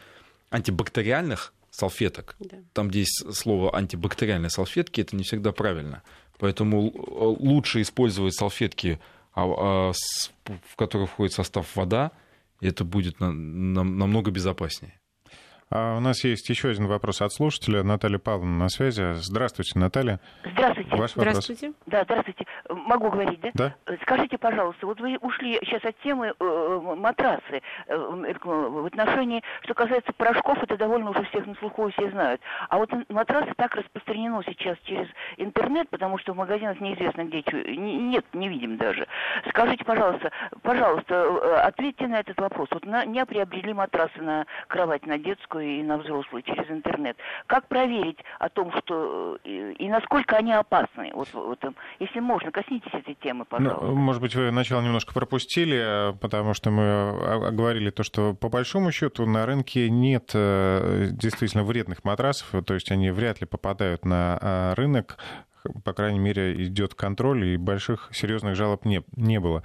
антибактериальных 0.49 1.53
салфеток, 1.69 2.35
да. 2.39 2.57
там, 2.73 2.89
где 2.89 3.01
есть 3.01 3.23
слово 3.35 3.75
антибактериальные 3.75 4.49
салфетки, 4.49 5.01
это 5.01 5.15
не 5.15 5.23
всегда 5.23 5.51
правильно. 5.51 6.01
Поэтому 6.39 6.91
лучше 7.39 7.81
использовать 7.81 8.35
салфетки 8.35 8.99
а, 9.37 9.43
а, 9.43 9.91
в 10.45 10.75
который 10.75 11.05
входит 11.05 11.33
состав 11.33 11.75
вода, 11.75 12.11
это 12.59 12.83
будет 12.83 13.19
намного 13.19 14.31
безопаснее. 14.31 14.99
А 15.69 15.97
у 15.97 15.99
нас 15.99 16.23
есть 16.23 16.47
еще 16.49 16.69
один 16.69 16.87
вопрос 16.87 17.21
от 17.21 17.33
слушателя. 17.33 17.83
Наталья 17.83 18.19
Павловна 18.19 18.57
на 18.57 18.69
связи. 18.69 19.13
Здравствуйте, 19.15 19.77
Наталья. 19.77 20.19
Здравствуйте. 20.45 20.95
Ваш 20.95 21.11
здравствуйте. 21.11 21.67
Вопрос. 21.67 21.83
Да, 21.87 22.03
здравствуйте. 22.05 22.45
Могу 22.69 23.09
говорить, 23.09 23.41
да? 23.41 23.51
Да. 23.53 23.95
Скажите, 24.03 24.37
пожалуйста, 24.37 24.85
вот 24.85 25.01
вы 25.01 25.17
ушли 25.17 25.59
сейчас 25.63 25.83
от 25.83 25.99
темы 26.03 26.33
э, 26.39 26.95
матрасы 26.97 27.61
э, 27.87 27.97
в 27.97 28.85
отношении, 28.85 29.43
что 29.63 29.73
касается 29.73 30.13
порошков, 30.13 30.57
это 30.63 30.77
довольно 30.77 31.09
уже 31.09 31.23
всех 31.25 31.45
на 31.45 31.55
слуху 31.55 31.89
все 31.89 32.09
знают. 32.11 32.39
А 32.69 32.77
вот 32.77 32.89
матрасы 33.09 33.51
так 33.57 33.75
распространено 33.75 34.41
сейчас 34.45 34.77
через 34.85 35.07
интернет, 35.35 35.89
потому 35.89 36.17
что 36.17 36.31
в 36.33 36.37
магазинах 36.37 36.79
неизвестно 36.79 37.25
где, 37.25 37.43
нет, 37.75 38.25
не 38.33 38.47
видим 38.47 38.77
даже. 38.77 39.05
Скажите, 39.49 39.83
пожалуйста, 39.83 40.31
пожалуйста, 40.61 41.13
э, 41.13 41.55
ответьте 41.65 42.07
на 42.07 42.21
этот 42.21 42.39
вопрос. 42.39 42.69
Вот 42.71 42.85
на, 42.85 43.03
не 43.05 43.25
приобрели 43.25 43.73
матрасы 43.73 44.21
на 44.21 44.45
кровать, 44.67 45.05
на 45.05 45.17
детскую, 45.17 45.56
детскую 45.57 45.79
и 45.79 45.83
на 45.83 45.97
взрослую 45.97 46.43
через 46.43 46.69
интернет. 46.69 47.17
Как 47.47 47.67
проверить 47.67 48.17
о 48.39 48.49
том, 48.49 48.71
что 48.77 49.37
и, 49.43 49.73
и 49.79 49.89
насколько 49.89 50.35
они 50.35 50.53
опасны? 50.53 51.11
Вот, 51.13 51.27
вот, 51.33 51.59
если 51.99 52.19
можно, 52.19 52.51
коснитесь 52.51 52.93
этой 52.93 53.15
темы, 53.15 53.39
ну, 53.39 53.57
пожалуйста. 53.57 53.85
Ну, 53.85 53.95
может 53.95 54.21
быть, 54.21 54.35
вы 54.35 54.51
начало 54.51 54.81
немножко 54.81 55.13
пропустили, 55.13 56.15
потому 56.19 56.53
что 56.53 56.71
мы 56.71 57.51
говорили 57.51 57.89
то, 57.89 58.03
что 58.03 58.33
по 58.33 58.49
большому 58.49 58.91
счету 58.91 59.25
на 59.25 59.45
рынке 59.45 59.89
нет 59.89 60.31
э, 60.33 61.07
действительно 61.11 61.63
вредных 61.63 62.03
матрасов, 62.03 62.63
то 62.65 62.73
есть 62.73 62.91
они 62.91 63.11
вряд 63.11 63.41
ли 63.41 63.47
попадают 63.47 64.05
на 64.05 64.73
рынок 64.75 65.17
по 65.83 65.93
крайней 65.93 66.19
мере, 66.19 66.65
идет 66.65 66.93
контроль, 66.93 67.45
и 67.45 67.57
больших 67.57 68.09
серьезных 68.13 68.55
жалоб 68.55 68.85
не, 68.85 69.03
не 69.15 69.39
было. 69.39 69.63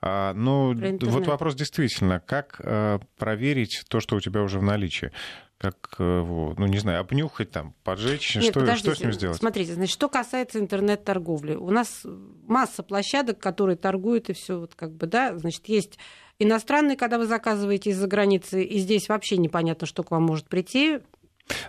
А, 0.00 0.32
но 0.34 0.72
вот 0.72 1.26
вопрос 1.26 1.54
действительно, 1.54 2.20
как 2.20 2.60
а, 2.60 3.00
проверить 3.18 3.84
то, 3.88 4.00
что 4.00 4.16
у 4.16 4.20
тебя 4.20 4.42
уже 4.42 4.58
в 4.58 4.62
наличии? 4.62 5.12
как, 5.56 5.94
э, 5.98 6.24
ну, 6.58 6.66
не 6.66 6.78
знаю, 6.78 7.00
обнюхать 7.00 7.50
там, 7.50 7.74
поджечь, 7.84 8.36
Нет, 8.36 8.50
что, 8.50 8.76
что 8.76 8.94
с 8.94 9.00
ним 9.00 9.12
сделать? 9.12 9.38
Смотрите, 9.38 9.72
значит, 9.72 9.94
что 9.94 10.08
касается 10.08 10.58
интернет-торговли. 10.58 11.54
У 11.54 11.70
нас 11.70 12.04
масса 12.46 12.82
площадок, 12.82 13.38
которые 13.38 13.76
торгуют, 13.76 14.28
и 14.28 14.34
все 14.34 14.58
вот 14.58 14.74
как 14.74 14.92
бы, 14.92 15.06
да, 15.06 15.38
значит, 15.38 15.66
есть 15.66 15.98
иностранные, 16.38 16.96
когда 16.96 17.18
вы 17.18 17.26
заказываете 17.26 17.90
из-за 17.90 18.06
границы, 18.06 18.62
и 18.62 18.78
здесь 18.78 19.08
вообще 19.08 19.36
непонятно, 19.36 19.86
что 19.86 20.02
к 20.02 20.10
вам 20.10 20.24
может 20.24 20.48
прийти. 20.48 21.00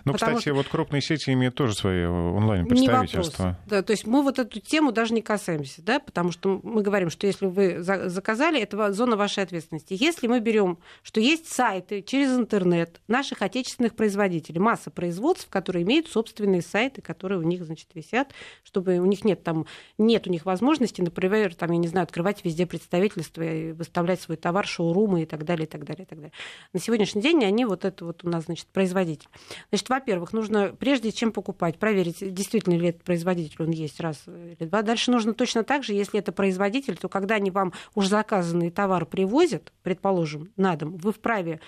Ну, 0.04 0.12
Потому 0.12 0.36
кстати, 0.36 0.48
что... 0.48 0.54
вот 0.54 0.68
крупные 0.68 1.02
сети 1.02 1.32
имеют 1.32 1.54
тоже 1.54 1.74
свои 1.74 2.04
онлайн-представительства. 2.04 3.58
Да, 3.66 3.82
то 3.82 3.90
есть 3.90 4.06
мы 4.06 4.22
вот 4.22 4.38
эту 4.38 4.58
тему 4.60 4.90
даже 4.90 5.12
не 5.12 5.20
касаемся, 5.20 5.82
да, 5.82 6.00
потому 6.00 6.32
что 6.32 6.60
мы 6.62 6.82
говорим, 6.82 7.10
что 7.10 7.26
если 7.26 7.46
вы 7.46 7.82
заказали, 7.82 8.60
это 8.60 8.92
зона 8.92 9.16
вашей 9.16 9.42
ответственности. 9.42 9.96
Если 9.98 10.28
мы 10.28 10.40
берем, 10.40 10.78
что 11.02 11.20
есть 11.20 11.52
сайты 11.52 12.02
через 12.02 12.34
интернет 12.36 13.00
наших 13.06 13.42
отечественных 13.42 13.94
производителей, 13.94 14.60
масса 14.60 14.90
производств, 14.90 15.48
которые 15.50 15.84
имеют 15.84 16.08
собственные 16.08 16.62
сайты, 16.62 17.02
которые 17.02 17.38
у 17.38 17.42
них, 17.42 17.64
значит, 17.64 17.88
висят, 17.94 18.32
чтобы 18.64 18.98
у 18.98 19.04
них 19.04 19.24
нет 19.24 19.42
там, 19.42 19.66
нет 19.98 20.26
у 20.26 20.30
них 20.30 20.46
возможности, 20.46 21.02
например, 21.02 21.54
там, 21.54 21.70
я 21.72 21.78
не 21.78 21.88
знаю, 21.88 22.04
открывать 22.04 22.44
везде 22.44 22.66
представительства 22.66 23.42
и 23.42 23.72
выставлять 23.72 24.22
свой 24.22 24.38
товар, 24.38 24.66
шоурумы 24.66 25.22
и 25.22 25.26
так 25.26 25.44
далее, 25.44 25.66
и 25.66 25.68
так 25.68 25.84
далее, 25.84 26.04
и 26.04 26.06
так 26.06 26.18
далее. 26.18 26.32
На 26.72 26.80
сегодняшний 26.80 27.20
день 27.20 27.44
они 27.44 27.66
вот 27.66 27.84
это 27.84 28.06
вот 28.06 28.24
у 28.24 28.28
нас, 28.30 28.44
значит, 28.44 28.66
производитель. 28.68 29.28
Значит, 29.70 29.88
во-первых, 29.88 30.32
нужно, 30.32 30.74
прежде 30.78 31.12
чем 31.12 31.32
покупать, 31.32 31.78
проверить, 31.78 32.18
действительно 32.32 32.74
ли 32.74 32.88
это 32.88 33.02
производитель, 33.04 33.56
он 33.58 33.70
есть, 33.70 34.00
раз 34.00 34.22
или 34.26 34.66
два. 34.66 34.82
Дальше 34.82 35.10
нужно 35.10 35.34
точно 35.34 35.64
так 35.64 35.82
же, 35.82 35.92
если 35.92 36.20
это 36.20 36.32
производитель, 36.32 36.96
то 36.96 37.08
когда 37.08 37.34
они 37.36 37.50
вам 37.50 37.72
уже 37.94 38.08
заказанный 38.08 38.70
товар 38.70 39.06
привозят, 39.06 39.72
предположим, 39.82 40.52
на 40.56 40.76
дом, 40.76 40.96
вы 40.96 41.12
вправе 41.12 41.60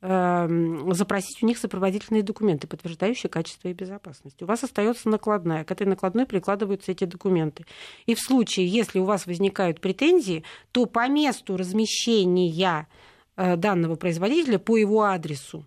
эм, 0.00 0.92
запросить 0.92 1.42
у 1.42 1.46
них 1.46 1.58
сопроводительные 1.58 2.22
документы, 2.22 2.66
подтверждающие 2.66 3.30
качество 3.30 3.68
и 3.68 3.72
безопасность. 3.72 4.42
У 4.42 4.46
вас 4.46 4.64
остается 4.64 5.08
накладная. 5.08 5.64
К 5.64 5.70
этой 5.70 5.86
накладной 5.86 6.26
прикладываются 6.26 6.92
эти 6.92 7.04
документы. 7.04 7.64
И 8.06 8.14
в 8.14 8.20
случае, 8.20 8.66
если 8.66 8.98
у 8.98 9.04
вас 9.04 9.26
возникают 9.26 9.80
претензии, 9.80 10.44
то 10.72 10.86
по 10.86 11.08
месту 11.08 11.56
размещения 11.56 12.88
э, 13.36 13.56
данного 13.56 13.94
производителя 13.94 14.58
по 14.58 14.76
его 14.76 15.04
адресу 15.04 15.64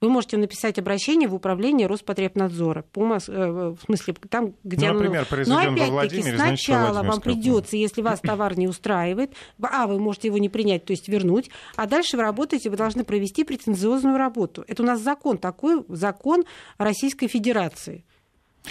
вы 0.00 0.10
можете 0.10 0.36
написать 0.36 0.78
обращение 0.78 1.28
в 1.28 1.34
управление 1.34 1.86
Роспотребнадзора. 1.86 2.82
По, 2.82 3.00
э, 3.02 3.18
в 3.28 3.78
смысле, 3.84 4.14
там, 4.28 4.54
где 4.62 4.88
ну, 4.88 4.94
например, 4.94 5.26
оно... 5.30 5.44
Но 5.46 5.58
опять-таки, 5.58 6.22
сначала 6.22 7.02
вам 7.02 7.20
придется, 7.20 7.76
если 7.76 8.02
вас 8.02 8.20
товар 8.20 8.58
не 8.58 8.68
устраивает, 8.68 9.32
а, 9.60 9.86
вы 9.86 9.98
можете 9.98 10.28
его 10.28 10.38
не 10.38 10.48
принять, 10.48 10.84
то 10.84 10.92
есть 10.92 11.08
вернуть, 11.08 11.50
а 11.76 11.86
дальше 11.86 12.16
вы 12.16 12.22
работаете, 12.22 12.70
вы 12.70 12.76
должны 12.76 13.04
провести 13.04 13.44
претензиозную 13.44 14.16
работу. 14.16 14.64
Это 14.68 14.82
у 14.82 14.86
нас 14.86 15.00
закон 15.00 15.38
такой, 15.38 15.84
закон 15.88 16.44
Российской 16.78 17.28
Федерации. 17.28 18.04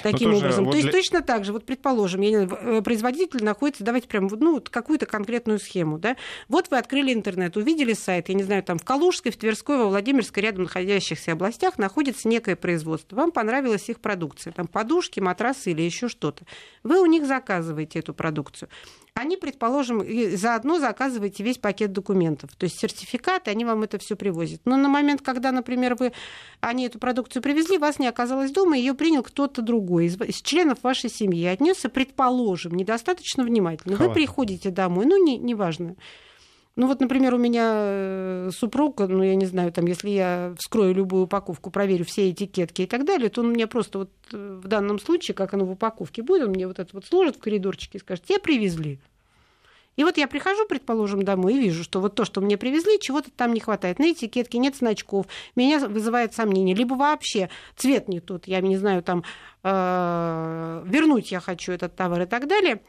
Ну, 0.04 0.12
таким 0.12 0.32
тоже, 0.32 0.46
образом. 0.46 0.66
Вот 0.66 0.72
То 0.72 0.78
есть 0.78 0.92
точно 0.92 1.22
так 1.22 1.46
же, 1.46 1.54
вот 1.54 1.66
предположим, 1.66 2.22
я 2.22 2.30
не 2.30 2.46
знаю, 2.46 2.78
э, 2.78 2.82
производитель 2.82 3.44
находится, 3.44 3.84
давайте 3.84 4.08
прям 4.08 4.28
ну, 4.28 4.62
какую-то 4.62 5.06
конкретную 5.06 5.60
схему, 5.60 5.98
да, 5.98 6.16
вот 6.48 6.70
вы 6.70 6.78
открыли 6.78 7.14
интернет, 7.14 7.58
увидели 7.58 7.94
сайт, 7.94 8.30
я 8.30 8.36
не 8.36 8.44
знаю, 8.44 8.64
там 8.64 8.78
в 8.78 8.84
Калужской, 8.84 9.32
в 9.32 9.38
Тверской, 9.38 9.78
во 9.78 9.86
Владимирской, 9.86 10.44
рядом 10.44 10.64
находящихся 10.64 11.32
областях 11.32 11.78
находится 11.78 12.28
некое 12.28 12.56
производство, 12.56 13.16
вам 13.16 13.32
понравилась 13.32 13.90
их 13.90 14.00
продукция, 14.00 14.54
там 14.54 14.68
подушки, 14.68 15.20
матрасы 15.20 15.72
или 15.72 15.82
еще 15.82 16.08
что-то. 16.08 16.46
Вы 16.84 17.02
у 17.02 17.06
них 17.06 17.26
заказываете 17.26 18.00
эту 18.00 18.14
продукцию 18.14 18.70
они, 19.16 19.38
предположим, 19.38 20.04
заодно 20.36 20.78
заказываете 20.78 21.42
весь 21.42 21.58
пакет 21.58 21.94
документов. 21.94 22.50
То 22.58 22.66
есть 22.66 22.78
сертификаты, 22.78 23.50
они 23.50 23.64
вам 23.64 23.84
это 23.84 23.98
все 23.98 24.18
привозят. 24.18 24.60
Но 24.66 24.76
на 24.76 24.90
момент, 24.90 25.22
когда, 25.22 25.54
например, 25.54 25.96
вы, 25.96 26.12
они 26.60 26.86
эту 26.86 27.00
продукцию 27.00 27.42
привезли, 27.42 27.78
вас 27.78 27.98
не 27.98 28.08
оказалось 28.08 28.52
дома, 28.52 28.78
ее 28.78 28.94
принял 28.94 29.24
кто-то 29.24 29.62
другой 29.62 30.08
из, 30.08 30.20
из 30.20 30.42
членов 30.42 30.84
вашей 30.84 31.10
семьи. 31.10 31.46
Отнесся, 31.46 31.88
предположим, 31.88 32.74
недостаточно 32.76 33.46
внимательно. 33.46 33.96
Вы 33.96 34.12
приходите 34.12 34.70
домой, 34.70 35.06
ну, 35.06 35.24
не, 35.24 35.38
неважно. 35.38 35.96
Ну 36.76 36.88
вот, 36.88 37.00
например, 37.00 37.34
у 37.34 37.38
меня 37.38 37.72
э, 37.74 38.50
супруг, 38.54 39.00
ну 39.00 39.24
я 39.24 39.36
не 39.36 39.46
знаю, 39.46 39.72
там, 39.72 39.86
если 39.86 40.10
я 40.10 40.54
вскрою 40.60 40.94
любую 40.94 41.24
упаковку, 41.24 41.72
проверю 41.72 42.04
все 42.04 42.30
этикетки 42.30 42.82
и 42.82 42.86
так 42.86 43.06
далее, 43.06 43.30
то 43.30 43.42
он 43.42 43.52
мне 43.52 43.66
просто 43.66 44.00
вот 44.00 44.10
э, 44.34 44.60
в 44.62 44.68
данном 44.68 45.00
случае, 45.00 45.36
как 45.36 45.54
оно 45.54 45.64
в 45.64 45.72
упаковке 45.72 46.22
будет, 46.22 46.44
он 46.44 46.50
мне 46.50 46.68
вот 46.68 46.80
это 46.80 46.90
вот 46.92 47.06
сложит 47.06 47.38
в 47.38 47.40
коридорчике 47.40 47.98
и 47.98 48.02
скажет, 48.02 48.26
тебе 48.26 48.40
привезли. 48.40 49.00
И 49.96 50.04
вот 50.04 50.18
я 50.18 50.28
прихожу, 50.28 50.66
предположим, 50.68 51.24
домой 51.24 51.56
и 51.56 51.60
вижу, 51.60 51.84
что 51.84 52.02
вот 52.02 52.16
то, 52.16 52.26
что 52.26 52.42
мне 52.42 52.58
привезли, 52.58 53.00
чего-то 53.00 53.32
там 53.32 53.54
не 53.54 53.62
хватает. 53.62 53.98
На 53.98 54.12
этикетке 54.12 54.58
нет 54.58 54.76
значков. 54.76 55.28
Меня 55.56 55.80
вызывает 55.80 56.34
сомнение. 56.34 56.76
Либо 56.76 56.96
вообще 56.96 57.50
цвет 57.78 58.10
не 58.10 58.20
тот, 58.20 58.48
я 58.48 58.60
не 58.60 58.76
знаю, 58.76 59.04
там 59.04 59.24
э, 59.64 60.84
вернуть 60.86 61.32
я 61.32 61.40
хочу 61.40 61.72
этот 61.72 61.96
товар 61.96 62.24
и 62.24 62.26
так 62.26 62.48
далее. 62.48 62.82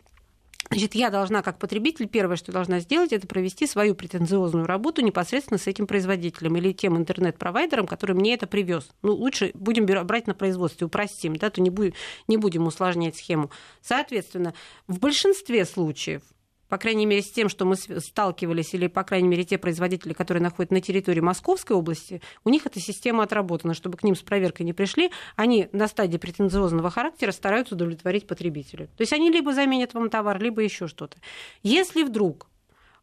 Значит, 0.69 0.95
я 0.95 1.11
должна, 1.11 1.43
как 1.43 1.59
потребитель, 1.59 2.09
первое, 2.09 2.37
что 2.37 2.51
должна 2.53 2.81
сделать, 2.81 3.13
это 3.13 3.27
провести 3.27 3.67
свою 3.67 3.95
претенциозную 3.95 4.67
работу 4.67 5.01
непосредственно 5.01 5.59
с 5.59 5.67
этим 5.67 5.87
производителем 5.87 6.57
или 6.57 6.73
тем 6.73 6.97
интернет-провайдером, 6.97 7.87
который 7.87 8.17
мне 8.17 8.35
это 8.35 8.47
привез. 8.47 8.89
Ну, 9.03 9.15
лучше 9.15 9.53
будем 9.55 9.87
брать 9.87 10.27
на 10.27 10.35
производстве, 10.35 10.87
упростим, 10.87 11.37
да, 11.37 11.51
то 11.51 11.61
не 11.61 11.71
будем, 11.71 11.95
не 12.27 12.37
будем 12.37 12.67
усложнять 12.67 13.17
схему. 13.17 13.51
Соответственно, 13.81 14.55
в 14.89 14.99
большинстве 14.99 15.65
случаев 15.65 16.23
по 16.69 16.79
крайней 16.79 17.07
мере, 17.07 17.23
с 17.23 17.31
тем, 17.31 17.49
что 17.49 17.65
мы 17.65 17.77
сталкивались, 17.77 18.75
или, 18.75 18.87
по 18.87 19.05
крайней 19.05 19.29
мере, 19.29 19.45
те 19.45 19.59
производители, 19.59 20.13
которые 20.13 20.43
находятся 20.43 20.75
на 20.75 20.81
территории 20.81 21.21
Московской 21.21 21.77
области, 21.77 22.21
у 22.45 22.49
них 22.49 22.67
эта 22.67 22.81
система 22.81 23.23
отработана, 23.23 23.75
чтобы 23.75 23.97
к 23.97 24.03
ним 24.03 24.15
с 24.15 24.23
проверкой 24.23 24.67
не 24.67 24.73
пришли, 24.73 25.11
они 25.37 25.69
на 25.73 25.89
стадии 25.89 26.19
претенциозного 26.19 26.91
характера 26.91 27.33
стараются 27.33 27.75
удовлетворить 27.75 28.27
потребителя. 28.27 28.87
То 28.87 29.03
есть 29.03 29.13
они 29.13 29.31
либо 29.31 29.53
заменят 29.53 29.95
вам 29.95 30.11
товар, 30.11 30.41
либо 30.41 30.63
еще 30.63 30.89
что-то. 30.89 31.19
Если 31.63 32.03
вдруг 32.03 32.49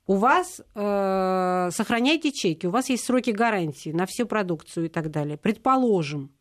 у 0.05 0.16
вас 0.16 0.61
э, 0.76 1.70
сохраняйте 1.72 2.32
чеки, 2.32 2.68
у 2.68 2.72
вас 2.72 2.89
есть 2.89 3.05
сроки 3.05 3.30
гарантии 3.30 3.91
на 3.91 4.05
всю 4.05 4.26
продукцию 4.26 4.88
и 4.88 4.89
так 4.89 5.09
далее. 5.11 5.38
Предположим, 5.38 6.32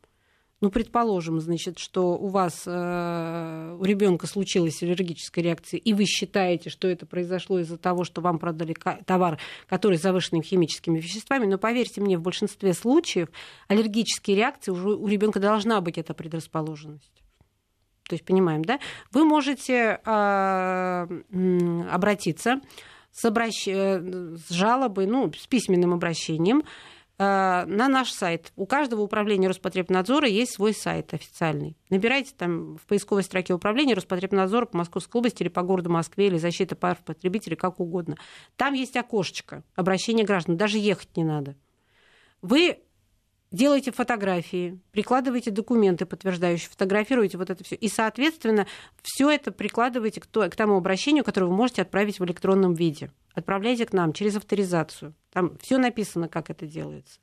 ну, 0.63 0.69
предположим, 0.69 1.41
значит, 1.41 1.77
что 1.77 2.17
у 2.17 2.29
вас, 2.29 2.63
э, 2.65 3.77
у 3.77 3.83
ребенка 3.83 4.27
случилась 4.27 4.81
аллергическая 4.81 5.43
реакция, 5.43 5.77
и 5.77 5.91
вы 5.91 6.05
считаете, 6.05 6.69
что 6.69 6.87
это 6.87 7.05
произошло 7.05 7.59
из-за 7.59 7.77
того, 7.77 8.05
что 8.05 8.21
вам 8.21 8.39
продали 8.39 8.73
товар, 9.05 9.39
который 9.67 9.97
завышенным 9.97 10.41
химическими 10.41 10.99
веществами, 10.99 11.47
но 11.47 11.57
поверьте 11.57 11.99
мне, 11.99 12.17
в 12.17 12.21
большинстве 12.21 12.73
случаев 12.73 13.27
аллергические 13.67 14.37
реакции 14.37 14.71
уже 14.71 14.91
у 14.91 15.05
ребенка 15.05 15.41
должна 15.41 15.81
быть 15.81 15.97
эта 15.97 16.13
предрасположенность. 16.13 17.11
То 18.07 18.13
есть, 18.13 18.23
понимаем, 18.23 18.63
да? 18.63 18.79
Вы 19.11 19.25
можете 19.25 19.99
э, 20.05 21.07
обратиться 21.91 22.61
с, 23.11 23.25
обращ... 23.25 23.67
Э, 23.67 23.99
с 24.37 24.49
жалобой, 24.49 25.07
ну, 25.07 25.29
с 25.37 25.45
письменным 25.45 25.93
обращением 25.93 26.63
на 27.23 27.87
наш 27.87 28.11
сайт. 28.11 28.51
У 28.55 28.65
каждого 28.65 29.01
управления 29.01 29.47
Роспотребнадзора 29.47 30.27
есть 30.27 30.53
свой 30.53 30.73
сайт 30.73 31.13
официальный. 31.13 31.77
Набирайте 31.89 32.33
там 32.37 32.77
в 32.77 32.85
поисковой 32.87 33.23
строке 33.23 33.53
управления 33.53 33.93
Роспотребнадзора 33.93 34.65
по 34.65 34.77
Московской 34.77 35.19
области 35.19 35.43
или 35.43 35.49
по 35.49 35.61
городу 35.61 35.89
Москве 35.89 36.27
или 36.27 36.37
защита 36.37 36.75
прав 36.75 36.99
потребителей, 36.99 37.55
как 37.55 37.79
угодно. 37.79 38.17
Там 38.55 38.73
есть 38.73 38.95
окошечко 38.95 39.63
обращения 39.75 40.23
граждан, 40.23 40.57
даже 40.57 40.77
ехать 40.77 41.15
не 41.15 41.23
надо. 41.23 41.55
Вы 42.41 42.79
делаете 43.53 43.91
фотографии, 43.91 44.79
прикладываете 44.91 45.51
документы, 45.51 46.05
подтверждающие, 46.05 46.69
фотографируете 46.69 47.37
вот 47.37 47.49
это 47.49 47.63
все. 47.63 47.75
И, 47.75 47.87
соответственно, 47.87 48.67
все 49.01 49.29
это 49.29 49.51
прикладываете 49.51 50.19
к, 50.19 50.27
к 50.27 50.55
тому 50.55 50.75
обращению, 50.75 51.23
которое 51.23 51.45
вы 51.45 51.55
можете 51.55 51.83
отправить 51.83 52.19
в 52.19 52.25
электронном 52.25 52.73
виде. 52.73 53.11
Отправляйте 53.33 53.85
к 53.85 53.93
нам 53.93 54.11
через 54.11 54.35
авторизацию. 54.35 55.13
Там 55.31 55.57
все 55.59 55.77
написано, 55.77 56.27
как 56.27 56.49
это 56.49 56.65
делается. 56.65 57.19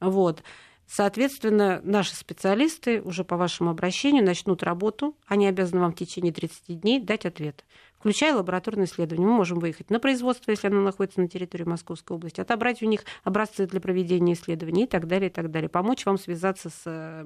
Вот. 0.00 0.42
Соответственно, 0.86 1.80
наши 1.84 2.16
специалисты 2.16 3.00
уже 3.00 3.22
по 3.24 3.36
вашему 3.36 3.70
обращению 3.70 4.24
начнут 4.24 4.64
работу. 4.64 5.16
Они 5.26 5.46
обязаны 5.46 5.80
вам 5.80 5.92
в 5.92 5.96
течение 5.96 6.32
30 6.32 6.80
дней 6.80 7.00
дать 7.00 7.26
ответ 7.26 7.64
включая 8.00 8.34
лабораторные 8.34 8.86
исследования. 8.86 9.26
Мы 9.26 9.34
можем 9.34 9.60
выехать 9.60 9.90
на 9.90 10.00
производство, 10.00 10.50
если 10.50 10.66
оно 10.66 10.80
находится 10.80 11.20
на 11.20 11.28
территории 11.28 11.64
Московской 11.64 12.16
области, 12.16 12.40
отобрать 12.40 12.82
у 12.82 12.86
них 12.86 13.04
образцы 13.22 13.66
для 13.66 13.80
проведения 13.80 14.32
исследований 14.32 14.84
и 14.84 14.88
так 14.88 15.06
далее, 15.06 15.30
и 15.30 15.32
так 15.32 15.50
далее. 15.50 15.68
Помочь 15.68 16.04
вам 16.06 16.18
связаться 16.18 16.70
с 16.70 17.24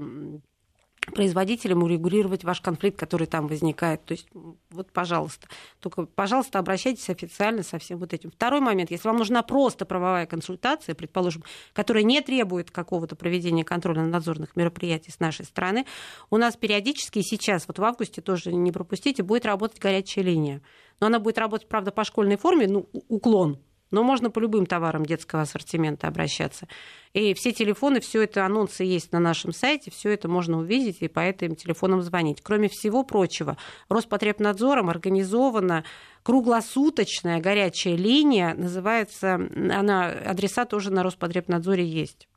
производителям 1.12 1.82
урегулировать 1.82 2.44
ваш 2.44 2.60
конфликт, 2.60 2.98
который 2.98 3.26
там 3.26 3.46
возникает. 3.46 4.04
То 4.04 4.12
есть 4.12 4.28
вот, 4.70 4.92
пожалуйста, 4.92 5.48
только, 5.80 6.06
пожалуйста, 6.06 6.58
обращайтесь 6.58 7.08
официально 7.10 7.62
со 7.62 7.78
всем 7.78 7.98
вот 7.98 8.12
этим. 8.12 8.30
Второй 8.30 8.60
момент, 8.60 8.90
если 8.90 9.08
вам 9.08 9.18
нужна 9.18 9.42
просто 9.42 9.84
правовая 9.84 10.26
консультация, 10.26 10.94
предположим, 10.94 11.44
которая 11.72 12.04
не 12.04 12.20
требует 12.20 12.70
какого-то 12.70 13.16
проведения 13.16 13.64
контрольно-надзорных 13.64 14.56
мероприятий 14.56 15.10
с 15.10 15.20
нашей 15.20 15.44
стороны, 15.44 15.86
у 16.30 16.36
нас 16.36 16.56
периодически 16.56 17.20
сейчас, 17.22 17.68
вот 17.68 17.78
в 17.78 17.84
августе 17.84 18.20
тоже 18.20 18.52
не 18.52 18.72
пропустите, 18.72 19.22
будет 19.22 19.46
работать 19.46 19.78
горячая 19.78 20.24
линия. 20.24 20.62
Но 21.00 21.08
она 21.08 21.18
будет 21.18 21.38
работать, 21.38 21.68
правда, 21.68 21.90
по 21.90 22.04
школьной 22.04 22.36
форме, 22.36 22.66
ну, 22.66 22.88
уклон, 23.08 23.58
но 23.94 24.02
можно 24.02 24.28
по 24.28 24.40
любым 24.40 24.66
товарам 24.66 25.06
детского 25.06 25.42
ассортимента 25.42 26.08
обращаться. 26.08 26.66
И 27.12 27.32
все 27.34 27.52
телефоны, 27.52 28.00
все 28.00 28.22
это 28.22 28.44
анонсы 28.44 28.82
есть 28.82 29.12
на 29.12 29.20
нашем 29.20 29.52
сайте, 29.52 29.92
все 29.92 30.10
это 30.10 30.28
можно 30.28 30.58
увидеть 30.58 30.96
и 31.00 31.06
по 31.06 31.20
этим 31.20 31.54
телефонам 31.54 32.02
звонить. 32.02 32.40
Кроме 32.42 32.68
всего 32.68 33.04
прочего, 33.04 33.56
Роспотребнадзором 33.88 34.90
организована 34.90 35.84
круглосуточная 36.24 37.40
горячая 37.40 37.94
линия, 37.94 38.54
называется, 38.54 39.34
она, 39.34 40.08
адреса 40.08 40.64
тоже 40.64 40.90
на 40.90 41.04
Роспотребнадзоре 41.04 41.86
есть. 41.86 42.28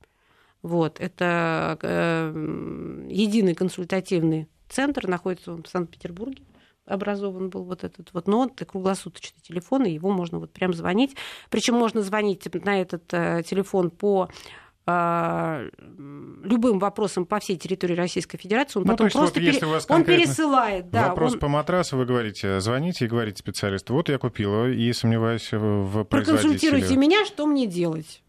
Вот, 0.61 0.99
это 0.99 1.79
э, 1.81 3.07
единый 3.09 3.55
консультативный 3.55 4.47
центр, 4.69 5.07
находится 5.07 5.53
он 5.53 5.63
в 5.63 5.69
Санкт-Петербурге 5.69 6.43
образован 6.87 7.49
был 7.49 7.63
вот 7.63 7.83
этот 7.83 8.13
вот, 8.13 8.27
но 8.27 8.45
это 8.45 8.65
круглосуточный 8.65 9.41
телефон, 9.41 9.85
и 9.85 9.91
его 9.91 10.09
можно 10.09 10.39
вот 10.39 10.51
прям 10.51 10.73
звонить. 10.73 11.15
Причем 11.49 11.75
можно 11.75 12.01
звонить 12.01 12.47
на 12.65 12.81
этот 12.81 13.03
э, 13.13 13.43
телефон 13.45 13.89
по 13.91 14.29
э, 14.85 15.69
любым 16.43 16.79
вопросам 16.79 17.25
по 17.25 17.39
всей 17.39 17.57
территории 17.57 17.95
Российской 17.95 18.37
Федерации, 18.37 18.79
он 18.79 18.85
ну, 18.85 18.93
потом 18.93 19.09
просто 19.09 19.21
вот, 19.21 19.33
пере... 19.33 19.65
у 19.65 19.69
вас 19.69 19.85
он 19.89 20.03
пересылает. 20.03 20.89
Да, 20.89 21.09
вопрос 21.09 21.33
он... 21.33 21.39
по 21.39 21.47
матрасу, 21.47 21.97
вы 21.97 22.05
говорите, 22.05 22.59
звоните 22.59 23.05
и 23.05 23.07
говорите 23.07 23.37
специалисту, 23.39 23.93
вот 23.93 24.09
я 24.09 24.17
купила 24.17 24.69
и 24.69 24.91
сомневаюсь 24.93 25.49
в 25.51 26.03
производителе. 26.03 26.05
Проконсультируйте 26.05 26.95
меня, 26.95 27.25
что 27.25 27.45
мне 27.45 27.67
делать. 27.67 28.23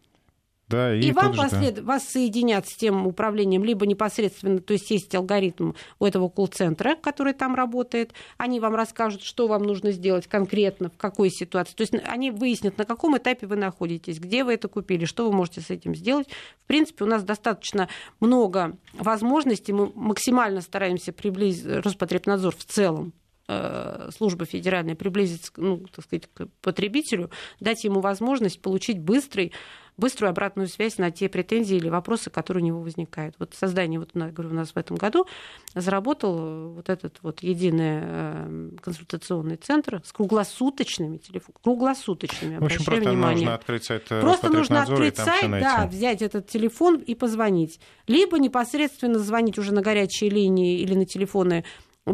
Да, 0.69 0.93
и 0.93 1.01
и 1.01 1.11
вам 1.11 1.35
послед... 1.35 1.75
да. 1.75 1.81
вас 1.81 2.07
соединят 2.07 2.67
с 2.67 2.75
тем 2.75 3.07
управлением, 3.07 3.63
либо 3.63 3.87
непосредственно, 3.87 4.59
то 4.59 4.73
есть 4.73 4.91
есть 4.91 5.13
алгоритм 5.15 5.73
у 5.97 6.05
этого 6.05 6.29
колл-центра, 6.29 6.95
который 6.95 7.33
там 7.33 7.55
работает, 7.55 8.13
они 8.37 8.59
вам 8.59 8.75
расскажут, 8.75 9.23
что 9.23 9.47
вам 9.47 9.63
нужно 9.63 9.91
сделать 9.91 10.27
конкретно, 10.27 10.89
в 10.89 10.97
какой 10.97 11.31
ситуации. 11.31 11.73
То 11.73 11.81
есть 11.81 11.93
они 12.05 12.29
выяснят, 12.29 12.77
на 12.77 12.85
каком 12.85 13.17
этапе 13.17 13.47
вы 13.47 13.55
находитесь, 13.55 14.19
где 14.19 14.43
вы 14.43 14.53
это 14.53 14.67
купили, 14.67 15.05
что 15.05 15.27
вы 15.27 15.35
можете 15.35 15.61
с 15.61 15.71
этим 15.71 15.95
сделать. 15.95 16.27
В 16.63 16.67
принципе, 16.67 17.03
у 17.03 17.07
нас 17.07 17.23
достаточно 17.23 17.89
много 18.19 18.77
возможностей, 18.93 19.73
мы 19.73 19.91
максимально 19.95 20.61
стараемся 20.61 21.11
приблизить 21.11 21.65
Роспотребнадзор 21.65 22.55
в 22.55 22.63
целом 22.65 23.13
э, 23.47 24.09
служба 24.15 24.45
федеральная 24.45 24.95
приблизиться 24.95 25.51
ну, 25.57 25.85
так 25.93 26.05
сказать, 26.05 26.29
к 26.31 26.47
потребителю, 26.61 27.31
дать 27.59 27.83
ему 27.83 27.99
возможность 28.01 28.61
получить 28.61 28.99
быстрый 28.99 29.51
быструю 29.99 30.31
обратную 30.31 30.67
связь 30.67 30.97
на 30.97 31.11
те 31.11 31.29
претензии 31.29 31.77
или 31.77 31.89
вопросы, 31.89 32.29
которые 32.29 32.63
у 32.63 32.65
него 32.65 32.81
возникают. 32.81 33.35
Вот 33.37 33.53
создание, 33.53 33.99
вот, 33.99 34.11
говорю, 34.13 34.49
у 34.49 34.53
нас 34.53 34.71
в 34.71 34.77
этом 34.77 34.97
году 34.97 35.27
заработал 35.75 36.69
вот 36.69 36.89
этот 36.89 37.19
вот 37.21 37.43
единый 37.43 37.99
э, 38.01 38.69
консультационный 38.81 39.57
центр 39.57 40.01
с 40.03 40.11
круглосуточными 40.11 41.17
телефонами, 41.17 41.61
круглосуточными, 41.61 42.57
в 42.57 42.63
общем, 42.63 42.83
просто 42.83 43.09
внимание. 43.09 43.45
нужно 43.45 43.53
открыть 43.53 43.83
сайт 43.83 44.05
Просто 44.05 44.49
нужно 44.49 44.83
открыть 44.83 45.17
сайт, 45.17 45.51
да, 45.51 45.87
взять 45.87 46.21
этот 46.21 46.47
телефон 46.47 46.97
и 46.97 47.13
позвонить. 47.13 47.79
Либо 48.07 48.39
непосредственно 48.39 49.19
звонить 49.19 49.57
уже 49.59 49.73
на 49.73 49.81
горячие 49.81 50.29
линии 50.29 50.79
или 50.79 50.95
на 50.95 51.05
телефоны 51.05 51.65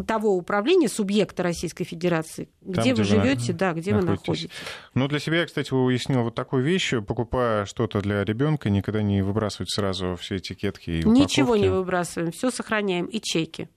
того 0.07 0.35
управления, 0.35 0.89
субъекта 0.89 1.43
Российской 1.43 1.83
Федерации, 1.83 2.49
где, 2.61 2.73
Там, 2.73 2.83
где 2.83 2.93
вы 2.93 3.03
живете, 3.03 3.53
да, 3.53 3.73
где 3.73 3.93
находитесь. 3.93 4.07
вы 4.07 4.11
находитесь. 4.11 4.49
Ну, 4.93 5.07
для 5.07 5.19
себя, 5.19 5.45
кстати, 5.45 5.73
уяснил 5.73 6.23
вот 6.23 6.35
такую 6.35 6.63
вещь. 6.63 6.93
Покупая 7.05 7.65
что-то 7.65 8.01
для 8.01 8.23
ребенка, 8.23 8.69
никогда 8.69 9.01
не 9.01 9.21
выбрасывать 9.21 9.71
сразу 9.71 10.15
все 10.15 10.37
этикетки 10.37 10.89
и 10.89 10.99
упаковки. 10.99 11.19
Ничего 11.21 11.55
не 11.55 11.69
выбрасываем, 11.69 12.31
все 12.31 12.51
сохраняем, 12.51 13.05
и 13.05 13.21
чеки. 13.21 13.69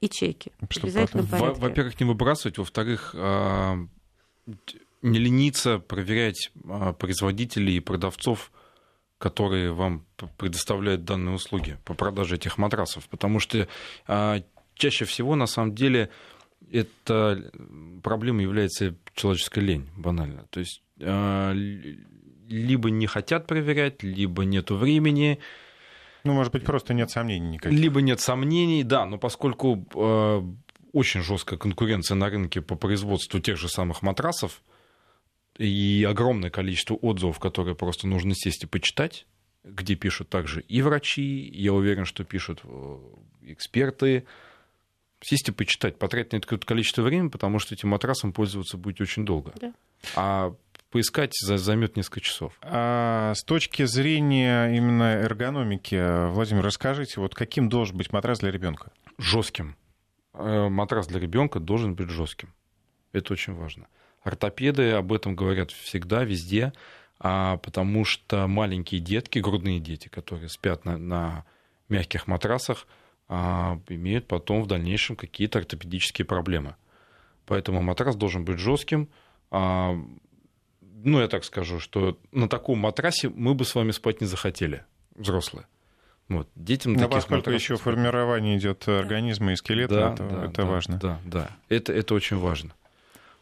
И 0.00 0.08
чеки. 0.08 0.52
Чтобы 0.68 0.88
Обязательно 0.88 1.24
потом... 1.24 1.54
Во-первых, 1.54 1.98
не 1.98 2.06
выбрасывать, 2.06 2.58
во-вторых, 2.58 3.14
а, 3.16 3.78
не 5.02 5.18
лениться 5.18 5.78
проверять 5.78 6.50
а, 6.68 6.92
производителей 6.92 7.76
и 7.76 7.80
продавцов, 7.80 8.52
которые 9.18 9.72
вам 9.72 10.04
предоставляют 10.36 11.04
данные 11.04 11.34
услуги 11.34 11.78
по 11.84 11.94
продаже 11.94 12.36
этих 12.36 12.58
матрасов. 12.58 13.08
Потому 13.08 13.40
что 13.40 13.66
а, 14.06 14.42
чаще 14.74 15.04
всего, 15.04 15.36
на 15.36 15.46
самом 15.46 15.74
деле, 15.74 16.10
эта 16.70 17.50
проблема 18.02 18.42
является 18.42 18.94
человеческая 19.14 19.60
лень, 19.60 19.88
банально. 19.96 20.46
То 20.50 20.60
есть 20.60 20.82
а, 21.00 21.52
либо 21.52 22.90
не 22.90 23.06
хотят 23.06 23.46
проверять, 23.46 24.02
либо 24.02 24.44
нет 24.44 24.70
времени. 24.70 25.38
Ну, 26.24 26.32
может 26.32 26.52
быть, 26.52 26.64
просто 26.64 26.94
нет 26.94 27.10
сомнений 27.10 27.48
никаких. 27.48 27.78
Либо 27.78 28.00
нет 28.00 28.20
сомнений, 28.20 28.82
да, 28.82 29.04
но 29.04 29.18
поскольку 29.18 29.86
э, 29.94 30.42
очень 30.92 31.22
жесткая 31.22 31.58
конкуренция 31.58 32.14
на 32.14 32.30
рынке 32.30 32.62
по 32.62 32.76
производству 32.76 33.40
тех 33.40 33.58
же 33.58 33.68
самых 33.68 34.00
матрасов 34.00 34.62
и 35.58 36.06
огромное 36.08 36.50
количество 36.50 36.94
отзывов, 36.94 37.38
которые 37.40 37.74
просто 37.74 38.06
нужно 38.06 38.34
сесть 38.34 38.62
и 38.62 38.66
почитать, 38.66 39.26
где 39.64 39.96
пишут 39.96 40.30
также 40.30 40.62
и 40.62 40.80
врачи, 40.80 41.50
я 41.52 41.74
уверен, 41.74 42.06
что 42.06 42.24
пишут 42.24 42.60
э, 42.64 42.98
эксперты, 43.42 44.24
Сесть 45.24 45.48
и 45.48 45.52
почитать, 45.52 45.98
потратить 45.98 46.32
на 46.32 46.36
это 46.36 46.46
какое-то 46.46 46.66
количество 46.66 47.00
времени, 47.00 47.28
потому 47.28 47.58
что 47.58 47.74
этим 47.74 47.88
матрасом 47.88 48.34
пользоваться 48.34 48.76
будете 48.76 49.04
очень 49.04 49.24
долго. 49.24 49.54
Да. 49.58 49.72
А 50.16 50.54
поискать 50.90 51.32
займет 51.40 51.96
несколько 51.96 52.20
часов. 52.20 52.58
А 52.60 53.32
с 53.34 53.42
точки 53.42 53.86
зрения 53.86 54.68
именно 54.76 55.14
эргономики, 55.14 56.28
Владимир, 56.30 56.62
расскажите, 56.62 57.20
вот 57.20 57.34
каким 57.34 57.70
должен 57.70 57.96
быть 57.96 58.12
матрас 58.12 58.40
для 58.40 58.50
ребенка? 58.50 58.92
Жестким. 59.16 59.76
Э, 60.34 60.68
матрас 60.68 61.06
для 61.06 61.20
ребенка 61.20 61.58
должен 61.58 61.94
быть 61.94 62.10
жестким. 62.10 62.52
Это 63.12 63.32
очень 63.32 63.54
важно. 63.54 63.86
Ортопеды 64.22 64.90
об 64.90 65.10
этом 65.12 65.34
говорят 65.34 65.70
всегда, 65.70 66.22
везде, 66.22 66.74
а 67.18 67.56
потому 67.56 68.04
что 68.04 68.46
маленькие 68.46 69.00
детки, 69.00 69.38
грудные 69.38 69.80
дети, 69.80 70.08
которые 70.08 70.50
спят 70.50 70.84
на, 70.84 70.98
на 70.98 71.44
мягких 71.88 72.26
матрасах, 72.26 72.86
а, 73.28 73.80
имеют 73.88 74.26
потом 74.26 74.62
в 74.62 74.66
дальнейшем 74.66 75.16
какие-то 75.16 75.58
ортопедические 75.58 76.24
проблемы. 76.24 76.76
Поэтому 77.46 77.82
матрас 77.82 78.16
должен 78.16 78.44
быть 78.44 78.58
жестким. 78.58 79.08
А, 79.50 79.94
ну, 80.80 81.20
я 81.20 81.28
так 81.28 81.44
скажу, 81.44 81.80
что 81.80 82.18
на 82.32 82.48
таком 82.48 82.78
матрасе 82.78 83.28
мы 83.28 83.54
бы 83.54 83.64
с 83.64 83.74
вами 83.74 83.90
спать 83.90 84.20
не 84.20 84.26
захотели, 84.26 84.84
взрослые. 85.14 85.66
Вот. 86.28 86.48
Детям 86.54 86.94
Но 86.94 87.08
поскольку 87.08 87.50
еще 87.50 87.76
формирование 87.76 88.56
идет 88.56 88.88
организма 88.88 89.52
и 89.52 89.56
скелета, 89.56 89.94
да, 89.94 90.12
это, 90.14 90.24
да, 90.24 90.44
это 90.44 90.62
да, 90.62 90.64
важно. 90.64 90.98
Да, 90.98 91.20
да, 91.24 91.50
это, 91.68 91.92
это 91.92 92.14
очень 92.14 92.38
важно. 92.38 92.72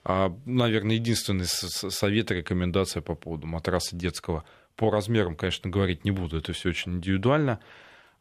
А, 0.04 0.36
наверное, 0.44 0.96
единственный 0.96 1.46
совет 1.46 2.32
и 2.32 2.34
рекомендация 2.34 3.00
по 3.00 3.14
поводу 3.14 3.46
матраса 3.46 3.94
детского. 3.94 4.44
По 4.74 4.90
размерам, 4.90 5.36
конечно, 5.36 5.70
говорить 5.70 6.04
не 6.04 6.10
буду, 6.10 6.38
это 6.38 6.52
все 6.52 6.70
очень 6.70 6.94
индивидуально. 6.94 7.60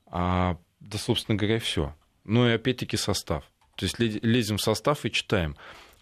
А, 0.05 0.57
да, 0.81 0.97
собственно 0.97 1.37
говоря, 1.37 1.59
все. 1.59 1.95
Ну 2.25 2.47
и 2.47 2.51
опять-таки 2.51 2.97
состав. 2.97 3.43
То 3.75 3.85
есть 3.85 3.97
лезем 3.99 4.57
в 4.57 4.61
состав 4.61 5.05
и 5.05 5.11
читаем. 5.11 5.55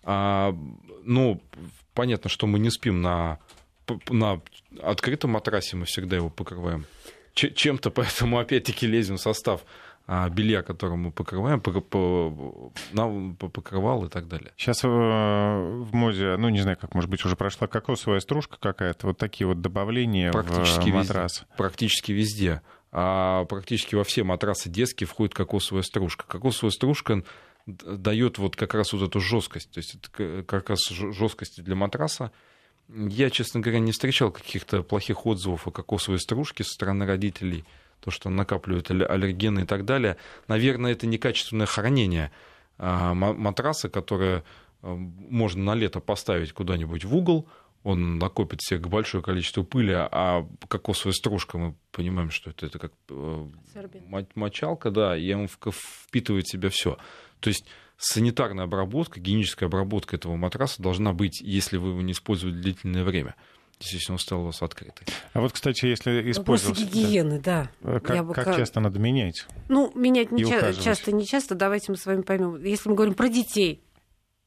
А, 0.04 0.56
ну, 1.04 1.42
понятно, 1.94 2.30
что 2.30 2.48
мы 2.48 2.60
не 2.60 2.72
спим 2.72 3.02
на, 3.02 3.40
на 4.10 4.42
открытом 4.82 5.32
матрасе, 5.32 5.78
мы 5.78 5.86
всегда 5.86 6.16
его 6.16 6.30
покрываем 6.30 6.86
чем-то, 7.34 7.92
поэтому 7.92 8.40
опять-таки 8.40 8.88
лезем 8.88 9.18
в 9.18 9.22
состав 9.22 9.62
а, 10.08 10.28
белья, 10.30 10.64
которым 10.64 11.04
мы 11.04 11.12
покрываем, 11.12 11.62
по, 11.62 11.72
по, 11.82 12.72
по, 12.94 13.50
покрывал 13.50 14.06
и 14.06 14.10
так 14.10 14.28
далее. 14.28 14.52
Сейчас 14.58 14.84
э, 14.84 14.88
в 14.88 15.94
моде, 15.94 16.36
ну 16.38 16.50
не 16.50 16.62
знаю, 16.62 16.78
как 16.82 16.96
может 16.96 17.10
быть 17.10 17.24
уже 17.26 17.36
прошла 17.36 17.68
кокосовая 17.68 18.20
стружка 18.20 18.58
какая-то, 18.60 19.08
вот 19.08 19.18
такие 19.18 19.46
вот 19.46 19.62
добавления 19.62 20.32
практически 20.32 20.90
в 20.90 20.96
матрас. 20.96 21.42
Везде, 21.42 21.56
практически 21.58 22.12
везде. 22.12 22.62
А 22.92 23.46
практически 23.46 23.96
во 23.96 24.04
все 24.04 24.24
матрасы 24.24 24.70
детские 24.70 25.08
входит 25.08 25.34
кокосовая 25.34 25.84
стружка. 25.84 26.26
Кокосовая 26.28 26.72
стружка 26.72 27.24
дает 27.66 28.38
вот 28.40 28.56
как 28.56 28.74
раз 28.74 28.94
вот 28.94 29.08
эту 29.08 29.20
жесткость, 29.20 29.72
то 29.72 29.80
есть 29.80 29.96
это 29.96 30.44
как 30.44 30.70
раз 30.70 30.88
жесткость 30.90 31.64
для 31.64 31.76
матраса. 31.76 32.32
Я, 32.88 33.30
честно 33.30 33.60
говоря, 33.60 33.80
не 33.80 33.92
встречал 33.92 34.32
каких-то 34.32 34.82
плохих 34.82 35.28
отзывов 35.28 35.68
о 35.68 35.72
кокосовой 35.72 36.20
стружке 36.20 36.64
со 36.64 36.74
стороны 36.74 37.06
родителей 37.06 37.64
то, 38.00 38.12
что 38.12 38.30
накапливают 38.30 38.90
аллергены 38.90 39.62
и 39.62 39.66
так 39.66 39.86
далее. 39.86 40.18
Наверное, 40.48 40.94
это 40.94 41.06
некачественное 41.06 41.68
хранение 41.68 42.32
а, 42.78 43.14
матраса, 43.14 43.90
которое 43.90 44.44
а, 44.82 44.96
можно 44.96 45.64
на 45.64 45.76
лето 45.76 46.00
поставить 46.00 46.54
куда-нибудь 46.54 47.06
в 47.06 47.16
угол, 47.16 47.48
он 47.84 48.18
накопит 48.18 48.62
себе 48.62 48.80
большое 48.80 49.24
количество 49.24 49.64
пыли, 49.64 49.94
а 49.94 50.48
кокосовая 50.68 51.14
стружка, 51.14 51.58
мы 51.58 51.76
понимаем, 51.92 52.30
что 52.30 52.50
это, 52.50 52.66
это 52.66 52.80
как 52.80 52.94
э, 53.10 53.48
Сорбент. 53.74 54.36
мочалка, 54.36 54.92
да, 54.92 55.18
и 55.18 55.32
он 55.34 55.48
впитывает 55.48 56.46
в 56.46 56.52
себя 56.52 56.70
все. 56.70 56.98
То 57.40 57.50
есть 57.50 57.66
санитарная 57.98 58.66
обработка, 58.66 59.20
гигиеническая 59.20 59.68
обработка 59.68 60.16
этого 60.16 60.36
матраса 60.36 60.82
должна 60.82 61.14
быть, 61.14 61.42
если 61.42 61.78
вы 61.78 61.90
его 61.90 62.02
не 62.02 62.12
используете 62.12 62.60
длительное 62.60 63.04
время 63.04 63.36
если 63.82 64.12
он 64.12 64.20
стал 64.20 64.42
у 64.42 64.46
вас 64.46 64.62
открытый. 64.62 65.08
А 65.34 65.40
вот, 65.40 65.54
кстати, 65.54 65.86
если 65.86 66.32
использовать... 66.32 66.80
гигиены, 66.80 67.40
да. 67.40 67.72
да. 67.82 68.00
Как, 68.00 68.26
бы, 68.26 68.34
как 68.34 68.58
часто 68.58 68.80
надо 68.80 69.00
менять? 69.00 69.46
Ну, 69.70 69.92
менять 69.96 70.32
не 70.32 70.44
ча- 70.44 70.74
часто, 70.74 71.12
не 71.12 71.26
часто. 71.26 71.56
Давайте 71.56 71.92
мы 71.92 71.98
с 71.98 72.06
вами 72.06 72.22
поймем. 72.22 72.62
Если 72.62 72.90
мы 72.90 72.96
говорим 72.96 73.14
про 73.14 73.30
детей, 73.30 73.82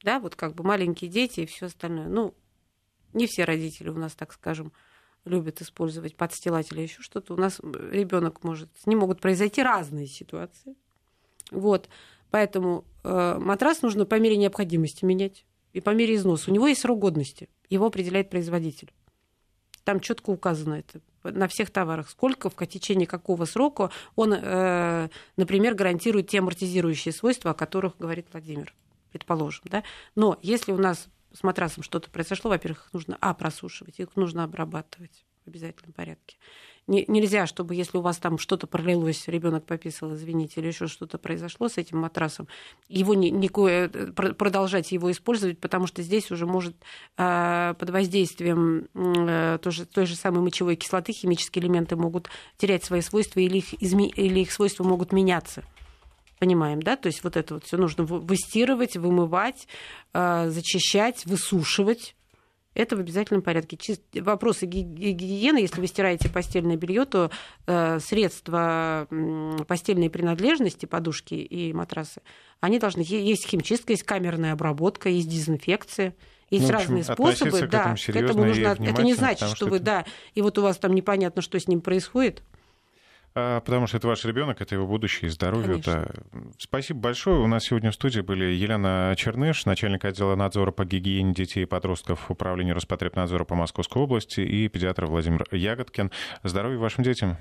да, 0.03 0.19
вот 0.19 0.35
как 0.35 0.53
бы 0.53 0.63
маленькие 0.63 1.09
дети 1.09 1.41
и 1.41 1.45
все 1.45 1.65
остальное. 1.65 2.07
Ну, 2.07 2.35
не 3.13 3.27
все 3.27 3.43
родители 3.43 3.89
у 3.89 3.97
нас, 3.97 4.13
так 4.13 4.33
скажем, 4.33 4.71
любят 5.25 5.61
использовать 5.61 6.15
подстилатели 6.15 6.81
еще 6.81 7.01
что-то. 7.01 7.33
У 7.33 7.37
нас 7.37 7.59
ребенок 7.61 8.43
может, 8.43 8.69
с 8.81 8.85
ним 8.85 8.99
могут 8.99 9.21
произойти 9.21 9.63
разные 9.63 10.07
ситуации. 10.07 10.75
Вот, 11.51 11.89
поэтому 12.31 12.85
э, 13.03 13.37
матрас 13.39 13.81
нужно 13.81 14.05
по 14.05 14.19
мере 14.19 14.37
необходимости 14.37 15.05
менять 15.05 15.45
и 15.73 15.81
по 15.81 15.91
мере 15.91 16.15
износа. 16.15 16.51
У 16.51 16.53
него 16.53 16.67
есть 16.67 16.81
срок 16.81 16.99
годности, 16.99 17.49
его 17.69 17.85
определяет 17.85 18.29
производитель. 18.29 18.91
Там 19.83 19.99
четко 19.99 20.29
указано 20.29 20.75
это 20.75 21.01
на 21.23 21.47
всех 21.47 21.71
товарах, 21.71 22.09
сколько, 22.09 22.49
в 22.49 22.67
течение 22.67 23.07
какого 23.07 23.45
срока 23.45 23.91
он, 24.15 24.33
э, 24.33 25.09
например, 25.37 25.75
гарантирует 25.75 26.27
те 26.27 26.39
амортизирующие 26.39 27.13
свойства, 27.13 27.51
о 27.51 27.53
которых 27.53 27.97
говорит 27.97 28.27
Владимир, 28.31 28.73
предположим. 29.11 29.63
Да? 29.65 29.83
Но 30.15 30.37
если 30.41 30.71
у 30.71 30.77
нас 30.77 31.07
с 31.33 31.43
матрасом 31.43 31.83
что-то 31.83 32.09
произошло, 32.09 32.49
во-первых, 32.49 32.85
их 32.85 32.93
нужно, 32.93 33.17
а, 33.21 33.33
просушивать, 33.33 33.99
их 33.99 34.15
нужно 34.15 34.43
обрабатывать 34.43 35.25
в 35.45 35.49
обязательном 35.49 35.93
порядке 35.93 36.37
не, 36.87 37.05
нельзя, 37.07 37.47
чтобы 37.47 37.75
если 37.75 37.97
у 37.97 38.01
вас 38.01 38.17
там 38.17 38.37
что-то 38.37 38.67
пролилось, 38.67 39.27
ребенок 39.27 39.65
пописал, 39.65 40.13
извините, 40.15 40.59
или 40.59 40.67
еще 40.67 40.87
что-то 40.87 41.17
произошло 41.17 41.69
с 41.69 41.77
этим 41.77 41.99
матрасом, 41.99 42.47
его 42.89 43.13
не, 43.13 43.31
э, 43.31 43.89
продолжать 43.89 44.91
его 44.91 45.11
использовать, 45.11 45.59
потому 45.59 45.87
что 45.87 46.01
здесь 46.01 46.29
уже 46.31 46.45
может 46.45 46.75
э, 47.17 47.73
под 47.77 47.89
воздействием 47.89 48.87
э, 48.93 49.59
тоже, 49.61 49.85
той 49.85 50.05
же 50.05 50.15
самой 50.15 50.41
мочевой 50.41 50.75
кислоты 50.75 51.13
химические 51.13 51.63
элементы 51.63 51.95
могут 51.95 52.29
терять 52.57 52.83
свои 52.83 53.01
свойства 53.01 53.39
или 53.39 53.59
их, 53.59 53.81
изме, 53.81 54.09
или 54.09 54.41
их 54.41 54.51
свойства 54.51 54.83
могут 54.83 55.13
меняться. 55.13 55.63
Понимаем, 56.39 56.81
да? 56.81 56.95
То 56.95 57.07
есть 57.07 57.23
вот 57.23 57.37
это 57.37 57.55
вот 57.55 57.65
все 57.65 57.77
нужно 57.77 58.03
выстирывать, 58.03 58.97
вымывать, 58.97 59.67
э, 60.13 60.49
зачищать, 60.49 61.25
высушивать 61.25 62.15
это 62.73 62.95
в 62.95 62.99
обязательном 62.99 63.41
порядке. 63.41 63.77
Вопросы 64.15 64.65
гигиены, 64.65 65.59
если 65.59 65.79
вы 65.79 65.87
стираете 65.87 66.29
постельное 66.29 66.75
белье, 66.75 67.05
то 67.05 67.29
э, 67.67 67.99
средства 67.99 69.07
постельной 69.67 70.09
принадлежности, 70.09 70.85
подушки 70.85 71.35
и 71.35 71.71
матрасы, 71.73 72.21
они 72.59 72.79
должны... 72.79 73.01
Есть 73.01 73.47
химчистка, 73.47 73.93
есть 73.93 74.03
камерная 74.03 74.53
обработка, 74.53 75.09
есть 75.09 75.29
дезинфекция. 75.29 76.15
Есть 76.49 76.69
ну, 76.69 76.75
общем, 76.75 76.95
разные 76.95 77.03
способы, 77.03 77.61
к 77.61 77.69
да. 77.69 77.95
К 77.95 78.15
этому 78.15 78.45
нужно. 78.45 78.77
Это 78.79 79.01
не 79.01 79.15
значит, 79.15 79.47
что, 79.47 79.55
что 79.55 79.65
вы, 79.67 79.77
это... 79.77 79.85
да, 79.85 80.05
и 80.35 80.41
вот 80.41 80.57
у 80.59 80.61
вас 80.61 80.77
там 80.77 80.93
непонятно, 80.93 81.41
что 81.41 81.59
с 81.59 81.67
ним 81.67 81.81
происходит. 81.81 82.43
А, 83.35 83.61
потому 83.61 83.87
что 83.87 83.97
это 83.97 84.07
ваш 84.07 84.23
ребенок, 84.25 84.61
это 84.61 84.75
его 84.75 84.85
будущее 84.85 85.31
здоровье. 85.31 85.81
Да. 85.83 86.07
Спасибо 86.59 86.99
большое. 86.99 87.39
У 87.39 87.47
нас 87.47 87.65
сегодня 87.65 87.91
в 87.91 87.95
студии 87.95 88.21
были 88.21 88.45
Елена 88.45 89.13
Черныш, 89.17 89.65
начальник 89.65 90.05
отдела 90.05 90.35
надзора 90.35 90.71
по 90.71 90.85
гигиене 90.85 91.33
детей 91.33 91.63
и 91.63 91.65
подростков 91.65 92.29
Управления 92.29 92.73
Роспотребнадзора 92.73 93.43
по 93.45 93.55
Московской 93.55 94.01
области 94.01 94.41
и 94.41 94.67
педиатр 94.67 95.05
Владимир 95.05 95.45
Ягодкин. 95.51 96.11
Здоровья 96.43 96.77
вашим 96.77 97.03
детям. 97.03 97.37